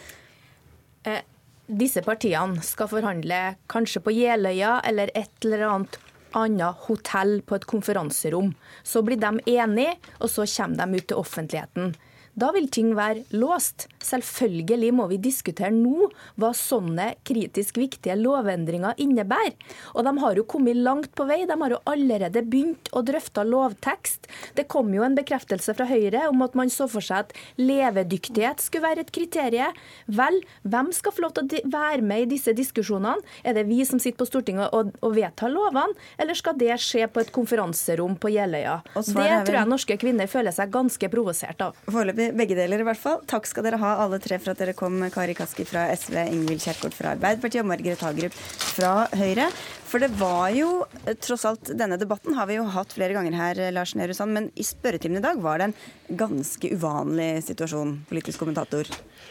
Eh, 1.08 1.24
disse 1.70 2.02
partiene 2.04 2.62
skal 2.66 2.90
forhandle 2.90 3.40
kanskje 3.70 4.04
på 4.04 4.14
Jeløya 4.14 4.80
eller 4.86 5.12
et 5.16 5.46
eller 5.46 5.66
annet 5.70 6.00
annet 6.36 6.84
hotell 6.86 7.40
på 7.42 7.56
et 7.58 7.66
konferanserom. 7.66 8.52
Så 8.82 9.02
blir 9.02 9.18
de 9.20 9.40
enige, 9.50 9.96
og 10.20 10.30
så 10.30 10.46
kommer 10.46 10.86
de 10.86 11.00
ut 11.00 11.08
til 11.10 11.18
offentligheten. 11.18 11.94
Da 12.38 12.50
vil 12.54 12.68
ting 12.70 12.92
være 12.94 13.24
låst. 13.34 13.88
Selvfølgelig 14.00 14.90
må 14.96 15.06
vi 15.10 15.18
diskutere 15.20 15.72
nå 15.74 16.08
hva 16.40 16.52
sånne 16.56 17.10
kritisk 17.26 17.80
viktige 17.80 18.14
lovendringer 18.16 18.98
innebærer. 19.02 19.56
Og 19.94 20.06
de 20.06 20.12
har 20.22 20.38
jo 20.38 20.46
kommet 20.48 20.78
langt 20.78 21.10
på 21.18 21.26
vei. 21.28 21.42
De 21.48 21.56
har 21.58 21.74
jo 21.74 21.80
allerede 21.90 22.44
begynt 22.46 22.90
å 22.96 23.02
drøfte 23.06 23.44
lovtekst. 23.44 24.28
Det 24.56 24.68
kom 24.70 24.92
jo 24.94 25.04
en 25.04 25.18
bekreftelse 25.18 25.74
fra 25.76 25.88
Høyre 25.90 26.28
om 26.30 26.44
at 26.46 26.56
man 26.58 26.70
så 26.72 26.86
for 26.90 27.04
seg 27.04 27.26
at 27.26 27.34
levedyktighet 27.60 28.62
skulle 28.62 28.86
være 28.86 29.04
et 29.04 29.12
kriterium. 29.14 29.76
Vel, 30.06 30.40
hvem 30.62 30.92
skal 30.94 31.14
få 31.14 31.26
lov 31.26 31.34
til 31.36 31.50
å 31.50 31.72
være 31.74 32.06
med 32.06 32.24
i 32.24 32.30
disse 32.36 32.54
diskusjonene? 32.56 33.18
Er 33.44 33.58
det 33.58 33.66
vi 33.68 33.82
som 33.88 34.00
sitter 34.00 34.22
på 34.22 34.28
Stortinget 34.30 34.72
og, 34.76 34.94
og 35.04 35.14
vedtar 35.16 35.52
lovene, 35.52 35.98
eller 36.20 36.38
skal 36.38 36.56
det 36.60 36.78
skje 36.82 37.08
på 37.10 37.22
et 37.24 37.32
konferanserom 37.34 38.16
på 38.20 38.32
Jeløya? 38.32 38.78
Det 38.94 39.28
tror 39.48 39.60
jeg 39.60 39.70
norske 39.70 39.98
kvinner 40.00 40.30
føler 40.30 40.54
seg 40.54 40.72
ganske 40.72 41.10
provosert 41.12 41.66
av. 41.66 41.76
Foreløpig 42.20 42.36
begge 42.36 42.56
deler 42.58 42.82
i 42.82 42.84
hvert 42.84 43.00
fall. 43.00 43.20
Takk 43.28 43.46
skal 43.48 43.64
dere 43.64 43.78
ha 43.80 43.94
alle 44.02 44.18
tre 44.20 44.36
for 44.40 44.52
at 44.52 44.60
dere 44.60 44.74
kom. 44.76 44.98
Kari 45.12 45.32
Kaski 45.36 45.64
fra 45.64 45.86
SV, 45.96 46.18
Ingvild 46.34 46.60
Kjerkol 46.60 46.92
fra 46.92 47.14
Arbeiderpartiet 47.14 47.62
og 47.62 47.70
Margaret 47.70 48.02
Hagerup 48.04 48.36
fra 48.74 48.92
Høyre. 49.16 49.46
For 49.90 49.98
det 49.98 50.12
var 50.20 50.52
jo 50.54 50.84
eh, 51.04 51.16
tross 51.18 51.44
alt 51.48 51.72
Denne 51.74 51.98
debatten 51.98 52.36
har 52.38 52.46
vi 52.46 52.60
jo 52.60 52.66
hatt 52.70 52.94
flere 52.94 53.16
ganger 53.16 53.34
her, 53.34 53.58
eh, 53.58 53.72
Lars 53.74 53.96
Nehru 53.98 54.14
Sand, 54.14 54.36
men 54.36 54.50
i 54.54 54.66
spørretimen 54.66 55.18
i 55.18 55.24
dag 55.24 55.40
var 55.42 55.58
det 55.58 55.70
en 55.70 56.18
ganske 56.20 56.70
uvanlig 56.76 57.42
situasjon, 57.46 57.96
politisk 58.10 58.42
kommentator. 58.42 58.86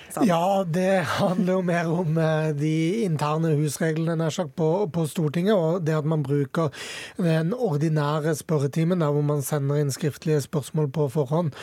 Sand. 0.09 0.27
Ja, 0.27 0.63
det 0.67 1.05
handler 1.19 1.59
jo 1.59 1.63
mer 1.63 1.89
om 1.93 2.17
eh, 2.19 2.49
de 2.57 2.73
interne 3.05 3.53
husreglene 3.55 4.17
nær 4.19 4.35
sagt, 4.35 4.51
på, 4.59 4.67
på, 4.91 5.05
Stortinget, 5.07 5.55
og 5.55 5.85
det 5.87 5.95
at 5.95 6.07
man 6.09 6.25
bruker 6.27 6.73
den 7.17 7.53
ordinære 7.55 8.35
spørretimen, 8.35 8.99
der 8.99 9.13
hvor 9.15 9.23
man 9.25 9.43
sender 9.45 9.79
inn 9.79 9.93
skriftlige 9.93 10.41
spørsmål 10.43 10.91
på 10.93 11.07
forhånd, 11.13 11.53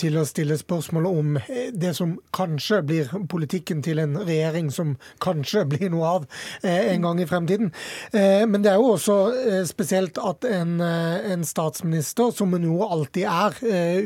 til 0.00 0.16
å 0.18 0.24
stille 0.28 0.56
spørsmål 0.58 1.06
om 1.08 1.36
det 1.74 1.92
som 1.96 2.16
kanskje 2.36 2.80
blir 2.86 3.12
politikken 3.30 3.82
til 3.84 4.00
en 4.02 4.16
regjering 4.18 4.70
som 4.74 4.94
kanskje 5.22 5.64
blir 5.70 5.90
noe 5.92 6.10
av 6.16 6.26
en 6.66 7.06
gang 7.06 7.22
i 7.22 7.28
fremtiden. 7.28 7.72
Eh, 8.12 8.46
men 8.46 8.62
det 8.62 8.72
er 8.72 8.80
jo 8.80 8.92
også 8.94 9.16
eh, 9.34 9.62
spesielt 9.68 10.18
at 10.22 10.46
en, 10.48 10.78
eh, 10.84 11.30
en 11.32 11.44
statsminister, 11.46 12.30
som 12.34 12.52
hun 12.54 12.66
jo 12.66 12.80
alltid 12.86 13.26
er, 13.26 13.56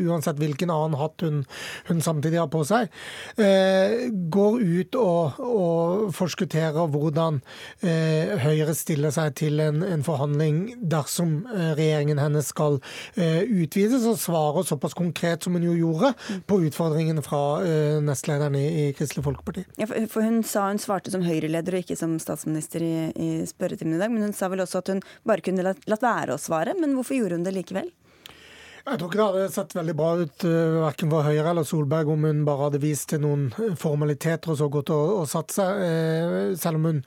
uansett 0.07 0.39
hvilken 0.41 0.71
annen 0.73 0.99
hatt 1.01 1.23
hun, 1.25 1.43
hun 1.89 2.01
samtidig 2.05 2.41
har 2.41 2.49
på 2.53 2.63
seg, 2.67 2.91
går 4.33 4.57
ut 4.61 4.97
og, 4.99 5.39
og 5.41 6.11
forskutterer 6.15 6.91
hvordan 6.91 7.41
Høyre 7.81 8.75
stiller 8.77 9.13
seg 9.15 9.35
til 9.41 9.61
en, 9.63 9.83
en 9.85 10.05
forhandling 10.05 10.61
dersom 10.93 11.47
regjeringen 11.51 12.21
hennes 12.21 12.51
skal 12.53 12.79
utvides, 13.17 14.07
og 14.09 14.19
svarer 14.21 14.67
såpass 14.69 14.97
konkret 14.99 15.45
som 15.45 15.57
hun 15.57 15.67
jo 15.67 15.77
gjorde 15.79 16.13
på 16.51 16.61
utfordringen 16.69 17.21
fra 17.25 17.43
nestlederen 18.05 18.59
i, 18.59 18.67
i 18.85 18.87
Kristelig 18.97 19.27
Folkeparti. 19.27 19.67
Ja, 19.81 19.89
for 19.91 20.25
Hun 20.25 20.43
sa 20.47 20.69
hun 20.71 20.81
svarte 20.83 21.13
som 21.13 21.25
Høyre-leder 21.27 21.79
og 21.79 21.85
ikke 21.85 21.99
som 21.99 22.17
statsminister 22.23 22.85
i, 22.85 22.95
i 23.15 23.31
spørretimen 23.49 23.90
i 23.97 24.03
dag, 24.03 24.13
men 24.13 24.29
hun 24.29 24.37
sa 24.37 24.51
vel 24.53 24.65
også 24.65 24.83
at 24.83 24.93
hun 24.95 25.03
bare 25.27 25.45
kunne 25.45 25.65
latt, 25.67 25.89
være 26.01 26.37
å 26.37 26.41
svare. 26.41 26.77
Men 26.79 26.97
hvorfor 26.99 27.19
gjorde 27.19 27.41
hun 27.41 27.49
det 27.49 27.57
likevel? 27.57 27.91
Jeg 28.81 28.97
tror 28.97 29.11
ikke 29.11 29.19
det 29.19 29.25
hadde 29.27 29.53
sett 29.53 29.75
veldig 29.77 29.95
bra 29.99 30.09
ut 30.17 30.45
uh, 30.49 30.77
verken 30.87 31.11
for 31.13 31.27
Høyre 31.27 31.51
eller 31.53 31.67
Solberg 31.69 32.09
om 32.15 32.23
hun 32.25 32.41
bare 32.47 32.65
hadde 32.65 32.81
vist 32.81 33.11
til 33.13 33.21
noen 33.21 33.51
formaliteter 33.79 34.55
og 34.55 34.57
så 34.57 34.69
gått 34.73 34.93
og, 34.95 35.13
og 35.21 35.27
satt 35.29 35.53
seg, 35.53 35.83
uh, 35.85 36.55
selv 36.59 36.81
om 36.81 36.89
hun 36.89 37.03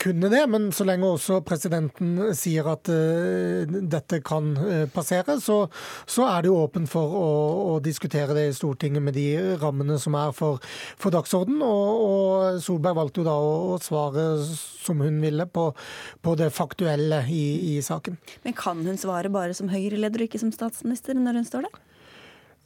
kunne 0.00 0.30
det. 0.30 0.44
Men 0.52 0.68
så 0.72 0.86
lenge 0.86 1.10
også 1.10 1.40
presidenten 1.46 2.30
sier 2.38 2.68
at 2.70 2.86
dette 2.86 4.20
kan 4.24 4.52
passere, 4.94 5.36
så, 5.42 5.64
så, 6.06 6.28
er 6.30 6.44
det 6.44 6.52
jo 6.52 6.60
åpent 6.62 6.90
for 6.90 7.16
å, 7.18 7.28
å, 7.74 7.76
diskutere 7.82 8.36
det 8.36 8.46
i 8.48 8.54
Stortinget 8.54 9.02
med 9.02 9.16
de 9.18 9.26
rammene 9.60 9.98
som 10.00 10.14
er 10.18 10.32
for, 10.36 10.62
for 11.00 11.14
dagsorden. 11.14 11.58
Og, 11.66 12.06
og, 12.06 12.62
Solberg 12.62 13.00
valgte 13.00 13.24
jo 13.24 13.26
da 13.26 13.34
å, 13.34 13.52
å 13.74 13.80
svare 13.82 14.28
som 14.90 15.04
hun 15.04 15.20
ville 15.22 15.46
på, 15.46 15.70
på 16.22 16.36
det 16.40 16.50
faktuelle 16.54 17.22
i, 17.30 17.76
i 17.76 17.78
saken. 17.84 18.18
Men 18.46 18.58
kan 18.58 18.82
hun 18.86 18.98
svare 19.00 19.32
bare 19.32 19.56
som 19.56 19.70
Høyre-leder 19.72 20.24
og 20.24 20.30
ikke 20.30 20.42
som 20.42 20.52
statsminister? 20.54 21.16
når 21.20 21.40
hun 21.40 21.48
står 21.48 21.66
der? 21.68 21.78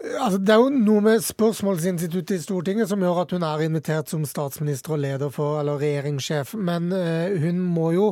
Altså, 0.04 0.38
det 0.38 0.52
er 0.52 0.60
jo 0.60 0.70
noe 0.72 1.00
med 1.04 1.22
spørsmålsinstituttet 1.24 2.36
i 2.36 2.42
Stortinget 2.42 2.90
som 2.90 3.00
gjør 3.00 3.22
at 3.22 3.30
hun 3.32 3.44
er 3.46 3.62
invitert 3.64 4.10
som 4.12 4.24
statsminister 4.28 4.96
og 4.96 5.00
leder 5.00 5.30
for, 5.32 5.56
eller 5.62 5.78
regjeringssjef. 5.80 6.52
Men 6.60 6.90
uh, 6.92 7.32
hun 7.40 7.62
må 7.72 7.88
jo 7.94 8.10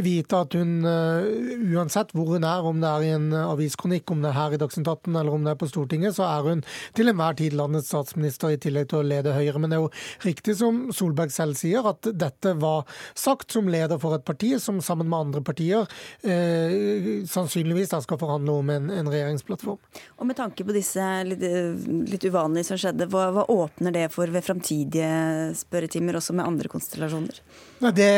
vite 0.00 0.40
at 0.40 0.56
hun, 0.56 0.72
uh, 0.88 1.26
uansett 1.74 2.14
hvor 2.16 2.32
hun 2.32 2.46
er, 2.48 2.64
om 2.64 2.80
det 2.80 2.88
er 2.90 3.04
i 3.04 3.12
en 3.18 3.26
aviskronikk, 3.36 4.14
om 4.14 4.24
det 4.24 4.30
er 4.30 4.38
her 4.38 4.56
i 4.56 4.60
Dagsnytt 4.62 4.88
18 4.88 5.18
eller 5.20 5.36
om 5.36 5.44
det 5.44 5.52
er 5.52 5.60
på 5.60 5.68
Stortinget, 5.68 6.16
så 6.16 6.24
er 6.30 6.48
hun 6.48 6.64
til 6.96 7.12
enhver 7.12 7.36
tid 7.40 7.58
landets 7.58 7.92
statsminister 7.92 8.54
i 8.54 8.60
tillegg 8.64 8.88
til 8.92 9.02
å 9.02 9.08
lede 9.10 9.36
Høyre. 9.36 9.60
Men 9.60 9.74
det 9.74 9.78
er 9.78 9.84
jo 9.84 9.92
riktig 10.24 10.56
som 10.62 10.80
Solberg 10.96 11.34
selv 11.34 11.60
sier, 11.60 11.84
at 11.92 12.08
dette 12.08 12.54
var 12.62 12.88
sagt 13.12 13.52
som 13.52 13.68
leder 13.68 14.00
for 14.00 14.16
et 14.16 14.24
parti 14.24 14.54
som 14.62 14.80
sammen 14.84 15.10
med 15.12 15.28
andre 15.28 15.44
partier 15.44 15.84
uh, 15.84 16.98
sannsynligvis 17.28 17.92
da 17.92 18.00
skal 18.04 18.22
forhandle 18.22 18.58
om 18.64 18.72
en, 18.72 18.90
en 18.94 19.12
regjeringsplattform. 19.12 19.80
Og 20.16 20.32
med 20.32 20.40
tanke 20.40 20.64
på 20.64 20.76
disse 20.76 21.04
litt, 21.34 21.86
litt 22.10 22.26
uvanlig 22.28 22.64
som 22.68 22.80
skjedde. 22.80 23.08
Hva, 23.12 23.28
hva, 23.34 23.44
åpner 23.52 23.94
det 23.94 24.08
for 24.14 24.30
ved 24.32 24.44
framtidige 24.46 25.54
spørretimer, 25.58 26.18
også 26.18 26.36
med 26.36 26.46
andre 26.46 26.70
konstellasjoner? 26.72 27.40
Det, 27.84 28.10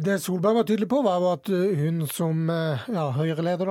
det, 0.00 0.16
Solberg 0.22 0.56
var 0.56 0.64
tydelig 0.68 0.88
på, 0.88 1.02
var 1.04 1.24
at 1.34 1.50
hun 1.50 2.06
som 2.08 2.46
ja, 2.48 3.08
Høyre-leder 3.12 3.68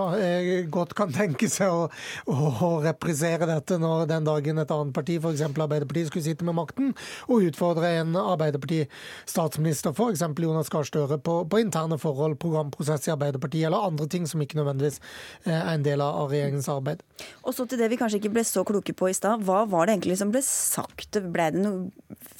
godt 0.69 0.93
kan 0.97 1.13
tenke 1.15 1.47
seg 1.49 1.71
å, 1.73 1.87
å, 2.29 2.71
reprisere 2.83 3.47
dette 3.49 3.79
når 3.81 4.05
den 4.11 4.27
dagen 4.27 4.61
et 4.61 4.73
annet 4.73 4.93
parti, 4.93 5.17
f.eks. 5.17 5.41
Arbeiderpartiet, 5.49 6.11
skulle 6.11 6.25
sitte 6.25 6.45
med 6.45 6.57
makten, 6.59 6.91
og 7.31 7.47
utfordre 7.47 7.95
en 8.01 8.13
Arbeiderparti-statsminister, 8.19 9.95
f.eks. 9.95 10.25
Jonas 10.41 10.69
Gahr 10.73 10.85
Støre, 10.87 11.17
på, 11.23 11.39
på, 11.49 11.61
interne 11.63 11.97
forhold, 12.01 12.37
programprosess 12.41 13.09
i 13.09 13.15
Arbeiderpartiet, 13.15 13.69
eller 13.69 13.87
andre 13.89 14.09
ting 14.11 14.27
som 14.29 14.43
ikke 14.43 14.59
nødvendigvis 14.59 15.01
er 15.47 15.73
en 15.73 15.85
del 15.85 16.03
av 16.05 16.29
regjeringens 16.31 16.69
arbeid. 16.71 17.01
Og 17.45 17.55
så 17.55 17.65
til 17.65 17.81
det 17.81 17.89
vi 17.91 17.99
kanskje 17.99 18.21
ikke 18.21 18.30
ble 18.33 18.43
så 18.47 18.63
kloke 18.67 18.95
på 18.97 19.09
i 19.11 19.15
stad. 19.15 19.43
Hva 19.47 19.63
var 19.69 19.87
det 19.87 19.97
egentlig 19.97 20.17
som 20.21 20.31
ble 20.33 20.41
sagt? 20.45 21.19
Ble 21.33 21.49
noe, 21.55 21.89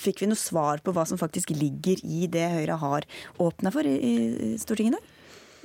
fikk 0.02 0.24
vi 0.24 0.32
noe 0.32 0.40
svar 0.40 0.84
på 0.84 0.94
hva 0.96 1.06
som 1.10 1.20
faktisk 1.22 1.54
ligger 1.56 2.02
i 2.04 2.28
det 2.32 2.48
Høyre 2.56 2.80
har 2.82 3.08
åpna 3.42 3.74
for 3.74 3.88
i, 3.88 3.98
i 3.98 4.54
Stortinget 4.62 4.96
i 4.96 5.00
dag? 5.00 5.11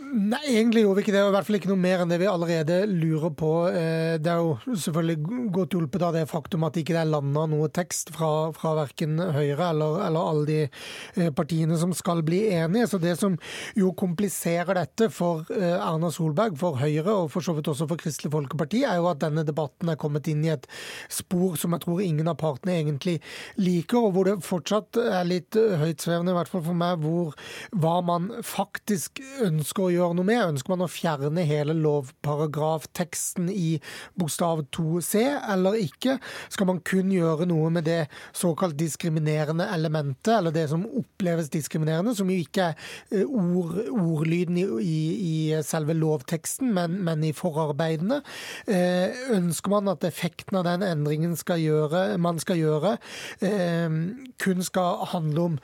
Nei, 0.07 0.39
egentlig 0.53 0.85
gjorde 0.85 1.01
vi 1.01 1.03
ikke 1.03 1.13
det. 1.15 1.23
og 1.25 1.33
I 1.33 1.35
hvert 1.35 1.47
fall 1.49 1.57
ikke 1.59 1.71
noe 1.71 1.81
mer 1.83 2.03
enn 2.03 2.11
det 2.13 2.19
vi 2.21 2.29
allerede 2.31 2.77
lurer 2.87 3.33
på. 3.35 3.51
Eh, 3.75 4.15
det 4.23 4.31
er 4.31 4.43
jo 4.45 4.77
selvfølgelig 4.85 5.49
godt 5.57 5.75
hjulpet 5.75 6.05
av 6.07 6.15
det 6.15 6.23
faktum 6.31 6.67
at 6.67 6.77
det 6.77 6.85
ikke 6.85 6.95
er 7.01 7.09
landa 7.11 7.43
noe 7.51 7.67
tekst 7.75 8.13
fra, 8.15 8.29
fra 8.55 8.75
verken 8.79 9.19
Høyre 9.19 9.71
eller, 9.73 9.99
eller, 10.07 10.29
alle 10.31 10.47
de 10.47 10.59
eh, 10.63 11.33
partiene 11.35 11.79
som 11.81 11.95
skal 11.97 12.23
bli 12.27 12.45
enige. 12.55 12.87
Så 12.93 13.01
det 13.03 13.17
som 13.19 13.35
jo 13.75 13.91
kompliserer 13.99 14.79
dette 14.79 15.09
for 15.11 15.51
eh, 15.51 15.75
Erna 15.75 16.13
Solberg, 16.15 16.55
for 16.61 16.79
Høyre 16.79 17.17
og 17.25 17.33
for 17.35 17.43
så 17.43 17.57
vidt 17.57 17.73
også 17.73 17.89
for 17.91 18.01
Kristelig 18.01 18.31
Folkeparti, 18.37 18.85
er 18.87 19.01
jo 19.01 19.11
at 19.11 19.25
denne 19.25 19.45
debatten 19.49 19.91
er 19.91 19.99
kommet 20.01 20.31
inn 20.31 20.47
i 20.47 20.55
et 20.55 20.71
spor 21.11 21.59
som 21.59 21.75
jeg 21.75 21.83
tror 21.83 22.05
ingen 22.05 22.31
av 22.31 22.39
partene 22.45 22.79
egentlig 22.79 23.19
liker, 23.59 24.07
og 24.07 24.15
hvor 24.15 24.31
det 24.31 24.39
fortsatt 24.47 25.03
er 25.03 25.27
litt 25.27 25.57
høytsvevende, 25.57 26.31
i 26.31 26.39
hvert 26.39 26.55
fall 26.55 26.67
for 26.71 26.79
meg, 26.79 27.03
hvor 27.03 27.35
hva 27.75 27.99
man 28.07 28.31
faktisk 28.47 29.19
ønsker 29.43 29.89
å 29.89 29.91
gjøre 29.91 29.96
noe 29.97 30.27
med? 30.27 30.43
Ønsker 30.53 30.73
man 30.73 30.85
å 30.85 30.91
fjerne 30.91 31.45
hele 31.47 31.75
lovparagrafteksten 31.79 33.49
i 33.53 33.77
bokstav 34.19 34.65
2c, 34.75 35.23
eller 35.55 35.79
ikke? 35.81 36.19
Skal 36.53 36.69
man 36.71 36.83
kun 36.87 37.13
gjøre 37.15 37.49
noe 37.49 37.71
med 37.75 37.87
det 37.89 38.07
såkalt 38.37 38.77
diskriminerende 38.79 39.69
elementet, 39.75 40.33
eller 40.39 40.55
det 40.55 40.67
som 40.73 40.87
oppleves 40.87 41.51
diskriminerende, 41.53 42.15
som 42.17 42.31
jo 42.31 42.39
ikke 42.43 42.71
er 42.71 42.87
eh, 43.11 43.25
ord, 43.27 43.79
ordlyden 43.91 44.61
i, 44.61 44.67
i, 44.83 45.01
i, 45.17 45.35
selve 45.67 45.97
lovteksten, 45.97 46.73
men, 46.77 47.01
men 47.07 47.25
i 47.27 47.35
forarbeidene? 47.37 48.23
Eh, 48.69 49.27
ønsker 49.37 49.77
man 49.77 49.93
at 49.93 50.07
effekten 50.09 50.61
av 50.61 50.67
den 50.69 50.87
endringen 50.87 51.37
skal 51.39 51.63
gjøre, 51.63 52.07
man 52.23 52.41
skal 52.43 52.61
gjøre, 52.61 52.97
eh, 53.45 54.01
kun 54.43 54.67
skal 54.67 55.07
handle 55.13 55.51
om 55.51 55.61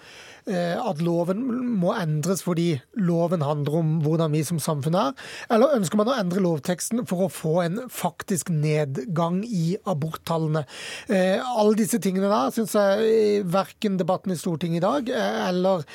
at 0.47 1.01
loven 1.05 1.43
må 1.79 1.93
endres 1.95 2.43
fordi 2.43 2.81
loven 2.99 3.45
handler 3.47 3.77
om 3.79 3.91
hvordan 4.03 4.33
vi 4.35 4.43
som 4.47 4.59
samfunn 4.63 4.97
er? 4.99 5.13
Eller 5.53 5.77
ønsker 5.77 6.01
man 6.01 6.11
å 6.11 6.17
endre 6.19 6.43
lovteksten 6.43 7.05
for 7.09 7.27
å 7.27 7.31
få 7.33 7.55
en 7.65 7.79
faktisk 7.93 8.51
nedgang 8.53 9.43
i 9.47 9.77
aborttallene? 9.89 10.65
Eh, 11.09 11.39
alle 11.39 11.79
disse 11.79 12.01
tingene 12.03 12.31
der 12.33 12.55
syns 12.55 12.75
jeg 12.77 13.45
verken 13.53 13.99
debatten 14.01 14.35
i 14.35 14.39
Stortinget 14.39 14.83
i 14.83 14.85
dag 14.85 15.13
eh, 15.13 15.39
eller 15.49 15.87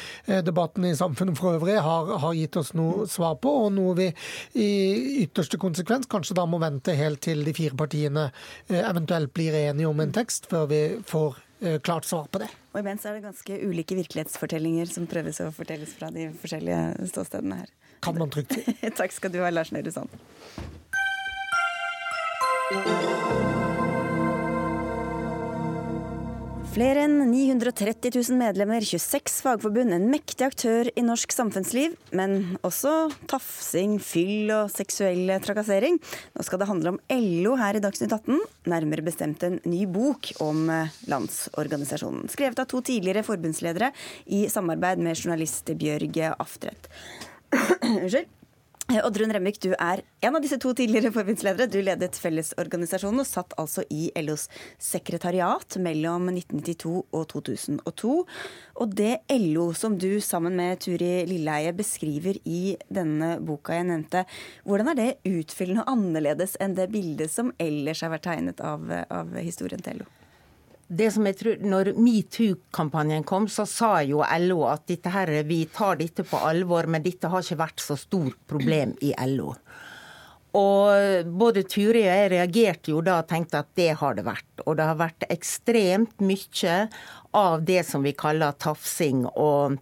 debatten 0.46 0.86
i 0.88 0.96
samfunnet 0.98 1.38
for 1.40 1.58
øvrig 1.58 1.80
har, 1.84 2.14
har 2.22 2.38
gitt 2.38 2.60
oss 2.60 2.74
noe 2.78 3.08
svar 3.10 3.38
på, 3.42 3.54
og 3.66 3.74
noe 3.76 3.96
vi 3.98 4.12
i 4.60 4.70
ytterste 5.24 5.60
konsekvens 5.62 6.10
kanskje 6.12 6.38
da 6.38 6.48
må 6.50 6.62
vente 6.62 6.96
helt 6.98 7.24
til 7.26 7.44
de 7.46 7.56
fire 7.58 7.78
partiene 7.78 8.30
eventuelt 8.70 9.34
blir 9.36 9.56
enige 9.58 9.90
om 9.90 10.00
en 10.04 10.16
tekst, 10.16 10.50
før 10.52 10.70
vi 10.72 10.82
får 11.08 11.38
Eh, 11.38 11.47
klart 11.84 12.06
svar 12.06 12.28
på 12.32 12.42
det. 12.44 12.50
Og 12.74 12.82
imens 12.84 13.06
er 13.06 13.18
det 13.18 13.26
ganske 13.26 13.60
ulike 13.66 13.98
virkelighetsfortellinger 13.98 14.90
som 14.92 15.10
prøves 15.10 15.42
å 15.42 15.50
fortelles 15.56 15.96
fra 15.98 16.12
de 16.14 16.30
forskjellige 16.38 17.10
ståstedene 17.14 17.62
her. 17.64 17.76
Kan 18.06 18.18
man 18.20 18.30
trygt 18.34 18.54
si. 18.54 18.78
Takk 19.00 19.16
skal 19.16 19.34
du 19.34 19.42
ha, 19.42 19.50
Lars 19.50 19.74
Nehru 19.74 19.92
Sand. 19.92 20.14
Flere 26.78 27.08
enn 27.08 27.32
930 27.32 28.12
000 28.14 28.38
medlemmer, 28.38 28.84
26 28.86 29.40
fagforbund, 29.42 29.96
en 29.96 30.04
mektig 30.12 30.46
aktør 30.46 30.92
i 30.94 31.02
norsk 31.02 31.34
samfunnsliv. 31.34 31.96
Men 32.14 32.60
også 32.68 32.92
tafsing, 33.32 33.96
fyll 33.98 34.52
og 34.54 34.70
seksuell 34.70 35.32
trakassering. 35.42 35.98
Nå 36.38 36.46
skal 36.46 36.62
det 36.62 36.70
handle 36.70 36.94
om 36.94 37.02
LO 37.10 37.56
her 37.58 37.80
i 37.80 37.82
Dagsnytt 37.82 38.14
18, 38.14 38.38
nærmere 38.70 39.08
bestemt 39.10 39.42
en 39.48 39.58
ny 39.66 39.88
bok 39.90 40.30
om 40.46 40.68
eh, 40.70 40.94
Landsorganisasjonen. 41.10 42.30
Skrevet 42.30 42.62
av 42.62 42.70
to 42.70 42.86
tidligere 42.86 43.26
forbundsledere 43.26 43.90
i 44.38 44.46
samarbeid 44.46 45.02
med 45.02 45.18
journalist 45.18 45.74
Bjørg 45.82 46.22
Aftredt. 46.38 46.92
Unnskyld. 47.96 48.30
Eh, 48.88 49.02
Oddrun 49.04 49.34
Remmik, 49.36 49.58
du 49.60 49.74
er 49.76 50.00
en 50.24 50.38
av 50.38 50.40
disse 50.40 50.56
to 50.64 50.70
tidligere 50.72 51.10
forbundsledere. 51.12 51.68
Du 51.68 51.82
ledet 51.84 52.16
Fellesorganisasjonen 52.24 53.20
og 53.20 53.28
satt 53.28 53.52
altså 53.60 53.84
i 53.92 54.06
LOs 54.24 54.46
sekretariat 54.80 55.76
mellom 55.84 56.30
1992 56.32 56.94
og 57.12 57.26
2002. 57.34 58.14
Og 58.80 58.94
det 58.96 59.18
LO 59.34 59.66
som 59.76 59.98
du 60.00 60.22
sammen 60.24 60.56
med 60.56 60.80
Turi 60.86 61.26
Lilleheie 61.28 61.76
beskriver 61.76 62.40
i 62.48 62.78
denne 62.88 63.34
boka 63.44 63.76
jeg 63.76 63.90
nevnte, 63.90 64.24
hvordan 64.64 64.94
er 64.94 65.02
det 65.02 65.10
utfyllende 65.34 65.84
og 65.84 65.92
annerledes 65.98 66.56
enn 66.64 66.80
det 66.80 66.88
bildet 66.96 67.34
som 67.34 67.52
ellers 67.60 68.06
har 68.06 68.16
vært 68.16 68.30
tegnet 68.30 68.64
av, 68.64 68.88
av 68.88 69.36
historien 69.44 69.84
til 69.84 70.00
LO? 70.00 70.08
Det 70.88 71.10
som 71.12 71.26
jeg 71.28 71.36
tror, 71.40 71.64
når 71.68 71.92
metoo-kampanjen 72.00 73.26
kom, 73.28 73.50
så 73.52 73.66
sa 73.68 73.98
jo 74.08 74.24
LO 74.24 74.62
at 74.72 74.92
her, 75.12 75.32
vi 75.44 75.66
tar 75.74 76.00
dette 76.00 76.24
på 76.24 76.40
alvor, 76.40 76.88
men 76.88 77.04
dette 77.04 77.28
har 77.28 77.44
ikke 77.44 77.60
vært 77.60 77.84
så 77.84 77.98
stort 78.00 78.40
problem 78.48 78.96
i 79.04 79.12
LO. 79.34 79.52
Og 80.58 81.28
både 81.28 81.66
Turi 81.68 82.06
og 82.06 82.08
jeg 82.08 82.30
reagerte 82.34 82.94
jo 82.94 83.02
da 83.06 83.20
og 83.22 83.28
tenkte 83.30 83.60
at 83.62 83.70
det 83.78 83.92
har 84.00 84.16
det 84.18 84.24
vært. 84.26 84.64
Og 84.66 84.78
det 84.80 84.88
har 84.88 84.98
vært 84.98 85.28
ekstremt 85.30 86.24
mye 86.24 86.78
av 87.36 87.68
det 87.68 87.84
som 87.86 88.06
vi 88.06 88.16
kaller 88.18 88.56
tafsing 88.58 89.26
og 89.36 89.78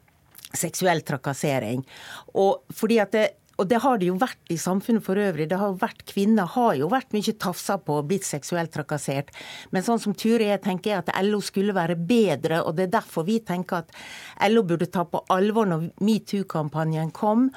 seksuell 0.56 1.04
trakassering. 1.06 1.86
Og 2.34 2.66
fordi 2.76 3.00
at 3.04 3.14
det, 3.16 3.26
og 3.56 3.70
det 3.72 3.80
har 3.84 4.00
det 4.00 4.10
jo 4.10 4.18
vært 4.20 4.52
i 4.52 4.58
samfunnet 4.60 5.04
for 5.06 5.20
øvrig. 5.20 5.48
Det 5.52 5.60
har 5.60 5.72
jo 5.72 5.80
vært, 5.80 6.04
Kvinner 6.10 6.50
har 6.56 6.76
jo 6.80 6.90
vært 6.92 7.16
mye 7.16 7.36
tafsa 7.40 7.78
på 7.80 8.00
og 8.02 8.10
blitt 8.10 8.28
seksuelt 8.28 8.74
trakassert. 8.76 9.32
Men 9.72 9.86
sånn 9.86 10.02
som 10.04 10.16
Ture 10.18 10.50
er, 10.52 10.60
tenker 10.64 10.92
jeg 10.92 11.04
at 11.06 11.14
LO 11.24 11.40
skulle 11.46 11.76
være 11.76 11.96
bedre, 11.96 12.62
og 12.66 12.76
det 12.76 12.90
er 12.90 12.94
derfor 12.98 13.28
vi 13.28 13.40
tenker 13.46 13.86
at 13.86 13.96
LO 14.52 14.66
burde 14.68 14.90
ta 14.92 15.06
på 15.08 15.24
alvor 15.32 15.70
når 15.72 15.90
metoo-kampanjen 16.04 17.16
kom 17.16 17.50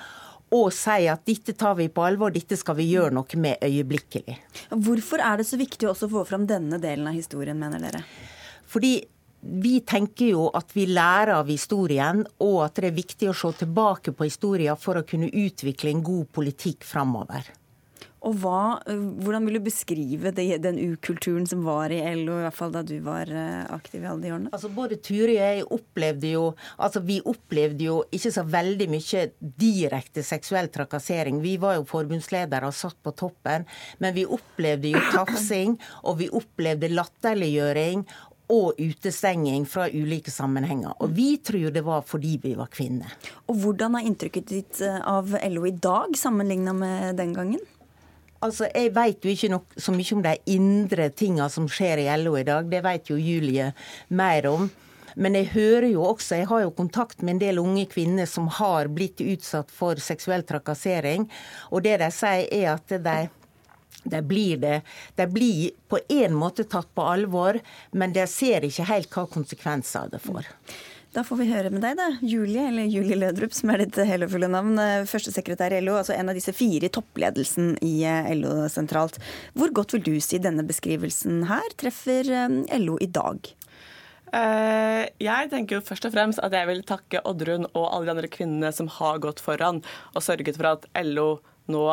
og 0.55 0.71
si 0.73 1.05
at 1.13 1.27
dette 1.29 1.53
tar 1.61 1.75
vi 1.77 1.91
på 1.93 2.05
alvor, 2.07 2.33
dette 2.33 2.57
skal 2.57 2.79
vi 2.79 2.87
gjøre 2.89 3.13
noe 3.19 3.41
med 3.43 3.61
øyeblikkelig. 3.65 4.39
Hvorfor 4.71 5.21
er 5.21 5.41
det 5.41 5.49
så 5.51 5.59
viktig 5.61 5.91
også 5.91 6.09
å 6.09 6.15
få 6.15 6.25
fram 6.31 6.47
denne 6.49 6.79
delen 6.81 7.11
av 7.11 7.19
historien, 7.19 7.59
mener 7.61 7.83
dere? 7.85 8.01
Fordi 8.69 8.95
vi 9.41 9.79
tenker 9.87 10.33
jo 10.33 10.49
at 10.57 10.75
vi 10.75 10.89
lærer 10.91 11.37
av 11.37 11.51
historien, 11.51 12.25
og 12.43 12.59
at 12.67 12.81
det 12.81 12.91
er 12.91 12.99
viktig 12.99 13.31
å 13.31 13.37
se 13.37 13.53
tilbake 13.61 14.15
på 14.17 14.27
historien 14.27 14.79
for 14.79 14.99
å 14.99 15.07
kunne 15.07 15.31
utvikle 15.31 15.95
en 15.95 16.05
god 16.07 16.27
politikk 16.35 16.87
framover. 16.87 17.47
Og 18.27 18.35
hva, 18.43 18.81
Hvordan 18.89 19.47
vil 19.47 19.59
du 19.59 19.65
beskrive 19.69 20.33
det, 20.35 20.47
den 20.65 20.79
ukulturen 20.81 21.47
som 21.47 21.63
var 21.67 21.93
i 21.95 22.01
LO, 22.19 22.41
i 22.41 22.47
hvert 22.47 22.57
fall 22.57 22.73
da 22.75 22.83
du 22.87 22.97
var 23.05 23.31
eh, 23.31 23.63
aktiv 23.75 24.03
i 24.03 24.09
alle 24.11 24.25
de 24.25 24.33
årene? 24.35 24.53
Altså 24.55 24.71
Både 24.75 24.99
Turi 25.03 25.37
og 25.37 25.39
jeg 25.39 25.67
opplevde 25.79 26.33
jo 26.33 26.45
altså 26.77 27.03
vi 27.07 27.21
opplevde 27.23 27.87
jo 27.87 27.99
ikke 28.15 28.33
så 28.35 28.45
veldig 28.49 28.89
mye 28.91 29.25
direkte 29.63 30.25
seksuell 30.27 30.71
trakassering. 30.75 31.39
Vi 31.45 31.55
var 31.63 31.79
jo 31.79 31.87
forbundsledere 31.89 32.69
og 32.69 32.77
satt 32.77 32.99
på 33.07 33.15
toppen, 33.19 33.69
men 34.03 34.17
vi 34.17 34.27
opplevde 34.27 34.93
jo 34.97 35.05
tafsing, 35.15 35.79
og 36.03 36.19
vi 36.23 36.31
opplevde 36.35 36.91
latterliggjøring 36.91 38.03
og 38.49 38.79
utestenging 38.81 39.67
fra 39.69 39.89
ulike 39.93 40.33
sammenhenger. 40.33 40.95
Og 41.05 41.13
vi 41.17 41.37
tror 41.45 41.73
det 41.75 41.85
var 41.85 42.05
fordi 42.07 42.39
vi 42.43 42.55
var 42.59 42.71
kvinner. 42.73 43.13
Og 43.49 43.61
Hvordan 43.63 43.99
er 43.99 44.09
inntrykket 44.09 44.49
ditt 44.49 44.81
eh, 44.85 45.01
av 45.05 45.35
LO 45.53 45.67
i 45.69 45.75
dag 45.77 46.17
sammenligna 46.17 46.73
med 46.77 47.21
den 47.21 47.35
gangen? 47.37 47.61
Altså, 48.41 48.69
Jeg 48.75 48.95
vet 48.95 49.25
jo 49.25 49.31
ikke 49.31 49.51
nok, 49.51 49.73
så 49.77 49.93
mye 49.93 50.15
om 50.15 50.23
de 50.23 50.35
indre 50.55 51.09
tinga 51.11 51.49
som 51.51 51.67
skjer 51.69 52.05
i 52.05 52.11
LO 52.23 52.37
i 52.39 52.47
dag. 52.47 52.69
Det 52.71 52.85
vet 52.85 53.11
jo 53.11 53.19
Julie 53.19 53.73
mer 54.09 54.47
om. 54.47 54.69
Men 55.19 55.35
jeg 55.35 55.51
hører 55.51 55.89
jo 55.91 56.05
også, 56.07 56.37
jeg 56.39 56.47
har 56.47 56.63
jo 56.63 56.75
kontakt 56.79 57.25
med 57.25 57.35
en 57.35 57.41
del 57.43 57.59
unge 57.59 57.89
kvinner 57.91 58.29
som 58.31 58.47
har 58.55 58.87
blitt 58.95 59.19
utsatt 59.25 59.73
for 59.75 59.99
seksuell 59.99 60.45
trakassering. 60.47 61.27
Og 61.75 61.83
det 61.83 61.97
de 62.05 62.11
sier 62.15 62.47
er 62.55 62.69
at 62.77 62.95
de 62.95 63.17
de 64.05 64.21
blir, 64.23 64.61
det, 64.63 64.83
de 65.19 65.27
blir 65.31 65.73
på 65.89 65.99
en 66.09 66.37
måte 66.37 66.67
tatt 66.69 66.91
på 66.95 67.07
alvor, 67.07 67.59
men 67.91 68.15
de 68.15 68.27
ser 68.31 68.67
ikke 68.69 68.87
helt 68.89 69.11
hva 69.15 69.27
konsekvenser 69.31 70.13
det 70.13 70.23
får. 70.23 70.47
Da 71.17 71.23
får 71.25 71.39
vi 71.41 71.47
høre 71.49 71.71
med 71.73 71.81
deg, 71.83 71.97
da. 71.97 72.07
Julie, 72.21 72.67
eller 72.69 72.89
Julie 72.93 73.17
Lødrup, 73.17 73.55
som 73.57 73.73
er 73.73 73.81
ditt 73.81 73.97
hele 74.07 74.29
fulle 74.29 74.51
navn. 74.53 74.77
Førstesekretær 75.09 75.73
i 75.73 75.81
LO, 75.81 75.97
altså 75.97 76.13
en 76.15 76.29
av 76.29 76.37
disse 76.37 76.53
fire 76.53 76.87
i 76.87 76.93
toppledelsen 76.93 77.79
i 77.83 77.95
eh, 78.07 78.29
LO 78.37 78.67
sentralt. 78.71 79.17
Hvor 79.57 79.73
godt 79.75 79.97
vil 79.97 80.05
du 80.05 80.13
si 80.23 80.41
denne 80.43 80.67
beskrivelsen 80.69 81.47
her 81.49 81.73
treffer 81.81 82.29
eh, 82.29 82.59
LO 82.83 82.99
i 83.01 83.09
dag? 83.09 83.49
Eh, 84.37 85.05
jeg 85.25 85.49
tenker 85.49 85.79
jo 85.79 85.87
først 85.89 86.11
og 86.11 86.13
fremst 86.13 86.43
at 86.45 86.53
jeg 86.53 86.69
vil 86.69 86.85
takke 86.87 87.25
Oddrun 87.29 87.65
og 87.71 87.87
alle 87.87 88.11
de 88.11 88.15
andre 88.15 88.31
kvinnene 88.33 88.73
som 88.77 88.91
har 88.99 89.23
gått 89.25 89.41
foran 89.41 89.81
og 90.13 90.25
sørget 90.25 90.61
for 90.61 90.75
at 90.75 90.85
LO 91.07 91.31
nå 91.73 91.87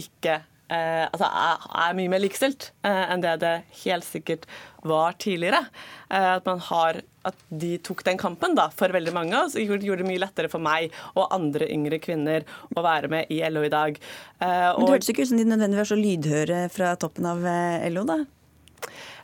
ikke 0.00 0.40
eh, 0.72 1.06
altså 1.06 1.28
er, 1.28 1.64
er, 1.84 1.96
mye 1.98 2.12
mer 2.12 2.22
likestilt 2.24 2.70
eh, 2.86 3.04
enn 3.12 3.24
det 3.24 3.38
det 3.42 3.56
helt 3.84 4.06
sikkert 4.08 4.48
var 4.82 5.12
tidligere. 5.12 5.62
Eh, 6.10 6.34
at, 6.36 6.48
har, 6.68 7.00
at 7.28 7.46
de 7.48 7.76
tok 7.84 8.02
den 8.06 8.20
kampen 8.20 8.56
da, 8.58 8.68
for 8.74 8.92
veldig 8.94 9.14
mange, 9.14 9.38
og 9.38 9.54
så 9.54 9.62
gjorde 9.62 10.02
det 10.02 10.08
mye 10.08 10.22
lettere 10.22 10.50
for 10.52 10.62
meg 10.62 10.92
og 11.14 11.30
andre 11.34 11.70
yngre 11.70 12.00
kvinner 12.02 12.46
å 12.74 12.84
være 12.84 13.10
med 13.12 13.32
i 13.32 13.42
LO 13.48 13.64
i 13.66 13.72
dag. 13.72 13.98
Eh, 14.42 14.68
Men 14.76 14.86
Det 14.86 14.94
hørtes 14.96 15.14
ikke 15.14 15.26
ut 15.26 15.32
som 15.32 15.40
de 15.40 15.48
nødvendigvis 15.48 15.84
var 15.84 15.92
så 15.94 16.02
lydhøre 16.02 16.62
fra 16.74 16.94
toppen 17.00 17.28
av 17.30 17.46
eh, 17.46 17.90
LO, 17.92 18.06
da? 18.08 18.22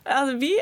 Altså, 0.09 0.37
vi 0.41 0.53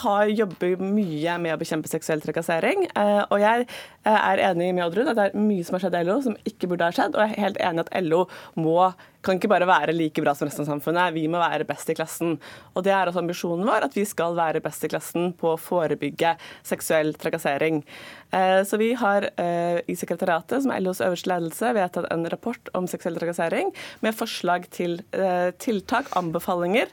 har 0.00 0.30
jobber 0.30 0.80
mye 0.80 1.32
med 1.42 1.52
å 1.52 1.58
bekjempe 1.60 1.90
seksuell 1.90 2.22
trakassering. 2.22 2.86
Og 2.94 3.34
jeg 3.42 3.66
er 4.08 4.42
enig 4.46 4.70
med 4.72 4.86
Oddrun 4.86 5.10
at 5.10 5.18
det 5.18 5.26
er 5.26 5.42
mye 5.42 5.66
som 5.66 5.76
har 5.76 5.82
skjedd 5.82 5.98
i 5.98 6.04
LO 6.06 6.16
som 6.24 6.38
ikke 6.48 6.70
burde 6.70 6.88
ha 6.88 6.94
skjedd. 6.94 7.18
Og 7.18 7.20
jeg 7.26 7.34
er 7.34 7.44
helt 7.44 7.60
enig 7.66 7.82
at 7.82 7.92
LO 8.06 8.22
må 8.56 8.78
kan 9.24 9.36
ikke 9.36 9.50
bare 9.52 9.68
være 9.68 9.94
like 9.96 10.22
bra 10.24 10.34
som 10.36 10.48
resten 10.48 10.64
av 10.64 10.70
samfunnet, 10.72 11.14
vi 11.16 11.26
må 11.30 11.40
være 11.40 11.66
best 11.68 11.90
i 11.92 11.96
klassen. 11.98 12.38
Og 12.74 12.84
Det 12.84 12.92
er 12.94 13.10
også 13.10 13.20
ambisjonen 13.20 13.68
vår, 13.68 13.88
at 13.88 13.96
vi 13.96 14.06
skal 14.08 14.36
være 14.38 14.62
best 14.64 14.84
i 14.86 14.90
klassen 14.92 15.32
på 15.36 15.52
å 15.52 15.60
forebygge 15.60 16.36
seksuell 16.66 17.12
trakassering. 17.20 17.82
Eh, 18.30 18.64
så 18.64 18.76
vi 18.76 18.92
har 18.94 19.26
eh, 19.36 19.80
i 19.90 19.96
sekretariatet, 19.98 20.62
som 20.62 20.72
er 20.72 20.82
LOs 20.84 21.02
øverste 21.02 21.30
ledelse, 21.32 21.72
vedtatt 21.74 22.06
en 22.14 22.26
rapport 22.30 22.70
om 22.78 22.86
seksuell 22.90 23.18
trakassering 23.18 23.72
med 24.04 24.16
forslag 24.16 24.68
til 24.74 25.00
eh, 25.16 25.50
tiltak, 25.58 26.12
anbefalinger, 26.18 26.90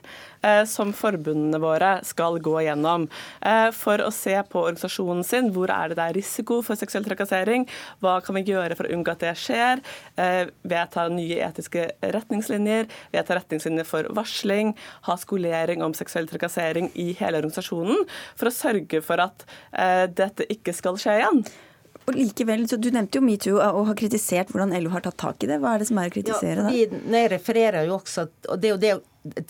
som 0.70 0.92
forbundene 0.96 1.58
våre 1.60 1.90
skal 2.06 2.38
gå 2.46 2.60
gjennom. 2.62 3.08
For 3.76 4.04
å 4.06 4.12
se 4.14 4.36
på 4.48 4.62
organisasjonen 4.62 5.26
sin, 5.26 5.50
hvor 5.52 5.72
er 5.74 5.90
det 5.90 5.98
det 5.98 6.06
er 6.06 6.16
risiko 6.16 6.60
for 6.64 6.78
seksuell 6.80 7.04
trakassering, 7.04 7.66
hva 8.06 8.20
kan 8.24 8.38
vi 8.38 8.46
gjøre 8.46 8.78
for 8.78 8.88
å 8.88 8.94
unngå 8.94 9.16
at 9.16 9.26
det 9.26 9.34
skjer, 9.42 9.82
vedta 10.62 11.08
nye 11.12 11.42
etiske 11.42 11.88
retningslinjer, 12.18 12.90
vedta 13.14 13.38
retningslinjer 13.40 13.88
for 13.88 14.10
varsling, 14.18 14.74
ha 15.08 15.18
skolering 15.22 15.86
om 15.86 15.96
seksuell 15.98 16.30
trakassering 16.30 16.92
i 16.96 17.12
hele 17.20 17.42
organisasjonen, 17.42 18.04
for 18.38 18.50
å 18.50 18.56
sørge 18.56 19.02
for 19.06 19.24
at 19.24 19.48
dette 20.18 20.46
ikke 20.54 20.74
skal 20.76 21.00
skje 21.00 21.20
igjen. 21.22 21.42
Og 22.08 22.16
likevel, 22.16 22.64
så 22.70 22.78
Du 22.80 22.88
nevnte 22.94 23.20
jo 23.20 23.26
metoo 23.26 23.60
og 23.60 23.90
har 23.90 23.98
kritisert 24.00 24.52
hvordan 24.54 24.72
LO 24.80 24.94
har 24.94 25.04
tatt 25.04 25.18
tak 25.20 25.44
i 25.44 25.50
det. 25.50 25.60
Hva 25.60 25.76
er 25.76 25.84
det 25.84 25.90
som 25.90 26.00
er 26.00 26.08
å 26.08 26.14
kritisere? 26.14 26.68
Ja, 26.72 26.72
vi, 26.72 27.02
jeg 27.18 27.32
refererer 27.34 27.88
jo 27.88 27.98
også 27.98 28.30
og 28.48 28.62
det 28.64 28.70
er 28.70 28.76
jo 28.76 28.82
det 28.84 28.94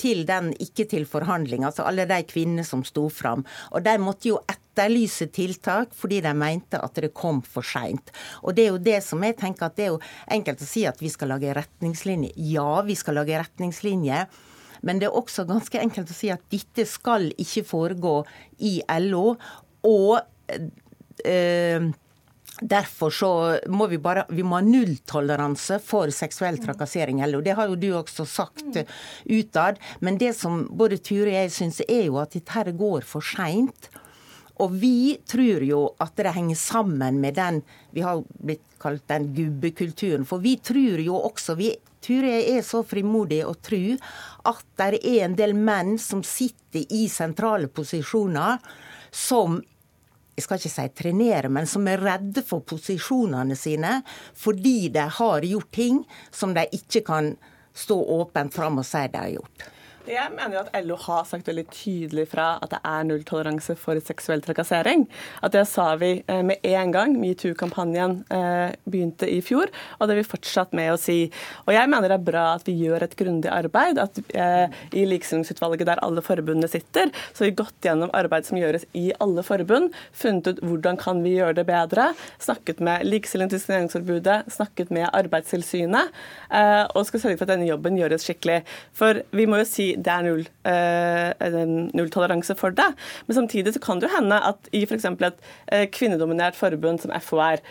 til 0.02 0.24
den 0.26 0.54
ikke 0.64 0.88
til 0.90 1.06
forhandling, 1.06 1.62
altså 1.68 1.86
alle 1.86 2.08
de 2.10 2.18
kvinnene 2.26 2.66
som 2.66 2.82
sto 2.88 3.08
fram. 3.14 3.44
Og 3.78 3.86
de 3.86 3.94
måtte 4.02 4.32
jo 4.32 4.40
etterlyse 4.78 5.28
tiltak 5.34 5.94
fordi 5.98 6.22
de 6.22 6.34
mente 6.38 6.80
at 6.80 7.02
det 7.02 7.14
kom 7.18 7.42
for 7.42 7.66
seint. 7.66 8.12
Og 8.44 8.56
det 8.56 8.68
er 8.68 8.74
jo 8.76 8.84
det 8.84 9.02
som 9.06 9.24
jeg 9.24 9.38
tenker 9.40 9.68
at 9.68 9.78
det 9.78 9.88
er 9.88 9.94
jo 9.96 10.02
enkelt 10.38 10.62
å 10.62 10.70
si 10.70 10.86
at 10.86 11.02
vi 11.02 11.10
skal 11.10 11.34
lage 11.34 11.54
retningslinjer. 11.58 12.34
Ja, 12.38 12.82
vi 12.86 12.96
skal 12.96 13.18
lage 13.18 13.40
retningslinjer. 13.42 14.28
Men 14.86 15.00
det 15.02 15.10
er 15.10 15.18
også 15.18 15.48
ganske 15.50 15.80
enkelt 15.82 16.12
å 16.14 16.18
si 16.18 16.30
at 16.30 16.44
dette 16.54 16.86
skal 16.86 17.32
ikke 17.42 17.66
foregå 17.66 18.20
i 18.62 18.80
LO. 19.02 19.32
Og 19.88 20.20
eh, 21.26 21.90
Derfor 22.58 23.14
så 23.14 23.60
må 23.70 23.86
vi 23.86 24.00
bare 24.02 24.24
vi 24.34 24.42
må 24.42 24.58
ha 24.58 24.64
nulltoleranse 24.66 25.78
for 25.86 26.10
seksuell 26.10 26.58
trakassering. 26.58 27.22
Og 27.28 27.44
det 27.46 27.54
har 27.54 27.70
jo 27.70 27.78
du 27.78 27.92
også 27.94 28.26
sagt 28.26 28.80
utad. 29.30 29.78
Men 30.02 30.18
det 30.18 30.34
som 30.40 30.64
både 30.74 30.98
Ture 30.98 31.30
og 31.30 31.36
jeg 31.36 31.54
syns, 31.54 31.84
er 31.86 32.08
jo 32.08 32.18
at 32.18 32.34
dette 32.34 32.74
går 32.74 33.06
for 33.06 33.22
seint. 33.22 33.92
Og 34.64 34.74
vi 34.82 35.18
tror 35.30 35.64
jo 35.66 35.82
at 36.02 36.16
det 36.18 36.34
henger 36.36 36.58
sammen 36.58 37.20
med 37.22 37.38
den 37.38 37.62
vi 37.94 38.04
har 38.06 38.24
blitt 38.42 38.66
kalt 38.82 39.06
den 39.10 39.30
gubbekulturen. 39.36 40.26
For 40.26 40.42
vi 40.44 40.58
tror 40.58 41.02
jo 41.04 41.18
også 41.30 41.58
vi, 41.60 41.72
tror 42.04 42.28
jeg 42.30 42.58
er 42.58 42.66
så 42.66 42.84
frimodig 42.88 43.44
å 43.46 43.56
tro 43.62 43.82
at 44.50 44.66
det 44.80 45.02
er 45.02 45.26
en 45.26 45.38
del 45.38 45.56
menn 45.58 45.98
som 46.02 46.24
sitter 46.26 46.86
i 46.94 47.08
sentrale 47.12 47.70
posisjoner, 47.70 48.62
som 49.12 49.60
jeg 50.38 50.46
skal 50.46 50.60
ikke 50.60 50.70
si 50.70 50.84
trenere, 50.94 51.50
men 51.50 51.66
som 51.66 51.88
er 51.90 52.04
redde 52.04 52.44
for 52.46 52.62
posisjonene 52.62 53.56
sine 53.58 53.96
fordi 54.38 54.92
de 54.94 55.08
har 55.18 55.48
gjort 55.50 55.72
ting 55.74 56.04
som 56.30 56.54
de 56.54 56.68
ikke 56.78 57.02
kan 57.08 57.32
stå 57.78 57.98
åpent 58.20 58.54
fram 58.54 58.78
og 58.82 58.86
si 58.86 59.02
de 59.14 59.18
har 59.24 59.34
gjort. 59.34 59.66
Jeg 60.08 60.32
mener 60.32 60.54
jo 60.56 60.60
at 60.62 60.86
LO 60.86 60.96
har 61.04 61.26
sagt 61.28 61.50
veldig 61.50 61.66
tydelig 61.68 62.30
fra 62.32 62.54
at 62.64 62.72
det 62.72 62.78
er 62.88 63.08
nulltoleranse 63.10 63.74
for 63.76 64.00
seksuell 64.00 64.40
trakassering. 64.46 65.02
At 65.44 65.52
det 65.52 65.66
sa 65.68 65.90
vi 66.00 66.14
eh, 66.24 66.44
med 66.48 66.64
en 66.64 66.94
gang 66.96 67.16
metoo-kampanjen 67.20 68.22
eh, 68.32 68.72
begynte 68.88 69.28
i 69.28 69.42
fjor, 69.44 69.68
og 69.98 70.08
det 70.08 70.16
er 70.16 70.22
vi 70.22 70.30
fortsatt 70.32 70.72
med 70.80 70.94
å 70.94 71.00
si. 71.02 71.18
Og 71.66 71.74
jeg 71.76 71.92
mener 71.92 72.08
det 72.08 72.20
er 72.22 72.28
bra 72.30 72.46
at 72.54 72.64
vi 72.70 72.78
gjør 72.86 73.04
et 73.04 73.18
grundig 73.20 73.52
arbeid. 73.52 74.00
At 74.00 74.22
eh, 74.32 74.78
i 74.96 75.04
Likestillingsutvalget 75.10 75.90
der 75.92 76.04
alle 76.08 76.24
forbundene 76.24 76.72
sitter, 76.72 77.12
så 77.34 77.44
har 77.44 77.52
vi 77.52 77.60
gått 77.60 77.90
gjennom 77.90 78.16
arbeid 78.16 78.48
som 78.48 78.62
gjøres 78.62 78.88
i 78.96 79.10
alle 79.20 79.44
forbund, 79.44 79.92
funnet 80.16 80.48
ut 80.54 80.64
hvordan 80.64 81.02
kan 81.04 81.20
vi 81.26 81.36
gjøre 81.36 81.60
det 81.60 81.68
bedre, 81.68 82.14
snakket 82.40 82.80
med 82.80 83.04
Likestillings- 83.12 83.52
og 83.52 83.58
diskrimineringsforbudet, 83.58 84.40
snakket 84.56 84.96
med 84.96 85.12
Arbeidstilsynet, 85.12 86.16
og 86.96 87.04
skal 87.10 87.22
sørge 87.26 87.40
for 87.40 87.48
at 87.48 87.56
denne 87.58 87.68
jobben 87.68 88.00
gjøres 88.00 88.24
skikkelig. 88.24 88.62
For 88.96 89.26
vi 89.36 89.48
må 89.50 89.60
jo 89.60 89.68
si 89.68 89.92
det 90.06 90.14
er 90.14 90.26
null, 90.26 90.46
eh, 90.70 91.58
nulltoleranse 91.98 92.56
for 92.60 92.76
det. 92.76 92.88
Men 93.28 93.40
samtidig 93.40 93.74
så 93.76 93.82
kan 93.84 94.00
det 94.00 94.10
jo 94.10 94.16
hende 94.16 94.40
at 94.50 94.70
i 94.72 94.84
f.eks. 94.86 95.06
et 95.06 95.44
eh, 95.72 95.88
kvinnedominert 95.92 96.58
forbund 96.58 97.02
som 97.04 97.14
FHR, 97.18 97.64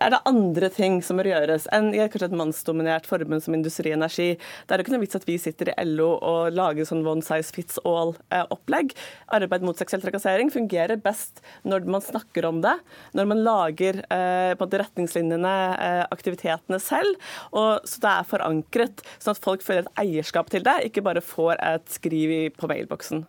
er 0.00 0.14
det 0.14 0.22
andre 0.28 0.70
ting 0.72 1.00
som 1.04 1.18
bør 1.20 1.30
gjøres 1.30 1.66
enn 1.74 1.90
i 1.94 2.02
kanskje 2.02 2.28
et 2.30 2.36
mannsdominert 2.38 3.08
forbund 3.08 3.44
som 3.44 3.56
Industri 3.56 3.92
Energi. 3.94 4.34
Det 4.36 4.74
er 4.74 4.80
jo 4.80 4.86
ikke 4.86 4.94
noe 4.96 5.04
vits 5.04 5.18
at 5.18 5.26
vi 5.28 5.36
sitter 5.40 5.70
i 5.72 5.86
LO 5.86 6.10
og 6.16 6.54
lager 6.54 6.88
sånn 6.88 7.04
one 7.06 7.24
size 7.24 7.54
fits 7.54 7.80
all-opplegg. 7.86 8.94
Arbeid 9.34 9.66
mot 9.66 9.78
seksuell 9.78 10.04
trakassering 10.04 10.52
fungerer 10.54 11.00
best 11.00 11.42
når 11.68 11.88
man 11.90 12.04
snakker 12.04 12.48
om 12.48 12.62
det, 12.64 12.74
når 13.16 13.30
man 13.30 13.44
lager 13.46 14.00
eh, 14.08 14.54
retningslinjene, 14.54 15.54
eh, 15.78 16.02
aktivitetene 16.14 16.80
selv, 16.82 17.20
og 17.52 17.84
så 17.88 18.02
det 18.04 18.14
er 18.14 18.28
forankret, 18.30 19.04
sånn 19.18 19.36
at 19.36 19.44
folk 19.44 19.64
føler 19.64 19.84
et 19.84 20.02
eierskap 20.04 20.50
til 20.52 20.64
det, 20.66 20.80
ikke 20.88 21.04
bare 21.04 21.24
får 21.24 21.60
et 21.62 21.94
skriv 21.98 22.34
på 22.58 22.70
mailboksen. 22.70 23.24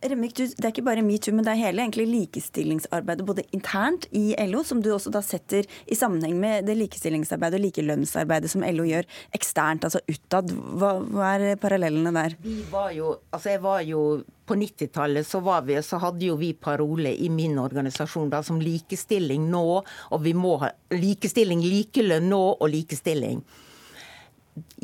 Remik, 0.00 0.34
Det 0.36 0.64
er 0.64 0.70
ikke 0.72 0.84
bare 0.86 1.04
metoo, 1.04 1.34
men 1.34 1.44
det 1.46 1.52
er 1.52 1.60
hele 1.66 1.84
egentlig 1.84 2.06
likestillingsarbeidet 2.10 3.26
både 3.26 3.44
internt 3.52 4.06
i 4.16 4.32
LO, 4.48 4.62
som 4.64 4.82
du 4.82 4.90
også 4.94 5.12
da 5.12 5.22
setter 5.24 5.66
i 5.86 5.98
sammenheng 5.98 6.38
med 6.40 6.66
det 6.68 6.76
likestillingsarbeidet 6.80 7.60
og 7.60 7.64
likelønnsarbeidet 7.66 8.52
som 8.52 8.64
LO 8.64 8.86
gjør 8.88 9.08
eksternt, 9.36 9.86
altså 9.88 10.02
utad. 10.08 10.52
Hva, 10.52 10.94
hva 11.02 11.32
er 11.36 11.60
parallellene 11.60 12.14
der? 12.16 12.36
Vi 12.42 12.60
var 12.70 12.92
jo, 12.96 13.16
altså 13.30 13.52
jeg 13.54 13.62
var 13.64 13.82
jo 13.86 14.04
på 14.46 14.56
90-tallet 14.58 15.26
så, 15.26 15.40
så, 15.86 15.98
hadde 16.02 16.26
jo 16.26 16.36
vi 16.40 16.52
parole 16.52 17.12
i 17.14 17.28
min 17.32 17.58
organisasjon 17.62 18.30
da, 18.32 18.42
som 18.42 18.60
likestilling 18.60 19.46
nå, 19.50 19.66
og 19.82 20.24
vi 20.24 20.32
må 20.36 20.56
ha 20.64 20.72
likestilling, 20.94 21.62
likelønn 21.62 22.28
nå 22.32 22.42
og 22.56 22.72
likestilling. 22.72 23.42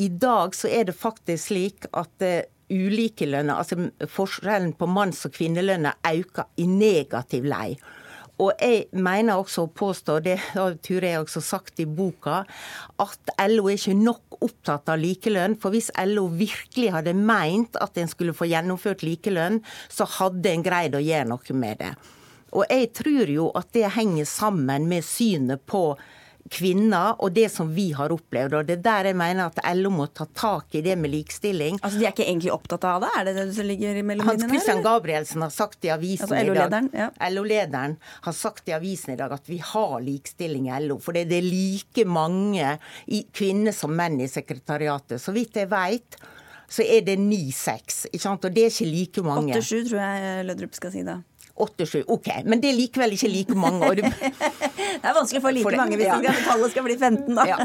I 0.01 0.09
dag 0.09 0.55
så 0.57 0.71
er 0.73 0.89
det 0.89 0.97
faktisk 0.97 1.51
slik 1.51 1.89
at 1.93 2.25
eh, 2.25 2.47
ulike 2.71 3.29
lønner, 3.29 3.59
altså 3.59 4.09
forskjellen 4.13 4.75
på 4.79 4.89
manns- 4.91 5.25
og 5.29 5.35
kvinnelønner, 5.37 5.99
øker 6.05 6.49
i 6.57 6.67
negativ 6.71 7.49
lei. 7.49 7.77
Og 8.39 8.53
jeg 8.63 8.85
mener 8.95 9.41
også 9.41 9.65
å 9.67 9.71
påstå, 9.75 10.21
det 10.23 10.37
har 10.53 10.77
Ture 10.85 11.11
jeg 11.11 11.23
også 11.25 11.43
sagt 11.43 11.81
i 11.83 11.89
boka, 11.91 12.45
at 13.03 13.33
LO 13.51 13.67
er 13.67 13.79
ikke 13.81 13.97
nok 13.99 14.39
opptatt 14.47 14.93
av 14.93 15.01
likelønn. 15.03 15.57
For 15.59 15.75
hvis 15.75 15.91
LO 16.07 16.29
virkelig 16.31 16.93
hadde 16.95 17.17
meint 17.19 17.75
at 17.83 17.99
en 17.99 18.11
skulle 18.11 18.37
få 18.37 18.47
gjennomført 18.47 19.03
likelønn, 19.03 19.59
så 19.91 20.07
hadde 20.21 20.53
en 20.53 20.63
greid 20.63 20.95
å 20.95 21.03
gjøre 21.03 21.33
noe 21.33 21.59
med 21.59 21.83
det. 21.83 21.91
Og 22.55 22.65
jeg 22.71 22.93
tror 22.97 23.35
jo 23.35 23.51
at 23.59 23.75
det 23.75 23.91
henger 23.99 24.29
sammen 24.29 24.87
med 24.89 25.05
synet 25.05 25.67
på 25.69 25.83
kvinner 26.53 27.19
og 27.23 27.33
det 27.37 27.49
som 27.53 27.71
vi 27.75 27.91
har 27.97 28.13
opplevd. 28.15 28.57
og 28.59 28.69
Det 28.69 28.79
er 28.79 28.85
der 28.85 29.11
jeg 29.11 29.19
mener 29.19 29.51
at 29.51 29.61
LO 29.77 29.91
må 29.95 30.07
ta 30.13 30.27
tak 30.35 30.75
i 30.79 30.83
det 30.85 30.97
med 30.99 31.13
likestilling. 31.13 31.79
Altså 31.83 31.99
De 31.99 32.07
er 32.07 32.15
ikke 32.15 32.27
egentlig 32.27 32.53
opptatt 32.55 32.87
av 32.89 33.05
det? 33.05 33.13
Er 33.19 33.29
det 33.29 33.35
det 33.41 33.47
som 33.57 33.69
ligger 33.69 34.03
mellom 34.03 34.29
Hans 34.29 34.47
Christian 34.49 34.83
Gabrielsen 34.85 35.45
har 35.45 35.53
sagt 35.55 35.85
i 35.85 35.93
avisen 35.95 36.29
altså, 36.29 36.41
i 36.43 36.57
dag 36.57 36.91
ja. 36.93 37.11
LO-lederen 37.31 37.99
har 38.27 38.37
sagt 38.37 38.69
i 38.69 38.77
avisen 38.77 39.15
i 39.15 39.21
dag 39.21 39.33
at 39.33 39.49
vi 39.49 39.61
har 39.63 40.01
likestilling 40.05 40.71
i 40.71 40.81
LO. 40.87 40.99
For 41.03 41.17
det 41.17 41.29
er 41.29 41.47
like 41.47 42.07
mange 42.09 42.77
kvinner 43.37 43.77
som 43.77 43.95
menn 43.97 44.21
i 44.21 44.29
sekretariatet. 44.31 45.23
Så 45.23 45.35
vidt 45.37 45.57
jeg 45.59 45.71
veit 45.73 46.19
så 46.69 46.85
er 46.85 47.01
det 47.07 47.17
9-6. 47.17 48.05
Og 48.29 48.51
det 48.53 48.67
er 48.67 48.73
ikke 48.73 48.91
like 48.93 49.23
mange. 49.25 49.57
8-7 49.57 49.89
tror 49.89 50.03
jeg 50.03 50.45
Lødrup 50.51 50.77
skal 50.77 50.93
si 50.93 51.05
da. 51.07 51.23
8-7. 51.65 52.03
OK, 52.15 52.29
men 52.49 52.63
det 52.63 52.71
er 52.71 52.77
likevel 52.79 53.15
ikke 53.17 53.31
like 53.33 53.57
mange. 53.59 53.91
det 54.03 55.03
er 55.03 55.17
vanskelig 55.17 55.41
å 55.41 55.45
få 55.45 55.55
like 55.57 55.75
mange 55.79 55.99
hvis 56.01 56.11
ja. 56.11 56.35
tallet 56.47 56.75
skal 56.75 56.87
bli 56.87 56.99
15, 56.99 57.33
da. 57.37 57.47
Ja. 57.49 57.59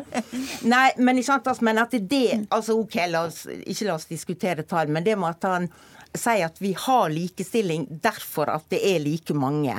Nei, 0.70 0.86
men, 0.98 1.20
altså, 1.24 1.58
men 1.66 1.82
at 1.84 1.98
det 1.98 2.24
altså 2.54 2.78
OK, 2.82 2.98
la 3.12 3.26
oss, 3.30 3.44
ikke 3.50 3.90
la 3.90 3.98
oss 3.98 4.10
diskutere 4.10 4.66
tall, 4.68 4.92
men 4.94 5.06
det 5.06 5.18
med 5.20 5.38
at 5.38 5.50
han 5.50 5.70
sier 6.14 6.48
at 6.48 6.60
vi 6.62 6.74
har 6.78 7.14
likestilling 7.14 7.88
derfor 8.04 8.52
at 8.54 8.68
det 8.74 8.82
er 8.94 9.00
like 9.04 9.36
mange. 9.38 9.76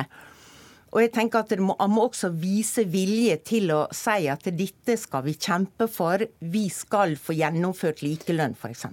Og 0.95 1.03
jeg 1.03 1.11
tenker 1.15 1.43
at 1.43 1.53
må, 1.59 1.75
Han 1.81 1.91
må 1.91 2.07
også 2.07 2.31
vise 2.39 2.85
vilje 2.87 3.37
til 3.47 3.73
å 3.75 3.85
si 3.95 4.29
at 4.31 4.47
dette 4.55 4.99
skal 5.01 5.25
vi 5.27 5.35
kjempe 5.35 5.89
for. 5.91 6.23
Vi 6.39 6.69
skal 6.71 7.17
få 7.19 7.35
gjennomført 7.35 8.05
likelønn, 8.07 8.55
f.eks. 8.55 8.87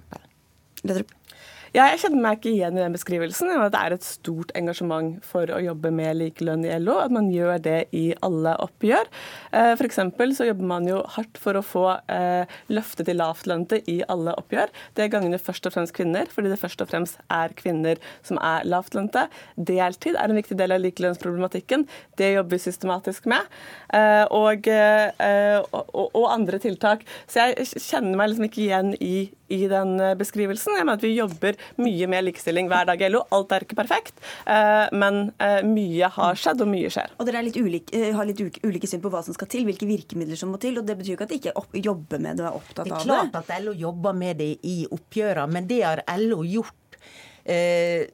Jeg 1.72 2.02
kjenner 2.02 2.20
meg 2.20 2.36
ikke 2.36 2.50
igjen 2.50 2.76
i 2.76 2.82
den 2.82 2.92
beskrivelsen. 2.92 3.48
Det 3.72 3.78
er 3.80 3.94
et 3.94 4.04
stort 4.04 4.50
engasjement 4.58 5.22
for 5.24 5.48
å 5.48 5.60
jobbe 5.64 5.88
med 5.94 6.18
likelønn 6.20 6.66
i 6.68 6.74
LO. 6.76 6.98
At 7.00 7.14
man 7.16 7.30
gjør 7.32 7.62
det 7.64 7.78
i 7.96 8.02
alle 8.20 8.52
oppgjør. 8.60 9.08
For 9.48 9.88
F.eks. 9.88 10.02
så 10.36 10.50
jobber 10.50 10.68
man 10.68 10.90
jo 10.90 11.00
hardt 11.14 11.40
for 11.40 11.56
å 11.56 11.64
få 11.64 11.86
eh, 12.12 12.44
løftet 12.68 13.08
de 13.08 13.16
lavtlønte 13.16 13.80
i 13.88 14.02
alle 14.12 14.36
oppgjør. 14.36 14.68
Det 15.00 15.08
gagner 15.14 15.40
først 15.40 15.70
og 15.70 15.72
fremst 15.78 15.96
kvinner, 15.96 16.28
fordi 16.28 16.52
det 16.52 16.60
først 16.60 16.84
og 16.84 16.92
fremst 16.92 17.24
er 17.32 17.56
kvinner 17.56 18.04
som 18.20 18.36
er 18.44 18.68
lavtlønte. 18.68 19.24
Deltid 19.56 20.20
er 20.20 20.28
en 20.28 20.42
viktig 20.42 20.60
del 20.60 20.76
av 20.76 20.84
likelønnsproblematikken. 20.84 21.88
Det 22.20 22.34
jobber 22.34 22.58
vi 22.58 22.66
systematisk 22.68 23.32
med. 23.32 23.48
Eh, 23.96 24.26
og, 24.28 24.68
og, 24.68 26.04
og 26.04 26.32
andre 26.36 26.60
tiltak. 26.60 27.08
Så 27.24 27.48
jeg 27.48 27.70
kjenner 27.80 28.20
meg 28.20 28.34
liksom 28.34 28.52
ikke 28.52 28.66
igjen 28.68 28.98
i 29.00 29.16
i 29.52 29.60
den 29.70 29.94
eh, 30.00 30.14
beskrivelsen. 30.18 30.76
Jeg 30.78 30.86
mener 30.86 31.00
at 31.00 31.04
Vi 31.04 31.12
jobber 31.16 31.58
mye 31.82 32.08
med 32.10 32.26
likestilling 32.28 32.70
hver 32.70 32.88
dag 32.88 33.02
i 33.02 33.10
LO. 33.12 33.24
Alt 33.36 33.54
er 33.56 33.66
ikke 33.66 33.78
perfekt, 33.82 34.14
eh, 34.46 34.86
men 34.96 35.32
eh, 35.42 35.60
mye 35.66 36.10
har 36.16 36.38
skjedd, 36.38 36.64
og 36.64 36.72
mye 36.72 36.92
skjer. 36.92 37.12
Og 37.18 37.28
Dere 37.28 37.44
litt 37.46 37.58
ulike, 37.60 38.04
har 38.16 38.28
litt 38.28 38.40
ulike 38.62 38.90
syn 38.90 39.02
på 39.04 39.12
hva 39.12 39.22
som 39.26 39.36
skal 39.36 39.50
til, 39.52 39.66
hvilke 39.68 39.88
virkemidler 39.88 40.38
som 40.38 40.52
må 40.54 40.60
til. 40.62 40.78
og 40.80 40.88
Det 40.88 40.96
betyr 40.98 41.16
ikke 41.16 41.28
at 41.28 41.34
de 41.34 41.40
ikke 41.42 41.56
opp, 41.62 41.76
jobber 41.76 42.22
med 42.22 42.40
det 42.40 42.46
og 42.46 42.50
er 42.50 42.62
opptatt 42.62 42.86
av 42.86 42.88
det? 42.88 42.96
Det 42.96 43.02
er 43.02 43.30
klart 43.30 43.38
at 43.42 43.62
LO 43.64 43.76
jobber 43.76 44.18
med 44.24 44.42
det 44.42 44.50
i 44.68 44.78
oppgjørene, 44.88 45.52
men 45.52 45.70
det 45.70 45.84
har 45.84 46.04
LO 46.22 46.42
gjort. 46.46 46.98
Eh, 47.44 48.08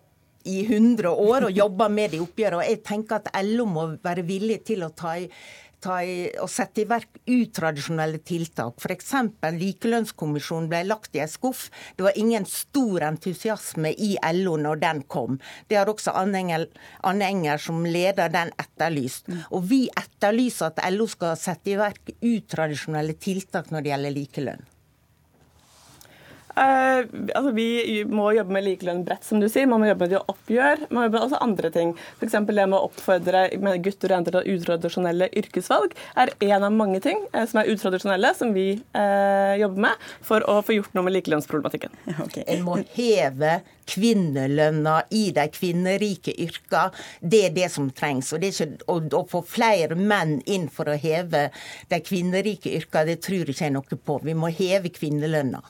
i 0.49 0.63
100 0.65 1.11
år 1.11 1.45
og 1.49 1.53
jobba 1.53 1.89
med 1.93 2.13
det 2.13 2.19
i 2.19 2.25
oppgjøret. 2.25 2.57
Og 2.57 2.65
jeg 2.65 2.83
tenker 2.87 3.19
at 3.19 3.31
LO 3.45 3.67
må 3.69 3.87
være 4.05 4.25
villig 4.25 4.63
til 4.71 4.85
å 4.87 4.93
ta 4.97 5.19
i 5.21 5.27
i, 5.87 6.17
og 6.43 6.51
sette 6.51 6.83
i 6.83 6.87
verk 6.89 7.21
utradisjonelle 7.29 8.21
tiltak. 8.27 8.79
F.eks. 8.83 9.13
likelønnskommisjonen 9.59 10.69
ble 10.71 10.83
lagt 10.89 11.17
i 11.17 11.23
en 11.23 11.31
skuff. 11.31 11.69
Det 11.97 12.07
var 12.07 12.19
ingen 12.19 12.47
stor 12.49 13.07
entusiasme 13.09 13.93
i 13.93 14.17
LO 14.41 14.57
når 14.61 14.83
den 14.83 15.03
kom. 15.09 15.39
Det 15.69 15.79
har 15.79 15.91
også 15.91 16.15
Anne 16.19 16.65
Enger, 17.29 17.59
som 17.63 17.85
leder 17.87 18.33
den, 18.33 18.51
etterlyst. 18.59 19.29
Mm. 19.29 19.45
Og 19.53 19.69
vi 19.71 19.85
etterlyser 19.89 20.73
at 20.73 20.83
LO 20.93 21.07
skal 21.11 21.39
sette 21.39 21.75
i 21.75 21.79
verk 21.79 22.15
utradisjonelle 22.19 23.15
tiltak 23.21 23.71
når 23.71 23.85
det 23.85 23.95
gjelder 23.95 24.19
likelønn. 24.19 24.69
Uh, 26.59 27.07
altså 27.39 27.53
vi 27.55 28.03
må 28.11 28.33
jobbe 28.35 28.55
med 28.57 28.67
likelønn 28.67 29.05
bredt, 29.07 29.27
som 29.27 29.39
du 29.39 29.47
sier. 29.47 29.69
Man 29.71 29.83
må 29.83 29.91
jobbe 29.91 30.07
med 30.07 30.15
det 30.15 30.19
å 30.19 30.35
oppgjør. 30.35 30.85
Man 30.89 30.99
må 30.99 31.07
jobbe 31.07 31.19
med 31.19 31.27
også 31.29 31.43
andre 31.45 31.71
ting. 31.75 31.95
F.eks. 32.19 32.37
det 32.49 32.67
med 32.67 32.77
å 32.79 32.85
oppfordre 32.89 33.45
gutter 33.85 34.11
og 34.11 34.17
jenter 34.17 34.39
til 34.39 34.59
utradisjonelle 34.59 35.31
yrkesvalg 35.39 35.95
er 36.19 36.35
en 36.49 36.67
av 36.67 36.75
mange 36.75 37.01
ting 37.05 37.23
uh, 37.37 37.45
som 37.47 37.63
er 37.63 37.71
utradisjonelle, 37.75 38.35
som 38.39 38.55
vi 38.57 38.69
uh, 38.97 39.55
jobber 39.61 39.87
med 39.89 40.07
for 40.27 40.47
å 40.51 40.59
få 40.67 40.81
gjort 40.81 40.99
noe 40.99 41.07
med 41.07 41.19
likelønnsproblematikken. 41.19 41.95
Okay. 42.27 42.47
En 42.51 42.67
må 42.67 42.81
heve 42.97 43.61
kvinnelønna 43.89 44.99
i 45.17 45.29
de 45.37 45.47
kvinnerike 45.53 46.35
yrka. 46.43 46.89
Det 47.21 47.45
er 47.47 47.57
det 47.57 47.71
som 47.73 47.89
trengs. 47.95 48.33
Og 48.35 48.43
det 48.43 48.51
er 48.51 48.67
ikke, 48.67 48.85
å, 48.91 48.99
å 49.21 49.25
få 49.31 49.43
flere 49.47 49.97
menn 49.99 50.39
inn 50.47 50.69
for 50.73 50.91
å 50.91 50.99
heve 50.99 51.49
de 51.89 52.03
kvinnerike 52.05 52.75
yrka, 52.77 53.07
det 53.09 53.21
tror 53.25 53.47
jeg 53.47 53.57
ikke 53.57 53.69
er 53.71 53.77
noe 53.79 54.01
på. 54.11 54.21
Vi 54.27 54.37
må 54.37 54.53
heve 54.53 54.93
kvinnelønna. 54.93 55.63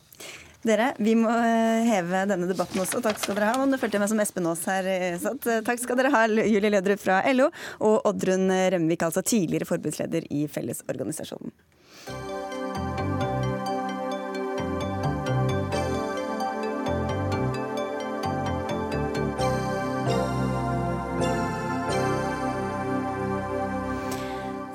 Dere, 0.67 0.89
vi 0.99 1.15
må 1.15 1.31
eh, 1.31 1.87
heve 1.87 2.25
denne 2.27 2.49
debatten 2.51 2.83
også. 2.83 2.99
Takk 3.05 3.21
skal 3.23 3.39
dere 3.39 3.53
ha. 3.53 3.67
Nå 3.69 3.79
følte 3.79 3.99
jeg 3.99 4.03
meg 4.03 4.11
som 4.11 4.23
Espen 4.25 4.49
Aas 4.51 4.65
her 4.67 4.89
eh, 4.91 5.15
satt. 5.23 5.47
Eh, 5.47 5.63
takk 5.67 5.83
skal 5.83 6.01
dere 6.01 6.11
ha, 6.15 6.25
Julie 6.27 6.73
Lødrup 6.75 7.03
fra 7.03 7.21
LO, 7.31 7.47
og 7.87 8.09
Oddrun 8.11 8.51
Remvik, 8.75 9.07
altså 9.07 9.23
tidligere 9.23 9.69
forbudsleder 9.69 10.27
i 10.35 10.47
Fellesorganisasjonen. 10.51 11.55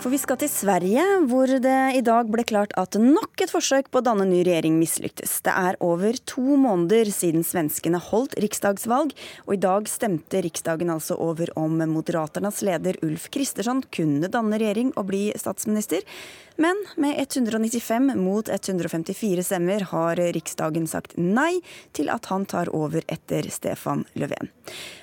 For 0.04 0.12
vi 0.12 0.18
skal 0.20 0.36
til 0.36 0.50
Sverige, 0.52 1.04
hvor 1.32 1.48
det 1.48 1.76
i 1.96 2.02
dag 2.04 2.28
ble 2.28 2.44
klart 2.44 2.74
at 2.76 2.98
nok 3.00 3.40
et 3.40 3.52
forsøk 3.54 3.88
på 3.88 4.02
å 4.02 4.04
danne 4.04 4.26
ny 4.28 4.42
regjering 4.44 4.76
mislyktes. 4.76 5.38
Det 5.46 5.54
er 5.56 5.78
over 5.80 6.18
to 6.28 6.58
måneder 6.60 7.08
siden 7.08 7.46
svenskene 7.48 8.02
holdt 8.10 8.36
riksdagsvalg, 8.44 9.14
og 9.48 9.54
i 9.56 9.62
dag 9.64 9.88
stemte 9.88 10.42
Riksdagen 10.44 10.92
altså 10.92 11.16
over 11.24 11.54
om 11.56 11.80
Moderaternas 11.94 12.60
leder 12.68 13.00
Ulf 13.00 13.30
Kristersson 13.32 13.80
kunne 13.96 14.28
danne 14.28 14.60
regjering 14.60 14.92
og 15.00 15.08
bli 15.08 15.30
statsminister. 15.40 16.04
Men 16.56 16.86
med 16.96 17.20
195 17.20 18.12
mot 18.16 18.50
154 18.50 19.44
stemmer 19.44 19.82
har 19.94 20.16
Riksdagen 20.16 20.88
sagt 20.88 21.16
nei 21.18 21.62
til 21.92 22.12
at 22.14 22.30
han 22.30 22.46
tar 22.46 22.70
over 22.76 23.02
etter 23.08 23.50
Stefan 23.50 24.06
Löfven. 24.14 24.52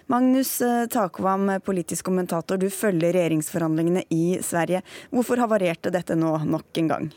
Magnus 0.06 0.60
eh, 0.60 0.86
Takvam, 0.90 1.50
politisk 1.64 2.06
kommentator, 2.06 2.58
du 2.58 2.70
følger 2.70 3.14
regjeringsforhandlingene 3.14 4.04
i 4.14 4.38
Sverige. 4.42 4.82
Hvorfor 5.10 5.42
havarerte 5.42 5.92
dette 5.94 6.18
nå 6.18 6.36
nok 6.46 6.82
en 6.82 6.94
gang? 6.94 7.10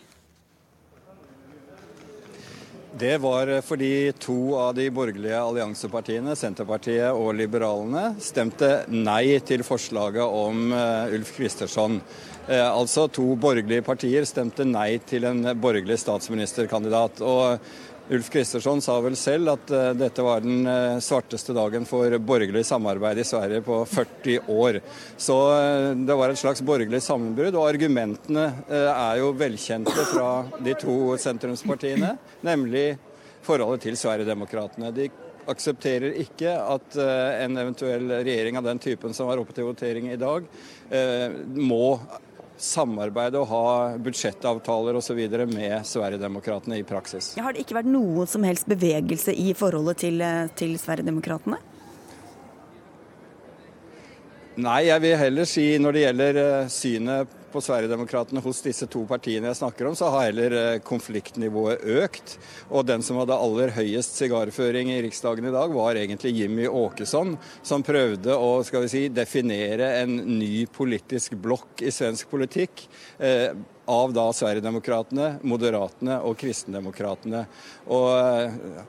Det 2.99 3.15
var 3.17 3.49
fordi 3.65 4.11
to 4.21 4.53
av 4.53 4.75
de 4.77 4.83
borgerlige 4.93 5.39
alliansepartiene, 5.41 6.35
Senterpartiet 6.37 7.09
og 7.17 7.31
Liberalene, 7.39 8.11
stemte 8.21 8.83
nei 8.93 9.39
til 9.41 9.63
forslaget 9.65 10.21
om 10.21 10.67
eh, 10.77 11.15
Ulf 11.17 11.31
Kristersson. 11.33 11.97
Eh, 12.45 12.61
altså 12.61 13.07
to 13.09 13.25
borgerlige 13.33 13.81
partier 13.87 14.29
stemte 14.29 14.67
nei 14.69 14.99
til 15.09 15.25
en 15.25 15.41
borgerlig 15.57 15.97
statsministerkandidat. 16.03 17.23
Og 17.25 17.65
Ulf 18.09 18.29
Kristersson 18.29 18.81
sa 18.81 18.97
vel 18.99 19.15
selv 19.15 19.53
at 19.53 19.71
uh, 19.71 19.91
dette 19.95 20.23
var 20.25 20.41
den 20.43 20.67
uh, 20.67 20.99
svarteste 20.99 21.53
dagen 21.55 21.85
for 21.87 22.11
borgerlig 22.19 22.65
samarbeid 22.67 23.21
i 23.21 23.23
Sverige 23.27 23.61
på 23.63 23.77
40 23.87 24.49
år. 24.51 24.79
Så 25.17 25.37
uh, 25.53 25.95
det 25.95 26.17
var 26.19 26.33
et 26.33 26.39
slags 26.39 26.61
borgerlig 26.65 26.99
sammenbrudd. 27.03 27.55
Og 27.55 27.69
argumentene 27.69 28.49
er 28.73 29.21
jo 29.21 29.31
velkjente 29.39 30.07
fra 30.11 30.29
de 30.59 30.75
to 30.79 30.97
sentrumspartiene, 31.21 32.15
nemlig 32.43 32.89
forholdet 33.43 33.87
til 33.87 33.99
Sverigedemokraterna. 33.99 34.91
De 34.91 35.07
aksepterer 35.47 36.19
ikke 36.23 36.51
at 36.55 36.95
en 36.95 37.59
eventuell 37.59 38.05
regjering 38.21 38.55
av 38.55 38.67
den 38.67 38.79
typen 38.79 39.15
som 39.15 39.27
var 39.27 39.41
oppe 39.41 39.51
til 39.55 39.67
votering 39.67 40.07
i 40.13 40.19
dag, 40.19 40.45
må 41.59 41.97
samarbeide 42.57 43.39
og 43.41 43.49
ha 43.49 43.65
budsjettavtaler 44.03 44.97
osv. 44.99 45.19
med 45.49 45.85
Sverigedemokraterna 45.87 46.77
i 46.77 46.85
praksis. 46.87 47.33
Har 47.39 47.53
det 47.53 47.65
ikke 47.65 47.79
vært 47.79 47.91
noen 47.91 48.29
som 48.29 48.43
helst 48.47 48.69
bevegelse 48.69 49.33
i 49.35 49.53
forholdet 49.57 50.03
til, 50.05 50.21
eh, 50.21 50.47
til 50.55 50.77
Sverigedemokraterna? 50.79 51.59
Nei, 54.55 54.81
jeg 54.85 55.01
vil 55.01 55.17
heller 55.17 55.49
si 55.49 55.65
når 55.81 55.95
det 55.95 56.03
gjelder 56.03 56.41
eh, 56.43 56.67
synet 56.69 57.39
på 57.53 57.61
Sverigedemokraterna 57.61 58.41
hos 58.43 58.61
disse 58.65 58.87
to 58.91 59.03
partiene 59.09 59.51
jeg 59.51 59.59
snakker 59.61 59.89
om, 59.89 59.97
så 59.97 60.09
har 60.13 60.27
heller 60.27 60.55
eh, 60.59 60.79
konfliktnivået 60.85 61.83
økt. 62.03 62.37
Og 62.73 62.87
den 62.89 63.05
som 63.05 63.19
hadde 63.21 63.37
aller 63.37 63.73
høyest 63.75 64.17
sigarføring 64.19 64.91
i 64.93 65.01
Riksdagen 65.05 65.47
i 65.49 65.53
dag, 65.53 65.73
var 65.73 65.99
egentlig 65.99 66.33
Jimmy 66.39 66.67
Åkesson, 66.67 67.37
som 67.61 67.85
prøvde 67.85 68.35
å 68.35 68.55
skal 68.65 68.87
vi 68.87 68.93
si, 68.93 69.03
definere 69.13 69.93
en 70.01 70.17
ny 70.39 70.65
politisk 70.73 71.37
blokk 71.39 71.85
i 71.85 71.93
svensk 71.93 72.33
politikk. 72.33 72.87
Eh, 73.19 73.53
av 73.85 74.13
da 74.15 74.29
Sverigedemokraterna, 74.31 75.33
Moderatene 75.43 76.19
og 76.23 76.37
Kristendemokratene. 76.39 77.43
Og 77.91 78.09
eh, 78.15 78.83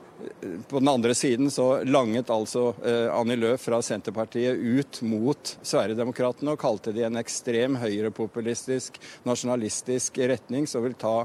på 0.69 0.79
den 0.79 0.89
andre 0.91 1.15
siden 1.15 1.51
så 1.51 1.83
langet 1.83 2.29
altså 2.33 2.67
eh, 2.85 3.07
Annie 3.13 3.37
Løf 3.39 3.65
fra 3.67 3.81
Senterpartiet 3.85 4.57
ut 4.57 5.01
mot 5.05 5.55
Sverigedemokraterna 5.61 6.55
og 6.55 6.61
kalte 6.61 6.93
de 6.95 7.05
en 7.07 7.19
ekstrem 7.19 7.77
høyrepopulistisk, 7.81 8.99
nasjonalistisk 9.27 10.19
retning 10.31 10.67
som 10.69 10.85
vil 10.85 10.97
ta 10.99 11.17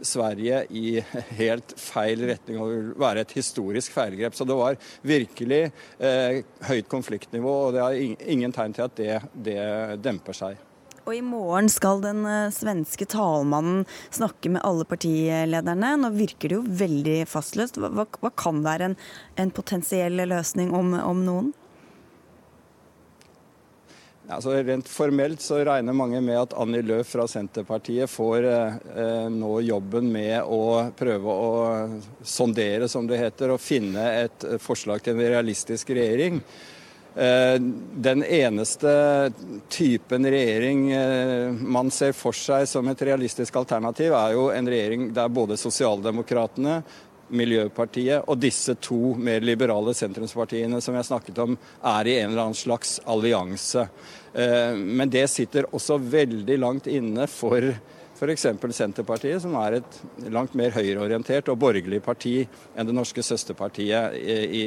Sverige 0.00 0.64
i 0.70 1.00
helt 1.40 1.74
feil 1.80 2.24
retning 2.30 2.60
og 2.60 2.72
vil 2.72 2.88
være 3.00 3.26
et 3.26 3.36
historisk 3.36 3.94
feilgrep. 3.96 4.36
Så 4.36 4.46
det 4.48 4.56
var 4.58 4.80
virkelig 5.02 5.62
eh, 5.98 6.40
høyt 6.70 6.90
konfliktnivå, 6.90 7.54
og 7.66 7.76
det 7.76 7.84
er 7.84 8.26
ingen 8.32 8.54
tegn 8.56 8.76
til 8.76 8.88
at 8.88 8.98
det, 8.98 9.14
det 9.34 9.62
demper 10.04 10.36
seg. 10.36 10.69
Og 11.06 11.14
i 11.16 11.22
morgen 11.24 11.70
skal 11.72 12.02
den 12.04 12.24
eh, 12.28 12.52
svenske 12.54 13.06
talmannen 13.08 13.86
snakke 14.12 14.52
med 14.52 14.64
alle 14.66 14.84
partilederne. 14.88 15.94
Nå 16.02 16.12
virker 16.14 16.52
det 16.52 16.58
jo 16.58 16.76
veldig 16.82 17.16
fastløst. 17.30 17.80
Hva, 17.80 18.04
hva 18.04 18.32
kan 18.36 18.60
være 18.66 18.90
en, 18.90 18.98
en 19.40 19.54
potensiell 19.54 20.20
løsning 20.28 20.74
om, 20.76 20.92
om 21.00 21.24
noen? 21.26 21.50
Altså, 24.30 24.52
rent 24.62 24.86
formelt 24.86 25.42
så 25.42 25.56
regner 25.66 25.96
mange 25.96 26.20
med 26.22 26.36
at 26.38 26.52
Annie 26.54 26.84
Løf 26.86 27.16
fra 27.16 27.24
Senterpartiet 27.26 28.10
får 28.12 28.46
eh, 28.46 29.24
nå 29.34 29.56
jobben 29.66 30.12
med 30.12 30.44
å 30.46 30.92
prøve 30.94 31.34
å 31.34 31.48
sondere, 32.22 32.86
som 32.92 33.08
det 33.10 33.18
heter, 33.18 33.56
og 33.56 33.64
finne 33.64 34.04
et 34.20 34.46
forslag 34.62 35.02
til 35.02 35.16
en 35.16 35.32
realistisk 35.32 35.90
regjering. 35.96 36.38
Eh, 37.14 37.60
den 37.94 38.24
eneste 38.24 39.32
typen 39.68 40.26
regjering 40.26 40.90
eh, 40.92 41.52
man 41.52 41.90
ser 41.90 42.12
for 42.14 42.36
seg 42.36 42.68
som 42.70 42.86
et 42.88 43.02
realistisk 43.02 43.56
alternativ, 43.58 44.14
er 44.14 44.34
jo 44.36 44.48
en 44.54 44.70
regjering 44.70 45.08
der 45.14 45.32
både 45.32 45.58
Sosialdemokratene, 45.58 46.80
Miljøpartiet 47.30 48.26
og 48.26 48.40
disse 48.42 48.74
to 48.82 49.12
mer 49.14 49.42
liberale 49.46 49.92
sentrumspartiene 49.94 50.80
som 50.82 50.96
jeg 50.98 51.06
snakket 51.06 51.38
om, 51.44 51.54
er 51.86 52.08
i 52.10 52.16
en 52.18 52.32
eller 52.32 52.48
annen 52.48 52.58
slags 52.58 52.96
allianse. 53.06 53.86
Eh, 54.34 54.74
men 54.74 55.10
det 55.10 55.26
sitter 55.30 55.68
også 55.74 55.98
veldig 56.02 56.58
langt 56.58 56.90
inne 56.90 57.26
for 57.30 57.72
f.eks. 58.20 58.46
Senterpartiet, 58.76 59.40
som 59.42 59.54
er 59.62 59.78
et 59.78 60.00
langt 60.32 60.54
mer 60.58 60.74
høyreorientert 60.74 61.48
og 61.52 61.58
borgerlig 61.62 62.02
parti 62.04 62.34
enn 62.76 62.88
det 62.88 62.96
norske 62.96 63.24
søsterpartiet 63.24 64.18
i, 64.20 64.36
i, 64.60 64.64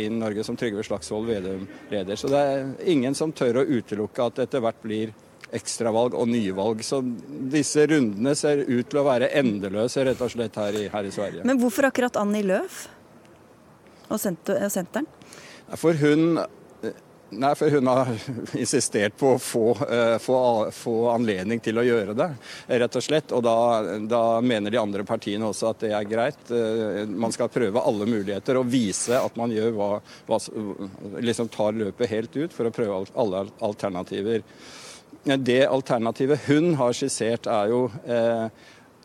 i 0.00 0.06
Norge, 0.12 0.44
som 0.46 0.56
Trygve 0.56 0.84
Slagsvold 0.86 1.28
Vedum 1.28 1.68
leder. 1.92 2.16
Så 2.16 2.32
det 2.32 2.40
er 2.40 2.72
ingen 2.90 3.16
som 3.18 3.34
tør 3.36 3.60
å 3.60 3.68
utelukke 3.68 4.24
at 4.24 4.40
det 4.40 4.48
etter 4.48 4.64
hvert 4.64 4.82
blir 4.84 5.14
ekstravalg 5.54 6.16
og 6.18 6.28
nyvalg. 6.30 6.82
Så 6.86 7.00
disse 7.52 7.86
rundene 7.90 8.34
ser 8.38 8.64
ut 8.64 8.88
til 8.88 9.02
å 9.02 9.06
være 9.06 9.30
endeløse 9.38 10.04
rett 10.08 10.24
og 10.24 10.32
slett 10.32 10.58
her 10.60 10.80
i, 10.80 10.88
her 10.90 11.06
i 11.06 11.14
Sverige. 11.14 11.46
Men 11.46 11.60
hvorfor 11.60 11.90
akkurat 11.90 12.18
Annie 12.20 12.46
Løf 12.46 12.86
og 14.08 14.20
Senteren? 14.20 15.08
For 15.80 15.96
hun 15.96 16.38
Nei, 17.40 17.50
for 17.58 17.70
hun 17.70 17.88
har 17.90 18.10
insistert 18.62 19.16
på 19.18 19.34
å 19.34 19.40
få, 19.42 19.64
uh, 19.80 20.16
få, 20.22 20.36
få, 20.74 20.94
anledning 21.14 21.60
til 21.64 21.80
å 21.80 21.86
gjøre 21.86 22.14
det, 22.18 22.28
rett 22.82 22.98
og 23.00 23.04
slett. 23.04 23.34
Og 23.34 23.42
da, 23.44 23.56
da, 24.10 24.22
mener 24.44 24.74
de 24.74 24.80
andre 24.80 25.04
partiene 25.08 25.48
også 25.50 25.72
at 25.72 25.84
det 25.86 25.92
er 25.96 26.08
greit. 26.08 26.46
Uh, 26.50 27.02
man 27.10 27.34
skal 27.34 27.52
prøve 27.52 27.82
alle 27.82 28.08
muligheter 28.08 28.60
og 28.60 28.70
vise 28.70 29.18
at 29.18 29.36
man 29.40 29.52
gjør 29.54 29.74
hva, 29.78 29.90
hva, 30.28 30.40
liksom 31.24 31.50
tar 31.52 31.76
løpet 31.78 32.12
helt 32.12 32.40
ut 32.40 32.54
for 32.54 32.70
å 32.70 32.74
prøve 32.74 33.04
alle 33.18 33.46
alternativer. 33.64 34.44
Det 35.24 35.66
alternativet 35.66 36.48
hun 36.48 36.74
har 36.76 36.92
skissert, 36.92 37.46
er 37.48 37.70
jo 37.72 37.86
eh, 38.04 38.48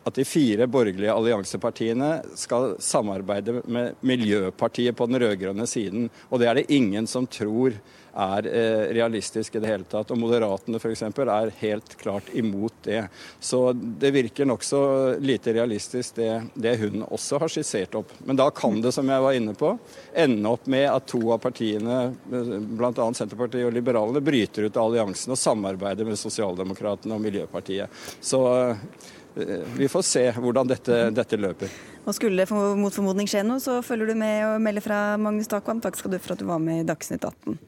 at 0.04 0.16
de 0.16 0.24
fire 0.24 0.66
borgerlige 0.68 1.14
alliansepartiene 1.14 2.10
skal 2.36 2.74
samarbeide 2.82 3.62
med 3.64 4.00
Miljøpartiet 4.04 4.96
på 4.96 5.06
den 5.08 5.20
rød-grønne 5.22 5.66
siden. 5.68 6.08
Og 6.28 6.42
det 6.42 6.50
er 6.50 6.60
det 6.60 6.68
ingen 6.72 7.08
som 7.08 7.28
tror 7.28 7.76
er 8.14 8.46
eh, 8.46 8.84
realistisk 8.94 9.54
i 9.54 9.62
det 9.62 9.70
hele 9.70 9.86
tatt. 9.88 10.10
Og 10.10 10.18
Moderatene 10.20 10.80
f.eks. 10.80 11.02
er 11.02 11.52
helt 11.60 11.96
klart 12.00 12.30
imot 12.34 12.74
det. 12.82 13.04
Så 13.40 13.72
det 13.72 14.12
virker 14.14 14.48
nokså 14.48 14.80
lite 15.20 15.54
realistisk 15.56 16.16
det, 16.20 16.32
det 16.54 16.76
hun 16.82 17.04
også 17.06 17.40
har 17.42 17.52
skissert 17.52 17.94
opp. 17.98 18.12
Men 18.24 18.38
da 18.40 18.50
kan 18.54 18.80
det, 18.80 18.92
som 18.96 19.08
jeg 19.08 19.26
var 19.26 19.36
inne 19.36 19.54
på, 19.54 19.74
ende 20.14 20.54
opp 20.54 20.66
med 20.70 20.88
at 20.90 21.06
to 21.10 21.22
av 21.34 21.42
partiene, 21.42 22.00
bl.a. 22.26 23.12
Senterpartiet 23.14 23.68
og 23.68 23.74
Liberalene, 23.76 24.22
bryter 24.24 24.66
ut 24.66 24.76
av 24.76 24.90
alliansen 24.90 25.34
og 25.34 25.40
samarbeider 25.40 26.08
med 26.08 26.18
Sosialdemokratene 26.20 27.16
og 27.16 27.24
Miljøpartiet. 27.24 28.02
Så 28.20 28.42
eh, 28.60 29.56
vi 29.76 29.88
får 29.88 30.02
se 30.06 30.26
hvordan 30.36 30.70
dette, 30.70 31.02
dette 31.14 31.38
løper. 31.40 31.72
Og 32.04 32.16
skulle 32.16 32.42
det 32.42 32.50
mot 32.50 32.94
formodning 32.94 33.28
skje 33.30 33.44
noe, 33.46 33.60
så 33.62 33.80
følger 33.84 34.10
du 34.10 34.18
med 34.18 34.44
og 34.48 34.62
melder 34.64 34.84
fra 34.84 35.00
Magnus 35.20 35.50
Takvam. 35.50 35.82
Takk 35.84 35.98
skal 36.00 36.16
du 36.16 36.18
for 36.18 36.34
at 36.34 36.42
du 36.42 36.48
var 36.48 36.62
med 36.62 36.82
i 36.82 36.88
Dagsnytt 36.88 37.26
18. 37.28 37.58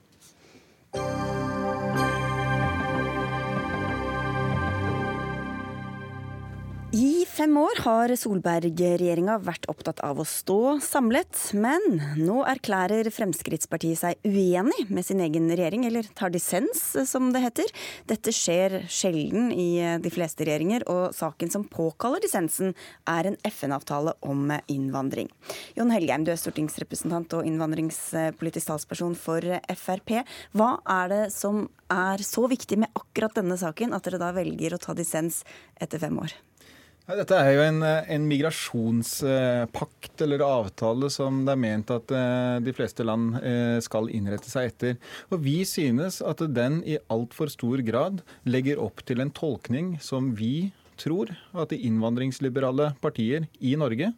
fem 7.42 7.56
år 7.58 7.80
har 7.82 8.12
Solberg-regjeringa 8.20 9.34
vært 9.42 9.64
opptatt 9.70 9.98
av 10.06 10.20
å 10.22 10.26
stå 10.28 10.76
samlet, 10.84 11.34
men 11.58 11.96
nå 12.20 12.44
erklærer 12.46 13.08
Fremskrittspartiet 13.10 13.98
seg 13.98 14.28
uenig 14.28 14.84
med 14.92 15.02
sin 15.02 15.18
egen 15.24 15.48
regjering, 15.50 15.82
eller 15.88 16.06
tar 16.14 16.30
dissens, 16.30 16.84
som 17.10 17.32
det 17.34 17.42
heter. 17.42 17.72
Dette 18.06 18.34
skjer 18.36 18.84
sjelden 18.86 19.50
i 19.50 19.80
de 20.04 20.12
fleste 20.14 20.46
regjeringer, 20.46 20.84
og 20.92 21.16
saken 21.18 21.50
som 21.50 21.66
påkaller 21.66 22.22
dissensen, 22.22 22.76
er 23.10 23.32
en 23.32 23.40
FN-avtale 23.48 24.14
om 24.28 24.54
innvandring. 24.70 25.32
Jon 25.74 25.90
Helgheim, 25.90 26.28
du 26.28 26.30
er 26.36 26.38
stortingsrepresentant 26.38 27.34
og 27.40 27.48
innvandringspolitisk 27.48 28.70
talsperson 28.70 29.18
for 29.18 29.42
Frp. 29.82 30.14
Hva 30.54 30.76
er 31.00 31.10
det 31.10 31.22
som 31.34 31.64
er 31.90 32.22
så 32.22 32.46
viktig 32.54 32.84
med 32.84 33.02
akkurat 33.02 33.34
denne 33.42 33.58
saken 33.58 33.98
at 33.98 34.06
dere 34.06 34.22
da 34.22 34.30
velger 34.38 34.78
å 34.78 34.82
ta 34.86 34.94
dissens 34.94 35.42
etter 35.82 36.06
fem 36.06 36.22
år? 36.22 36.38
Dette 37.18 37.36
er 37.36 37.50
jo 37.56 37.62
en, 37.64 37.82
en, 37.84 38.26
migrasjonspakt 38.30 40.22
eller 40.24 40.44
avtale 40.46 41.10
som 41.12 41.42
det 41.46 41.52
er 41.54 41.60
ment 41.60 41.90
at 41.92 42.12
eh, 42.14 42.58
de 42.64 42.72
fleste 42.76 43.04
land 43.04 43.36
eh, 43.42 43.78
skal 43.84 44.08
innrette 44.14 44.48
seg 44.48 44.70
etter. 44.70 44.96
Og 45.32 45.42
Vi 45.44 45.58
synes 45.68 46.20
at 46.24 46.44
den 46.54 46.80
i 46.88 47.00
altfor 47.12 47.52
stor 47.52 47.82
grad 47.84 48.22
legger 48.48 48.80
opp 48.80 49.04
til 49.08 49.20
en 49.24 49.34
tolkning 49.34 49.96
som 50.00 50.32
vi 50.38 50.70
tror 51.00 51.32
at 51.56 51.72
de 51.72 51.80
innvandringsliberale 51.88 52.92
partier 53.02 53.48
i 53.60 53.74
Norge 53.80 54.12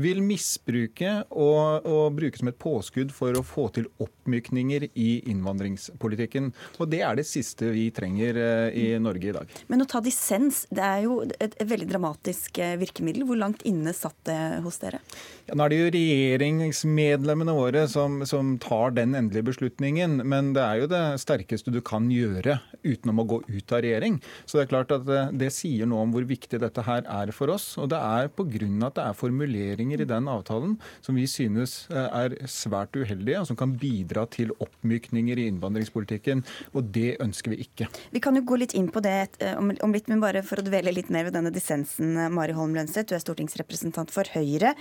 vil 0.00 0.22
misbruke 0.24 1.18
og, 1.28 1.84
og, 1.86 2.06
bruke 2.16 2.40
som 2.40 2.50
et 2.50 2.60
påskudd 2.62 3.12
for 3.14 3.36
å 3.36 3.44
få 3.46 3.68
til 3.76 3.88
oppmykninger 4.22 4.88
i 4.94 5.22
innvandringspolitikken. 5.30 6.52
Og 6.78 6.90
Det 6.92 7.02
er 7.02 7.16
det 7.18 7.26
siste 7.26 7.70
vi 7.72 7.90
trenger 7.94 8.36
eh, 8.38 8.78
i 8.78 8.86
Norge 9.02 9.28
i 9.28 9.34
dag. 9.34 9.50
Men 9.68 9.82
å 9.82 9.88
ta 9.88 10.00
dissens, 10.00 10.66
det 10.70 10.82
er 10.82 11.04
jo 11.06 11.22
et 11.40 11.56
veldig 11.58 11.88
dramatisk 11.90 12.58
eh, 12.62 12.76
virkemiddel. 12.80 13.26
Hvor 13.26 13.38
langt 13.40 13.62
inne 13.68 13.92
satt 13.96 14.16
det 14.28 14.38
hos 14.64 14.78
dere? 14.82 15.02
Ja, 15.48 15.56
nå 15.56 15.66
er 15.66 15.72
det 15.72 15.80
jo 15.80 15.90
regjeringsmedlemmene 15.94 17.56
våre 17.56 17.86
som, 17.90 18.22
som 18.28 18.56
tar 18.62 18.94
den 18.96 19.16
endelige 19.18 19.50
beslutningen. 19.50 20.20
Men 20.28 20.52
det 20.56 20.62
er 20.62 20.82
jo 20.82 20.90
det 20.92 21.02
sterkeste 21.22 21.74
du 21.74 21.80
kan 21.84 22.10
gjøre 22.12 22.60
utenom 22.82 23.22
å 23.22 23.28
gå 23.34 23.40
ut 23.48 23.74
av 23.74 23.82
regjering. 23.84 24.20
Så 24.46 24.58
det 24.58 24.66
er 24.66 24.72
klart 24.74 24.94
at 24.94 25.06
det, 25.08 25.20
eh, 25.26 25.36
det 25.42 25.52
sier 25.54 25.88
noe 25.90 26.06
om 26.06 26.14
hvor 26.14 26.26
viktig 26.28 26.60
dette 26.62 26.86
her 26.86 27.06
er 27.08 27.34
for 27.34 27.52
oss. 27.52 27.72
Og 27.80 27.90
det 27.92 27.98
er 27.98 28.30
pga. 28.30 28.50
at 28.52 28.96
det 28.98 29.04
er 29.04 29.16
formuleringer 29.16 30.02
i 30.02 30.08
den 30.08 30.28
avtalen 30.28 30.74
som 31.00 31.16
vi 31.16 31.24
synes 31.30 31.86
er 31.90 32.34
svært 32.50 32.94
uheldige, 32.98 33.40
og 33.40 33.46
som 33.48 33.56
kan 33.58 33.72
bidra 33.78 34.11
til 34.32 34.52
oppmykninger 34.62 35.40
i 35.40 35.48
innvandringspolitikken. 35.50 36.44
Og 36.76 36.90
det 36.94 37.16
ønsker 37.22 37.54
vi 37.54 37.62
ikke. 37.64 37.88
Vi 38.12 38.22
kan 38.22 38.36
jo 38.36 38.44
gå 38.46 38.58
litt 38.60 38.76
inn 38.78 38.90
på 38.92 39.02
det 39.04 39.16
eh, 39.42 39.56
om 39.56 39.94
litt, 39.94 40.08
men 40.10 40.22
bare 40.22 40.44
for 40.46 40.60
å 40.60 40.66
dvele 40.66 40.94
litt 40.94 41.10
mer 41.12 41.28
ved 41.28 41.36
denne 41.36 41.52
dissensen. 41.54 42.14
Eh, 42.16 42.30
Mari 42.32 42.56
Holm 42.56 42.76
Lønseth, 42.76 43.08
du 43.10 43.16
er 43.16 43.24
stortingsrepresentant 43.24 44.12
for 44.14 44.28
Høyre. 44.36 44.74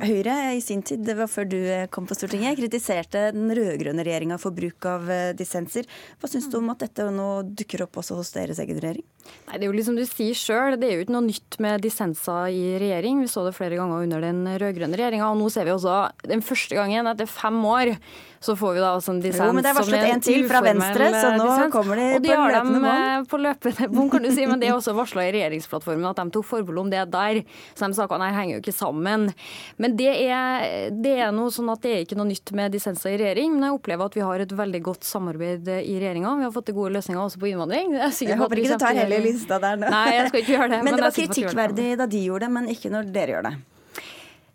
Høyre 0.00 0.34
i 0.54 0.60
sin 0.64 0.84
tid, 0.86 1.02
det 1.04 1.16
var 1.18 1.28
før 1.28 1.48
du 1.50 1.58
kom 1.92 2.06
på 2.08 2.14
Stortinget, 2.16 2.56
kritiserte 2.60 3.26
den 3.34 3.50
rød-grønne 3.52 4.04
regjeringa 4.06 4.38
for 4.40 4.54
bruk 4.54 4.86
av 4.88 5.10
dissenser. 5.36 5.88
Hva 6.22 6.30
syns 6.30 6.46
du 6.48 6.56
om 6.60 6.70
at 6.72 6.80
dette 6.86 7.08
nå 7.12 7.28
dukker 7.58 7.84
opp 7.84 7.98
også 8.00 8.16
hos 8.16 8.30
deres 8.32 8.62
egen 8.62 8.78
regjering? 8.80 9.04
Nei, 9.48 9.58
Det 9.58 9.66
er 9.66 9.68
jo 9.68 9.76
liksom 9.76 9.98
du 9.98 10.04
sier 10.08 10.38
sjøl, 10.38 10.78
det 10.80 10.88
er 10.88 10.94
jo 10.94 11.04
ikke 11.04 11.16
noe 11.16 11.26
nytt 11.26 11.58
med 11.62 11.82
dissenser 11.84 12.54
i 12.54 12.78
regjering. 12.80 13.20
Vi 13.24 13.30
så 13.30 13.44
det 13.46 13.56
flere 13.56 13.78
ganger 13.80 14.06
under 14.06 14.24
den 14.24 14.44
rød-grønne 14.46 14.98
regjeringa, 14.98 15.30
og 15.30 15.40
nå 15.40 15.50
ser 15.52 15.66
vi 15.68 15.74
også 15.74 15.96
den 16.30 16.44
første 16.44 16.78
gangen 16.78 17.10
etter 17.10 17.28
fem 17.30 17.58
år 17.66 17.94
så 18.40 18.54
får 18.56 18.72
vi 18.76 18.80
da 18.80 18.90
også 18.96 19.12
en 19.12 19.20
dissens 19.20 19.44
Jo, 19.44 19.52
men 19.52 19.64
det 19.64 19.70
er 19.70 19.76
varslet 19.76 20.06
en 20.08 20.22
til 20.24 20.46
fra 20.48 20.62
Venstre, 20.64 21.08
så 21.12 21.32
nå 21.36 21.44
dissens. 21.44 21.72
kommer 21.74 22.00
de 22.00 22.06
og 22.16 22.22
de 22.24 22.30
på 22.32 22.46
løpende 22.48 22.80
bånd. 22.80 23.02
Eh, 23.04 23.26
på 23.28 23.40
løpende 23.44 23.88
bånd, 23.92 24.10
kan 24.14 24.24
du 24.24 24.30
si, 24.32 24.46
men 24.48 24.62
det 24.62 24.70
er 24.70 24.76
også 24.78 24.94
varsla 24.96 25.26
i 25.26 25.32
regjeringsplattformen 25.36 26.08
at 26.08 26.22
de 26.22 26.34
tok 26.36 26.48
forbehold 26.48 26.82
om 26.86 26.92
det 26.92 27.02
der. 27.12 27.42
Så 27.76 27.90
de 27.90 27.98
sakene 27.98 28.30
her 28.30 28.38
henger 28.38 28.56
jo 28.56 28.62
ikke 28.64 28.76
sammen. 28.76 29.28
Men 29.76 29.96
det 29.98 30.12
er, 30.24 30.88
det 30.94 31.14
er 31.20 31.34
noe 31.36 31.52
sånn 31.52 31.68
at 31.72 31.84
det 31.84 31.92
er 31.92 32.04
ikke 32.06 32.18
noe 32.20 32.30
nytt 32.30 32.54
med 32.56 32.72
dissenser 32.72 33.12
i 33.12 33.20
regjering. 33.20 33.56
Men 33.56 33.68
jeg 33.68 33.78
opplever 33.78 34.08
at 34.08 34.16
vi 34.16 34.24
har 34.24 34.46
et 34.46 34.56
veldig 34.62 34.82
godt 34.88 35.08
samarbeid 35.08 35.68
i 35.76 35.98
regjeringa. 36.00 36.36
Vi 36.40 36.48
har 36.48 36.54
fått 36.54 36.70
til 36.70 36.78
gode 36.80 36.94
løsninger 36.96 37.20
også 37.20 37.42
på 37.42 37.50
innvandring. 37.52 37.96
Jeg, 37.98 38.16
jeg 38.30 38.40
håper 38.40 38.62
ikke 38.64 38.78
du 38.78 38.84
tar 38.86 39.02
hele 39.02 39.20
lista 39.26 39.60
der 39.62 39.80
nå. 39.80 39.90
Nei, 39.92 40.06
jeg 40.16 40.30
skal 40.32 40.44
ikke 40.44 40.56
gjøre 40.56 40.70
det. 40.72 40.80
Men, 40.84 40.94
men 40.94 40.96
det 40.96 41.04
var 41.04 41.14
kritikkverdig 41.14 41.90
da 42.00 42.06
de 42.08 42.24
gjorde 42.24 42.46
det, 42.46 42.54
men 42.56 42.70
ikke 42.72 42.90
når 42.92 43.12
dere 43.12 43.36
gjør 43.36 43.46
det. 43.50 43.52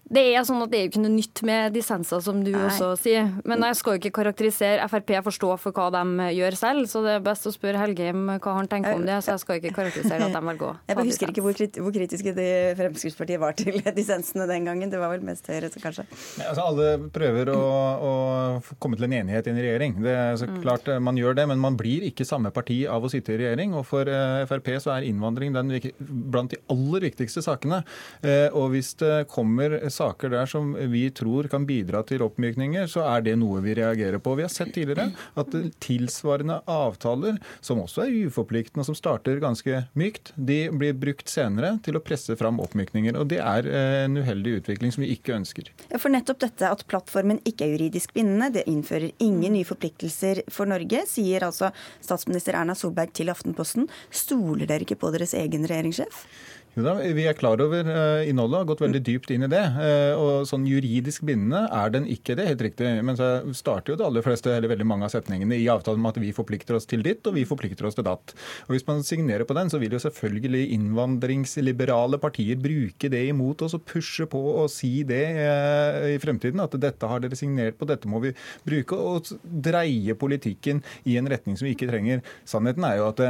Det 0.05 0.21
er 0.21 0.43
sånn 0.45 0.61
at 0.61 0.69
det 0.69 0.77
er 0.77 0.83
jo 0.85 0.89
ikke 0.91 1.01
noe 1.01 1.13
nytt 1.15 1.41
med 1.47 1.73
dissenser, 1.73 2.19
som 2.21 2.43
du 2.45 2.51
Nei. 2.53 2.67
også 2.67 2.91
sier. 3.01 3.31
Men 3.49 3.63
jeg 3.65 3.77
skal 3.79 3.95
jo 3.95 4.01
ikke 4.03 4.13
karakterisere 4.19 4.85
Frp 4.91 5.15
forstå 5.25 5.47
for 5.63 5.73
hva 5.73 5.87
de 5.95 6.27
gjør 6.35 6.57
selv, 6.59 6.85
så 6.91 7.01
det 7.01 7.15
er 7.17 7.23
best 7.25 7.47
å 7.49 7.53
spørre 7.53 7.81
Helgheim 7.81 8.27
hva 8.29 8.53
han 8.59 8.69
tenker 8.69 8.99
om 8.99 9.05
det. 9.07 9.17
Så 9.25 9.33
jeg 9.33 9.41
skal 9.41 9.57
ikke 9.57 9.73
karakterisere 9.73 10.27
at 10.27 10.35
de 10.35 10.41
velger 10.45 10.67
å 10.67 10.73
Jeg 10.91 11.07
husker 11.09 11.33
ikke 11.33 11.45
hvor, 11.47 11.57
krit 11.57 11.79
hvor 11.81 11.95
kritiske 11.95 12.35
de 12.37 12.49
Fremskrittspartiet 12.77 13.41
var 13.41 13.57
til 13.57 13.79
dissensene 13.97 14.45
den 14.51 14.69
gangen. 14.69 14.93
Det 14.93 15.01
var 15.01 15.09
vel 15.15 15.25
mest 15.25 15.49
Høyre, 15.49 15.71
så 15.73 15.81
kanskje. 15.81 16.05
Ja, 16.37 16.51
altså, 16.51 16.67
alle 16.69 17.09
prøver 17.15 17.49
å, 17.55 17.65
å, 18.05 18.13
komme 18.81 19.01
til 19.01 19.09
en 19.09 19.17
enighet 19.23 19.49
i 19.49 19.53
en 19.55 19.61
regjering. 19.61 19.97
Det 20.05 20.13
er 20.13 20.37
så 20.37 20.49
mm. 20.51 20.61
klart 20.61 20.85
mm. 20.85 21.01
man 21.09 21.17
gjør 21.17 21.39
det, 21.41 21.47
men 21.49 21.63
man 21.65 21.81
blir 21.81 22.05
ikke 22.11 22.27
samme 22.29 22.53
parti 22.53 22.83
av 22.85 23.01
å 23.01 23.09
sitte 23.09 23.33
i 23.33 23.41
regjering. 23.41 23.73
Og 23.73 23.87
for 23.89 24.05
uh, 24.05 24.45
Frp 24.49 24.69
så 24.85 24.93
er 24.99 25.09
innvandring 25.09 25.57
den, 25.57 25.73
blant 25.97 26.53
de 26.53 26.61
aller 26.69 27.09
viktigste 27.09 27.41
sakene. 27.45 27.81
Uh, 28.21 28.53
og 28.53 28.69
hvis 28.75 28.93
det 29.01 29.25
kommer 29.33 29.79
saker 29.81 29.95
der 30.13 30.45
som 30.49 30.73
vi 30.91 31.07
tror 31.15 31.49
kan 31.51 31.65
bidra 31.67 32.03
til 32.07 32.23
oppmykninger, 32.25 32.87
så 32.91 33.05
er 33.09 33.25
det 33.25 33.35
noe 33.39 33.61
vi 33.65 33.75
reagerer 33.77 34.21
på. 34.23 34.35
Vi 34.35 34.45
har 34.45 34.53
sett 34.53 34.73
tidligere 34.75 35.11
at 35.35 35.55
tilsvarende 35.83 36.61
avtaler, 36.69 37.39
som 37.61 37.81
også 37.83 38.05
er 38.05 38.15
uforpliktende 38.27 38.83
og 38.83 38.89
som 38.89 38.97
starter 38.97 39.39
ganske 39.43 39.83
mykt, 39.97 40.33
de 40.35 40.59
blir 40.71 40.95
brukt 40.97 41.29
senere 41.31 41.75
til 41.85 41.97
å 41.97 42.03
presse 42.03 42.35
fram 42.39 42.59
oppmykninger. 42.63 43.17
Og 43.19 43.29
det 43.31 43.41
er 43.43 43.69
eh, 43.69 43.99
en 44.05 44.17
uheldig 44.19 44.59
utvikling 44.61 44.93
som 44.95 45.05
vi 45.05 45.13
ikke 45.15 45.35
ønsker. 45.37 45.71
Ja, 45.91 45.99
for 46.01 46.13
nettopp 46.13 46.41
dette 46.43 46.71
at 46.71 46.85
plattformen 46.89 47.41
ikke 47.47 47.67
er 47.67 47.75
juridisk 47.75 48.13
bindende, 48.15 48.51
det 48.55 48.65
innfører 48.71 49.11
ingen 49.23 49.55
nye 49.55 49.67
forpliktelser 49.67 50.43
for 50.51 50.69
Norge, 50.69 51.05
sier 51.09 51.47
altså 51.47 51.71
statsminister 52.03 52.57
Erna 52.59 52.75
Solberg 52.77 53.13
til 53.15 53.31
Aftenposten. 53.33 53.89
Stoler 54.13 54.67
dere 54.69 54.85
ikke 54.85 54.99
på 55.01 55.13
deres 55.15 55.35
egen 55.37 55.67
regjeringssjef? 55.69 56.25
Da, 56.75 56.91
Vi 57.15 57.23
er 57.23 57.37
klar 57.39 57.61
over 57.63 57.87
uh, 57.87 58.25
innholdet 58.27 58.57
og 58.57 58.61
har 58.61 58.67
gått 58.73 58.81
veldig 58.83 58.99
dypt 59.07 59.29
inn 59.31 59.45
i 59.45 59.51
det. 59.51 59.61
Uh, 59.77 60.13
og 60.19 60.47
sånn 60.49 60.65
Juridisk 60.67 61.23
bindende 61.27 61.61
er 61.71 61.93
den 61.93 62.07
ikke, 62.11 62.35
det 62.35 62.49
helt 62.49 62.63
riktig. 62.65 62.89
Men 63.07 63.15
så 63.15 63.29
starter 63.55 63.93
jo 63.93 63.99
det 64.01 64.07
aller 64.09 64.25
fleste, 64.25 64.51
eller 64.51 64.73
veldig 64.73 64.87
mange 64.89 65.07
av 65.07 65.13
setningene 65.13 65.55
i 65.55 65.69
avtalen 65.71 66.03
med 66.03 66.11
at 66.11 66.19
vi 66.19 66.33
forplikter 66.35 66.75
oss 66.75 66.87
til 66.89 67.05
ditt 67.05 67.23
og 67.29 67.37
vi 67.37 67.45
forplikter 67.47 67.87
oss 67.87 67.95
til 67.95 68.03
datt. 68.07 68.35
Og 68.67 68.75
Hvis 68.75 68.87
man 68.89 69.05
signerer 69.07 69.47
på 69.47 69.55
den, 69.55 69.71
så 69.71 69.79
vil 69.79 69.95
jo 69.95 70.01
selvfølgelig 70.03 70.65
innvandringsliberale 70.75 72.19
partier 72.19 72.59
bruke 72.59 73.11
det 73.13 73.23
imot 73.29 73.63
oss 73.63 73.77
og 73.77 73.85
pushe 73.87 74.27
på 74.27 74.41
og 74.57 74.67
si 74.73 74.97
det 75.07 75.23
uh, 75.39 76.01
i 76.11 76.19
fremtiden. 76.19 76.59
At 76.65 76.75
dette 76.75 77.07
har 77.07 77.23
dere 77.23 77.39
signert 77.39 77.79
på, 77.79 77.87
dette 77.87 78.11
må 78.11 78.19
vi 78.25 78.33
bruke. 78.67 78.99
Og 78.99 79.31
dreie 79.43 80.17
politikken 80.19 80.83
i 81.07 81.15
en 81.21 81.31
retning 81.31 81.55
som 81.55 81.69
vi 81.69 81.77
ikke 81.77 81.87
trenger. 81.87 82.19
Sannheten 82.43 82.83
er 82.83 82.99
jo 82.99 83.07
at 83.13 83.23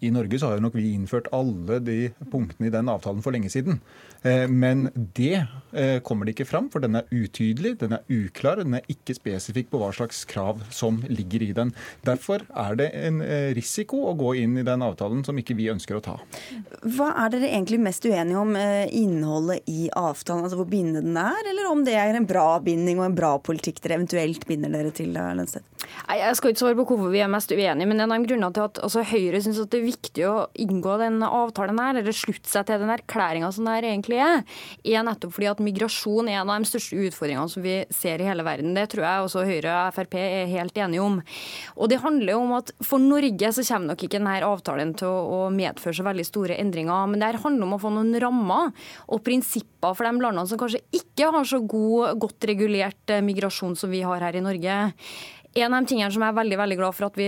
i 0.00 0.10
Norge 0.12 0.38
så 0.38 0.50
har 0.50 0.58
jo 0.58 0.66
nok 0.66 0.76
vi 0.76 0.90
innført 0.92 1.30
alle 1.34 1.78
de 1.80 1.98
punktene 2.32 2.68
i 2.68 2.74
den 2.74 2.90
avtalen 2.92 3.22
for 3.24 3.32
lenge 3.34 3.48
siden. 3.52 3.80
Eh, 4.26 4.44
men 4.48 4.88
det 5.16 5.46
eh, 5.72 5.98
kommer 6.04 6.26
det 6.26 6.34
ikke 6.34 6.48
fram, 6.48 6.68
for 6.72 6.84
den 6.84 6.98
er 6.98 7.08
utydelig, 7.12 7.76
den 7.80 7.96
er 7.96 8.04
uklar, 8.12 8.60
den 8.60 8.76
er 8.78 8.84
ikke 8.92 9.16
spesifikk 9.16 9.70
på 9.72 9.80
hva 9.80 9.92
slags 9.96 10.24
krav 10.28 10.60
som 10.74 11.00
ligger 11.08 11.46
i 11.46 11.52
den. 11.56 11.72
Derfor 12.06 12.44
er 12.52 12.78
det 12.80 12.90
en 12.98 13.22
eh, 13.24 13.52
risiko 13.56 14.02
å 14.10 14.16
gå 14.18 14.34
inn 14.42 14.58
i 14.60 14.66
den 14.66 14.84
avtalen 14.84 15.24
som 15.26 15.38
ikke 15.40 15.56
vi 15.58 15.70
ønsker 15.72 15.98
å 15.98 16.04
ta. 16.04 16.18
Hva 16.82 17.12
er 17.24 17.32
dere 17.34 17.52
egentlig 17.52 17.80
mest 17.84 18.04
uenige 18.06 18.42
om 18.42 18.54
innholdet 18.56 19.64
i 19.70 19.88
avtalen, 19.96 20.44
altså 20.46 20.60
hvor 20.60 20.70
bindende 20.70 21.06
den 21.06 21.20
er, 21.20 21.40
eller 21.52 21.70
om 21.70 21.84
det 21.86 21.96
er 21.98 22.16
en 22.16 22.28
bra 22.28 22.48
binding 22.64 23.00
og 23.00 23.10
en 23.10 23.16
bra 23.16 23.36
politikk 23.40 23.80
dere 23.84 24.00
eventuelt 24.00 24.46
binder 24.48 24.72
dere 24.72 24.92
til? 24.94 25.14
Lønstedt? 25.16 25.75
Jeg 26.06 26.36
skal 26.38 26.52
ikke 26.52 26.62
svare 26.62 26.78
på 26.78 26.86
hvorfor 26.90 27.12
vi 27.12 27.22
er 27.24 27.30
mest 27.30 27.52
uenige, 27.52 27.88
men 27.88 28.02
en 28.02 28.14
av 28.14 28.24
grunnene 28.26 28.52
til 28.54 28.66
at 28.66 28.80
altså, 28.84 29.04
Høyre 29.06 29.40
syns 29.42 29.60
det 29.66 29.78
er 29.80 29.86
viktig 29.86 30.26
å 30.28 30.34
inngå 30.62 30.96
den 31.00 31.20
avtalen 31.26 31.80
her, 31.82 32.00
eller 32.00 32.16
slutte 32.16 32.50
seg 32.50 32.66
til 32.68 32.82
den 32.82 32.92
erklæringa 32.94 33.50
som 33.54 33.66
det 33.68 33.76
her 33.76 33.88
egentlig 33.90 34.20
er, 34.22 34.42
er 34.84 35.06
nettopp 35.06 35.34
fordi 35.36 35.50
at 35.50 35.62
migrasjon 35.64 36.30
er 36.30 36.40
en 36.40 36.52
av 36.52 36.62
de 36.62 36.70
største 36.70 36.98
utfordringene 37.08 37.52
som 37.52 37.64
vi 37.64 37.76
ser 37.94 38.22
i 38.22 38.28
hele 38.28 38.46
verden. 38.46 38.74
Det 38.76 38.86
tror 38.92 39.06
jeg 39.06 39.26
også 39.26 39.46
Høyre 39.48 39.76
og 39.86 39.96
Frp 39.96 40.18
er 40.20 40.50
helt 40.50 40.78
enige 40.80 41.04
om. 41.04 41.20
Og 41.76 41.90
det 41.92 42.00
handler 42.02 42.38
om 42.38 42.56
at 42.58 42.72
for 42.84 43.02
Norge 43.02 43.52
så 43.56 43.64
kommer 43.66 43.92
nok 43.92 44.06
ikke 44.06 44.18
denne 44.18 44.36
avtalen 44.46 44.94
til 44.98 45.10
å 45.10 45.46
medføre 45.54 45.96
så 45.96 46.06
veldig 46.06 46.26
store 46.26 46.58
endringer, 46.60 47.06
men 47.10 47.22
det 47.22 47.30
her 47.30 47.42
handler 47.44 47.68
om 47.68 47.76
å 47.76 47.82
få 47.82 47.92
noen 47.94 48.14
rammer 48.22 48.72
og 49.06 49.22
prinsipper 49.26 49.96
for 49.96 50.06
de 50.06 50.22
landene 50.22 50.46
som 50.48 50.60
kanskje 50.60 50.82
ikke 50.96 51.30
har 51.34 51.48
så 51.48 51.60
god, 51.62 52.16
godt 52.22 52.46
regulert 52.48 53.12
eh, 53.12 53.24
migrasjon 53.24 53.76
som 53.78 53.92
vi 53.92 54.02
har 54.06 54.22
her 54.24 54.38
i 54.38 54.44
Norge. 54.44 54.76
En 55.56 55.72
av 55.72 55.80
de 55.80 55.88
tingene 55.88 56.12
som 56.12 56.20
jeg 56.20 56.34
er 56.34 56.36
veldig 56.36 56.56
veldig 56.60 56.76
glad 56.76 56.92
for 56.92 57.06
at 57.06 57.14
vi 57.16 57.26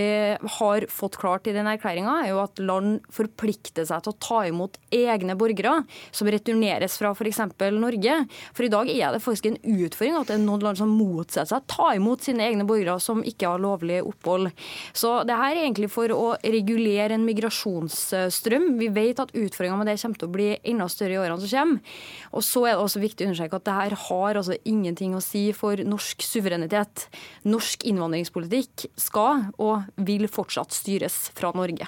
har 0.59 0.83
fått 0.93 1.15
klart 1.17 1.47
i 1.49 1.53
den 1.55 1.65
erklæringa, 1.65 2.11
er 2.21 2.27
jo 2.29 2.41
at 2.43 2.59
land 2.61 2.99
forplikter 3.09 3.87
seg 3.89 4.03
til 4.05 4.13
å 4.13 4.19
ta 4.21 4.41
imot 4.45 4.75
egne 4.93 5.33
borgere 5.39 5.79
som 6.13 6.29
returneres 6.29 6.99
fra 7.01 7.09
f.eks. 7.15 7.41
Norge. 7.73 8.17
For 8.53 8.67
i 8.67 8.69
dag 8.69 8.91
er 8.93 9.15
det 9.15 9.23
faktisk 9.23 9.47
en 9.49 9.57
utfordring 9.57 10.19
at 10.19 10.29
det 10.29 10.35
er 10.35 10.43
noen 10.43 10.61
land 10.67 10.77
som 10.77 10.93
motsetter 10.93 11.49
seg 11.49 11.63
å 11.63 11.73
ta 11.73 11.87
imot 11.97 12.27
sine 12.27 12.45
egne 12.45 12.67
borgere 12.69 12.99
som 13.01 13.23
ikke 13.25 13.49
har 13.49 13.63
lovlig 13.63 13.97
opphold. 14.05 14.51
Så 14.93 15.15
det 15.25 15.39
her 15.39 15.55
er 15.55 15.63
egentlig 15.63 15.89
for 15.89 16.13
å 16.13 16.35
regulere 16.43 17.17
en 17.17 17.25
migrasjonsstrøm. 17.25 18.69
Vi 18.77 18.91
vet 18.93 19.23
at 19.25 19.33
utfordringa 19.33 19.81
med 19.81 19.89
det 19.89 19.97
kommer 20.03 20.21
til 20.21 20.29
å 20.29 20.35
bli 20.37 20.51
enda 20.69 20.89
større 20.93 21.17
i 21.17 21.21
årene 21.23 21.41
som 21.41 21.55
kommer. 21.55 21.97
Og 22.37 22.45
så 22.45 22.65
er 22.67 22.77
det 22.77 22.85
også 22.85 23.01
viktig 23.01 23.25
å 23.25 23.31
understreke 23.31 23.57
at 23.57 23.65
det 23.65 23.79
her 23.79 23.97
har 24.05 24.43
altså 24.43 24.61
ingenting 24.69 25.17
å 25.17 25.25
si 25.25 25.47
for 25.57 25.81
norsk 25.81 26.21
suverenitet. 26.29 27.09
Norsk 27.49 27.89
innvandring 27.89 28.18
innvandringspolitikk 28.19 28.89
skal 28.99 29.49
og 29.57 29.87
vil 29.95 30.27
fortsatt 30.31 30.75
styres 30.75 31.29
fra 31.37 31.53
Norge. 31.55 31.87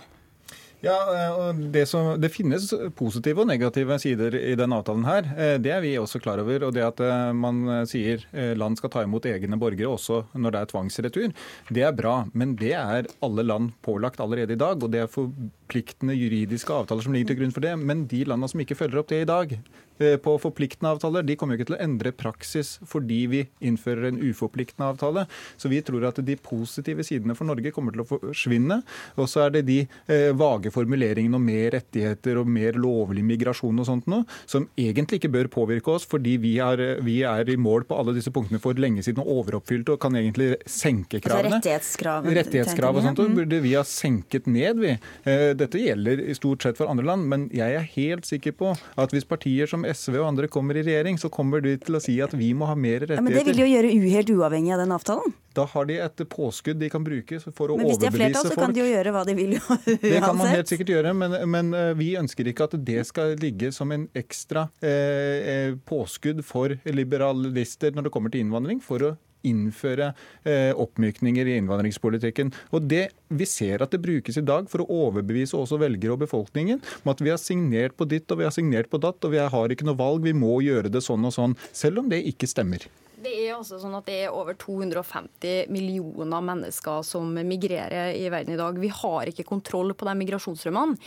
Ja, 0.81 0.95
eh, 1.13 1.33
og 1.37 1.59
det, 1.69 1.83
som, 1.85 2.15
det, 2.17 2.31
finnes 2.33 2.71
positive 2.97 3.43
og 3.43 3.49
negative 3.51 3.99
sider 4.01 4.33
i 4.33 4.55
denne 4.57 4.79
avtalen 4.81 5.05
her. 5.05 5.27
Eh, 5.37 5.57
det 5.61 5.69
er 5.75 5.83
vi 5.83 5.91
også 6.01 6.17
klar 6.23 6.41
over. 6.41 6.65
Og 6.65 6.73
det 6.73 6.81
at 6.81 7.03
eh, 7.05 7.27
man 7.37 7.85
sier 7.85 8.23
land 8.57 8.79
skal 8.79 8.89
ta 8.89 9.03
imot 9.05 9.27
egne 9.29 9.59
borgere 9.61 9.91
også 9.93 10.23
når 10.33 10.55
det 10.55 10.61
er 10.61 10.71
tvangsretur, 10.71 11.35
det 11.69 11.85
er 11.85 11.93
bra. 11.93 12.15
Men 12.33 12.55
det 12.57 12.73
er 12.79 13.11
alle 13.21 13.45
land 13.45 13.75
pålagt 13.85 14.23
allerede 14.25 14.57
i 14.57 14.61
dag. 14.63 14.81
Og 14.81 14.89
det 14.89 15.03
er 15.03 15.13
forpliktende 15.13 16.17
juridiske 16.17 16.73
avtaler 16.73 17.05
som 17.05 17.13
ligger 17.13 17.35
til 17.35 17.43
grunn 17.43 17.53
for 17.53 17.67
det. 17.67 17.77
Men 17.77 18.07
de 18.09 18.25
landene 18.25 18.49
som 18.49 18.65
ikke 18.65 18.79
følger 18.81 19.03
opp 19.03 19.13
det 19.13 19.21
i 19.21 19.29
dag, 19.29 19.53
på 19.99 20.35
forpliktende 20.41 20.95
avtaler, 20.95 21.25
de 21.25 21.35
kommer 21.37 21.55
jo 21.55 21.61
ikke 21.61 21.71
til 21.71 21.77
å 21.77 21.83
endre 21.83 22.13
praksis 22.15 22.75
fordi 22.87 23.19
vi 23.31 23.41
innfører 23.67 24.09
en 24.09 24.19
uforpliktende 24.21 24.87
avtale. 24.93 25.25
Så 25.57 25.69
vi 25.71 25.81
tror 25.85 26.07
at 26.09 26.21
de 26.25 26.37
positive 26.41 27.05
sidene 27.05 27.35
for 27.37 27.49
Norge 27.49 27.73
kommer 27.75 27.95
til 27.95 28.03
å 28.03 28.07
forsvinne. 28.09 28.81
Og 29.19 29.29
så 29.29 29.45
er 29.45 29.55
det 29.55 29.63
de 29.69 29.79
eh, 29.83 30.31
vage 30.37 30.71
formuleringene 30.73 31.37
om 31.37 31.45
mer 31.45 31.71
rettigheter 31.75 32.39
og 32.41 32.49
mer 32.49 32.77
lovlig 32.79 33.23
migrasjon 33.27 33.81
og 33.81 33.87
sånt 33.87 34.09
noe, 34.11 34.25
som 34.49 34.67
egentlig 34.79 35.21
ikke 35.21 35.33
bør 35.33 35.51
påvirke 35.53 35.95
oss, 35.95 36.07
fordi 36.09 36.37
vi 36.41 36.55
er, 36.63 36.83
vi 37.05 37.21
er 37.27 37.49
i 37.51 37.57
mål 37.59 37.85
på 37.89 37.97
alle 37.97 38.15
disse 38.17 38.33
punktene 38.33 38.61
for 38.63 38.77
lenge 38.81 39.03
siden 39.05 39.23
og 39.23 39.41
overoppfylte 39.41 39.95
og 39.95 40.01
kan 40.01 40.17
egentlig 40.17 40.53
senke 40.65 41.19
altså 41.19 41.27
kravene. 41.27 41.57
Altså 41.57 41.61
rettighetskrav. 41.61 42.29
Rettighetskrav 42.39 42.99
og 42.99 43.07
sånt, 43.07 43.23
og 43.23 43.37
burde 43.41 43.61
vi 43.63 43.75
ha 43.77 43.85
senket 43.87 44.49
ned, 44.51 44.81
vi. 44.81 44.95
Eh, 45.29 45.51
dette 45.57 45.81
gjelder 45.81 46.23
i 46.25 46.37
stort 46.37 46.65
sett 46.65 46.79
for 46.79 46.91
andre 46.91 47.07
land, 47.11 47.27
men 47.31 47.47
jeg 47.55 47.77
er 47.77 47.87
helt 47.95 48.27
sikker 48.29 48.55
på 48.57 48.73
at 48.73 49.15
hvis 49.15 49.27
partier 49.27 49.69
som 49.69 49.80
SV 49.87 50.17
og 50.19 50.27
andre 50.29 50.49
kommer 50.51 50.77
i 50.79 50.83
regjering, 50.85 51.17
så 51.21 51.29
kommer 51.33 51.63
de 51.63 51.75
til 51.81 51.97
å 51.97 52.01
si 52.03 52.17
at 52.23 52.33
vi 52.37 52.51
må 52.57 52.67
ha 52.69 52.75
mer 52.75 53.01
rettigheter. 53.03 53.19
Ja, 53.19 53.25
men 53.25 53.35
Det 53.35 53.45
vil 53.47 53.57
de 53.57 53.63
jo 53.65 53.69
gjøre 53.71 54.11
helt 54.15 54.33
uavhengig 54.35 54.73
av 54.75 54.83
den 54.83 54.93
avtalen? 54.95 55.33
Da 55.57 55.65
har 55.67 55.87
de 55.89 55.97
et 55.99 56.23
påskudd 56.31 56.79
de 56.79 56.89
kan 56.91 57.03
bruke 57.03 57.39
for 57.43 57.73
å 57.73 57.75
overbevise 57.75 57.81
folk. 57.81 57.81
Men 57.81 57.89
hvis 57.89 58.01
de 58.01 58.07
har 58.07 58.15
flertall, 58.15 58.51
så 58.51 58.59
kan 58.59 58.75
de 58.75 58.83
jo 58.83 58.87
gjøre 58.87 59.15
hva 59.15 59.23
de 59.27 59.35
vil 59.37 59.57
uansett. 59.57 60.05
Det 60.11 60.21
kan 60.23 60.37
man 60.39 60.53
helt 60.53 60.71
sikkert 60.71 60.93
gjøre, 60.93 61.15
men, 61.17 61.35
men, 61.51 61.73
eh, 61.77 61.91
vi 61.99 62.13
ønsker 62.19 62.51
ikke 62.51 62.69
at 62.69 62.77
det 62.91 63.01
skal 63.09 63.35
ligge 63.41 63.73
som 63.75 63.91
en 63.91 64.07
ekstra 64.17 64.69
eh, 64.79 65.49
eh 65.55 65.75
påskudd 65.87 66.39
for 66.45 66.77
liberalister 66.87 67.91
når 67.95 68.07
det 68.07 68.13
kommer 68.13 68.31
til 68.31 68.45
innvandring, 68.45 68.79
for 68.83 69.03
å 69.09 69.11
innføre 69.47 70.11
eh, 70.45 70.71
oppmykninger 70.75 71.47
i 71.47 71.57
innvandringspolitikken. 71.59 72.53
Og 72.71 72.87
det, 72.91 73.09
Vi 73.31 73.45
ser 73.47 73.81
at 73.81 73.93
det 73.93 74.01
brukes 74.03 74.37
i 74.37 74.45
dag 74.45 74.67
for 74.69 74.83
å 74.83 75.07
overbevise 75.07 75.55
også 75.57 75.79
velgere 75.79 76.17
og 76.17 76.23
befolkningen 76.25 76.81
om 77.03 77.13
at 77.13 77.21
vi 77.23 77.31
har 77.31 77.39
signert 77.39 77.95
på 77.97 78.07
ditt 78.09 78.29
og 78.31 78.41
vi 78.41 78.47
har 78.47 78.55
signert 78.55 78.91
på 78.91 78.99
datt, 79.01 79.23
og 79.23 79.31
vi 79.31 79.39
har 79.39 79.71
ikke 79.71 79.87
noe 79.87 79.99
valg, 79.99 80.25
vi 80.25 80.35
må 80.35 80.59
gjøre 80.65 80.91
det 80.91 81.03
sånn 81.05 81.25
og 81.27 81.35
sånn. 81.35 81.55
Selv 81.71 82.03
om 82.03 82.11
det 82.11 82.23
ikke 82.27 82.49
stemmer. 82.49 82.89
Det 83.21 83.31
er 83.31 83.53
altså 83.53 83.77
sånn 83.81 83.93
at 83.97 84.07
det 84.09 84.17
er 84.25 84.35
over 84.35 84.55
250 84.57 85.69
millioner 85.71 86.41
mennesker 86.45 87.03
som 87.05 87.29
migrerer 87.35 88.15
i 88.17 88.25
verden 88.33 88.55
i 88.55 88.59
dag. 88.59 88.77
Vi 88.81 88.89
har 89.01 89.29
ikke 89.29 89.45
kontroll 89.47 89.93
på 89.97 90.07
de 90.07 90.15
migrasjonsstrømmene. 90.23 90.97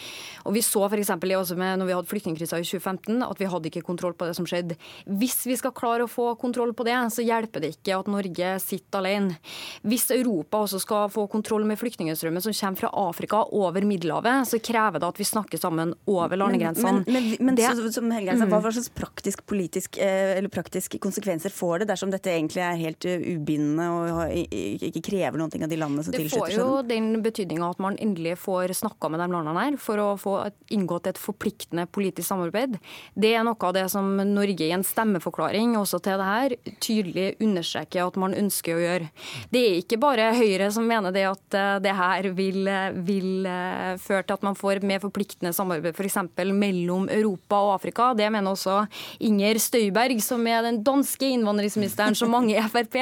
Og 0.47 0.55
vi 0.55 0.63
så 0.65 0.85
f.eks. 0.87 1.11
når 1.19 1.85
vi 1.85 1.97
hadde 1.97 2.11
flyktningkrisa 2.11 2.61
i 2.61 2.67
2015, 2.67 3.25
at 3.27 3.41
vi 3.41 3.51
hadde 3.51 3.71
ikke 3.71 3.85
kontroll 3.87 4.15
på 4.19 4.29
det 4.29 4.37
som 4.39 4.47
skjedde. 4.49 4.79
Hvis 5.21 5.43
vi 5.49 5.59
skal 5.59 5.75
klare 5.77 6.07
å 6.07 6.11
få 6.11 6.31
kontroll 6.41 6.75
på 6.77 6.87
det, 6.87 6.97
så 7.15 7.25
hjelper 7.25 7.65
det 7.65 7.75
ikke 7.77 7.99
at 7.99 8.11
Norge 8.13 8.55
sitter 8.63 9.03
alene. 9.03 9.39
Hvis 9.83 10.07
Europa 10.15 10.63
også 10.65 10.81
skal 10.83 11.11
få 11.13 11.27
kontroll 11.33 11.67
med 11.67 11.81
flyktningstrømmen 11.81 12.45
som 12.45 12.55
kommer 12.55 12.85
fra 12.85 12.93
Afrika 13.05 13.43
over 13.55 13.87
Middelhavet, 13.87 14.49
så 14.51 14.61
krever 14.63 15.03
det 15.03 15.11
at 15.11 15.21
vi 15.21 15.29
snakker 15.29 15.61
sammen 15.61 15.97
over 16.11 16.39
landegrensene. 16.39 17.03
Men, 17.03 17.11
men, 17.11 17.31
men, 17.35 17.51
men 17.51 17.59
det, 17.59 17.71
som 17.95 18.11
Helge 18.15 18.39
hva 18.45 18.73
slags 18.73 18.91
praktisk, 18.95 19.45
politisk, 19.49 19.99
eh, 19.99 20.37
eller 20.39 20.53
praktiske 20.53 20.99
konsekvenser 21.03 21.53
får 21.55 21.83
det 21.83 21.91
dersom 21.93 22.04
dersom 22.05 22.13
dette 22.13 22.33
egentlig 22.33 22.63
er 22.63 22.77
helt 22.79 23.07
uh, 23.09 23.25
ubindende 23.35 23.87
og 23.91 24.33
ikke 24.85 25.03
krever 25.05 25.41
noen 25.41 25.53
ting 25.53 25.65
av 25.65 25.73
de 25.73 25.79
landene 25.81 26.05
som 26.05 26.15
tilslutter 26.15 26.53
seg 26.53 26.59
den? 26.59 26.59
Det 26.59 26.65
får 26.65 26.77
jo 26.77 26.89
den 26.89 27.23
betydninga 27.25 27.71
at 27.71 27.81
man 27.83 27.99
endelig 28.03 28.37
får 28.43 28.75
snakka 28.81 29.11
med 29.13 29.23
de 29.23 29.29
landene 29.33 29.65
her 29.65 29.79
for 29.81 30.03
å 30.03 30.09
få 30.21 30.35
inngått 30.75 31.09
et 31.11 31.21
forpliktende 31.21 31.87
politisk 31.87 32.29
samarbeid. 32.29 32.79
Det 33.15 33.35
er 33.35 33.45
noe 33.47 33.59
av 33.65 33.75
det 33.77 33.87
som 33.93 34.11
Norge 34.17 34.67
i 34.67 34.73
en 34.75 34.85
stemmeforklaring 34.85 35.77
også 35.79 36.01
til 36.05 36.21
det 36.21 36.29
her 36.29 36.57
tydelig 36.85 37.29
understreker 37.45 38.05
at 38.05 38.19
man 38.21 38.37
ønsker 38.37 38.77
å 38.77 38.85
gjøre. 38.85 39.11
Det 39.55 39.65
er 39.65 39.81
ikke 39.81 40.01
bare 40.03 40.33
Høyre 40.35 40.71
som 40.75 40.87
mener 40.89 41.15
det 41.15 41.27
at 41.29 41.57
uh, 41.57 41.77
det 41.83 41.95
her 41.95 42.31
vil, 42.37 42.69
vil 43.07 43.49
uh, 43.49 43.95
føre 44.03 44.25
til 44.27 44.37
at 44.37 44.47
man 44.47 44.59
får 44.59 44.83
mer 44.85 45.03
forpliktende 45.03 45.55
samarbeid 45.57 45.95
f.eks. 45.95 46.21
mellom 46.53 47.09
Europa 47.13 47.61
og 47.69 47.75
Afrika. 47.79 48.13
Det 48.17 48.29
mener 48.33 48.55
også 48.55 48.83
Inger 49.25 49.61
Støyberg, 49.63 50.21
som 50.25 50.43
er 50.51 50.65
den 50.67 50.83
danske 50.85 51.29
innvandringsministeren 51.37 51.94
statsministeren, 51.95 52.15
som 52.15 52.31
mange 52.31 52.59
i 52.59 52.63
Frp 52.69 52.97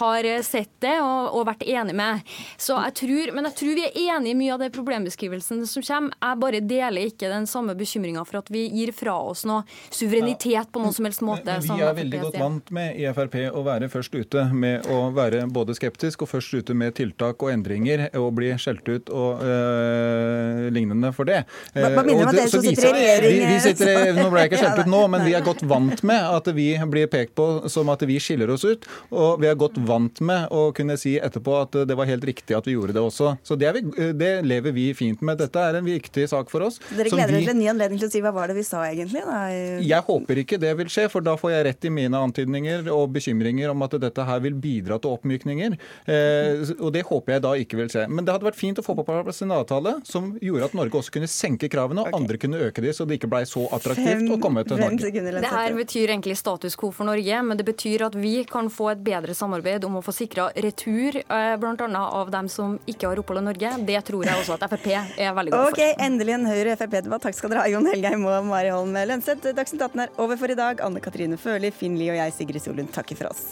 har 0.00 0.24
eh, 0.24 0.42
sett 0.42 0.70
det 0.80 0.98
og, 1.00 1.36
og 1.36 1.46
vært 1.46 1.62
enig 1.62 1.94
med. 1.94 2.20
Så 2.56 2.76
jeg 2.86 2.94
tror, 3.02 3.32
men 3.36 3.48
jeg 3.48 3.56
tror 3.60 3.76
vi 3.76 3.84
er 3.86 4.16
enig 4.16 4.32
i 4.32 4.38
mye 4.38 4.54
av 4.54 4.62
det 4.62 4.70
problembeskrivelsen 4.74 5.64
som 5.66 5.82
kommer. 5.86 6.16
Jeg 6.22 6.40
bare 6.42 6.60
deler 6.60 7.10
ikke 7.10 7.30
den 7.32 7.46
samme 7.46 7.74
bekymringa 7.78 8.24
for 8.28 8.42
at 8.42 8.50
vi 8.52 8.66
gir 8.72 8.92
fra 8.96 9.16
oss 9.32 9.44
noe 9.48 9.62
suverenitet 9.90 10.72
på 10.72 10.82
noen 10.82 10.94
som 10.94 11.08
helst 11.08 11.24
måte. 11.24 11.58
Men 11.62 11.78
vi 11.78 11.86
er 11.86 11.98
veldig 11.98 12.22
godt 12.26 12.40
vant 12.42 12.72
med 12.74 12.98
i 13.00 13.08
Frp 13.12 13.38
å 13.52 13.64
være 13.66 13.90
først 13.92 14.14
ute 14.16 14.46
med 14.52 14.88
å 14.92 15.04
være 15.14 15.44
både 15.52 15.76
skeptisk 15.76 16.24
og 16.24 16.32
først 16.32 16.54
ute 16.60 16.76
med 16.78 16.96
tiltak 16.98 17.42
og 17.42 17.52
endringer 17.52 18.08
og 18.20 18.32
bli 18.38 18.52
skjelt 18.60 18.86
ut 18.88 19.12
og 19.12 19.42
øh, 19.44 20.68
lignende 20.74 21.12
for 21.16 21.28
det. 21.28 21.42
Hva, 21.74 21.92
hva 21.96 22.04
mener 22.06 22.28
om 22.28 22.36
dere 22.36 22.50
som 22.50 22.64
sitter 22.64 22.92
i 22.92 23.06
regjering? 23.20 24.16
Nå 24.18 24.28
ble 24.32 24.44
jeg 24.44 24.52
ikke 24.52 24.60
skjelt 24.64 24.82
ut 24.82 24.92
nå, 24.92 25.02
men 25.12 25.24
vi 25.26 25.36
er 25.36 25.44
godt 25.44 25.64
vant 25.68 26.04
med 26.06 26.22
at 26.22 26.50
vi 26.56 26.68
blir 26.92 27.10
pekt 27.12 27.34
på 27.38 27.48
som 27.72 27.90
at 27.92 28.04
vi 28.08 28.18
skiller 28.22 28.52
oss 28.54 28.64
ut. 28.64 28.86
Og 29.10 29.42
vi 29.42 29.50
er 29.50 29.58
godt 29.58 29.78
vant 29.88 30.22
med 30.24 30.52
å 30.54 30.68
kunne 30.76 30.96
si 31.00 31.16
etterpå 31.18 31.56
at 31.62 31.80
det 31.88 31.96
var 31.98 32.08
helt 32.10 32.24
riktig 32.28 32.56
at 32.56 32.68
vi 32.68 32.76
gjorde 32.76 32.96
det 32.96 33.02
også. 33.02 33.34
Så 33.46 33.58
det, 33.58 33.72
vi, 33.76 33.84
det 34.18 34.32
lever 34.46 34.74
vi 34.76 34.88
fint 34.96 35.22
med. 35.24 35.40
Dette 35.42 35.62
er 35.62 35.78
en 35.78 35.86
viktig 35.86 36.28
sak 36.30 36.50
for 36.52 36.68
oss. 36.68 36.78
Dere 36.92 37.12
gleder 37.12 37.34
dere 37.34 37.44
til 37.46 37.54
en 37.54 37.60
ny 37.60 37.68
anledning 37.72 38.02
til 38.02 38.10
å 38.10 38.12
si 38.12 38.22
hva 38.24 38.32
var 38.34 38.52
det 38.52 38.58
vi 38.58 38.66
sa 38.66 38.84
egentlig? 38.88 39.24
Nei. 39.26 39.82
Jeg 39.86 40.06
håper 40.06 40.42
ikke 40.44 40.60
det 40.62 40.72
vil 40.78 40.90
skje, 40.92 41.08
for 41.12 41.24
da 41.24 41.36
får 41.40 41.54
jeg 41.56 41.66
rett 41.68 41.88
i 41.88 41.92
mine 41.94 42.22
antydninger 42.28 42.90
og 42.94 43.12
bekymringer 43.16 43.72
om 43.72 43.86
at 43.86 43.98
dette 44.02 44.26
her 44.28 44.42
vil 44.44 44.56
bidra 44.62 44.98
til 45.02 45.16
oppmykninger. 45.16 45.76
Eh, 46.06 46.72
og 46.78 46.92
det 46.94 47.04
håper 47.08 47.36
jeg 47.36 47.44
da 47.44 47.54
ikke 47.64 47.80
vil 47.80 47.90
skje. 47.92 48.06
Men 48.10 48.26
det 48.26 48.34
hadde 48.34 48.48
vært 48.48 48.60
fint 48.60 48.80
å 48.80 48.86
få 48.86 48.96
på 48.98 49.06
plass 49.08 49.42
en 49.44 49.54
avtale 49.56 49.96
som 50.08 50.32
gjorde 50.42 50.70
at 50.70 50.76
Norge 50.78 51.00
også 51.00 51.16
kunne 51.16 51.30
senke 51.30 51.70
kravene, 51.72 52.04
og 52.04 52.10
okay. 52.10 52.20
andre 52.20 52.40
kunne 52.42 52.62
øke 52.68 52.84
de, 52.84 52.92
så 52.94 53.06
det 53.08 53.18
ikke 53.20 53.30
blei 53.32 53.42
så 53.48 53.64
attraktivt 53.74 54.30
å 54.32 54.38
komme 54.42 54.64
til 54.66 54.80
Norge. 54.80 55.12
Det 55.12 55.52
her 55.52 55.76
betyr 55.76 56.14
egentlig 56.14 56.38
status 56.40 56.76
quo 56.78 56.92
for 56.94 57.08
Norge, 57.08 57.42
men 57.46 57.58
det 57.58 57.66
betyr 57.68 58.06
at 58.08 58.11
vi 58.14 58.44
kan 58.48 58.68
få 58.70 58.90
et 58.92 59.02
bedre 59.04 59.34
samarbeid 59.36 59.84
om 59.88 59.98
å 59.98 60.04
få 60.04 60.14
sikra 60.14 60.48
retur, 60.54 61.18
eh, 61.22 61.56
bl.a. 61.60 62.04
av 62.04 62.30
dem 62.30 62.48
som 62.52 62.78
ikke 62.86 63.10
har 63.10 63.22
opphold 63.22 63.42
i 63.42 63.46
Norge. 63.50 63.74
Det 63.88 64.00
tror 64.08 64.26
jeg 64.28 64.42
også 64.42 64.56
at 64.56 64.66
Frp 64.70 64.88
er 64.92 65.34
veldig 65.36 65.54
godt 65.54 65.68
for. 65.68 65.76
Ok, 65.76 66.02
Endelig 66.06 66.36
en 66.38 66.48
Høyre-Frp-debatt. 66.50 67.26
Takk 67.26 67.38
skal 67.38 67.54
dere 67.54 67.66
ha, 67.66 67.72
Jon 67.72 67.88
Helgheim 67.90 68.26
og 68.28 68.48
Mari 68.50 68.72
Holm 68.74 68.96
Lønseth. 68.96 69.52
Dagsnytt 69.56 69.86
18 69.90 70.06
er 70.06 70.18
over 70.22 70.40
for 70.40 70.52
i 70.52 70.58
dag. 70.58 70.82
Anne 70.84 71.02
Katrine 71.04 71.40
Førli, 71.40 71.72
Finn 71.74 71.98
Lie 72.00 72.14
og 72.14 72.20
jeg, 72.20 72.36
Sigrid 72.38 72.64
Solund, 72.64 72.92
takker 72.94 73.18
for 73.18 73.32
oss. 73.32 73.46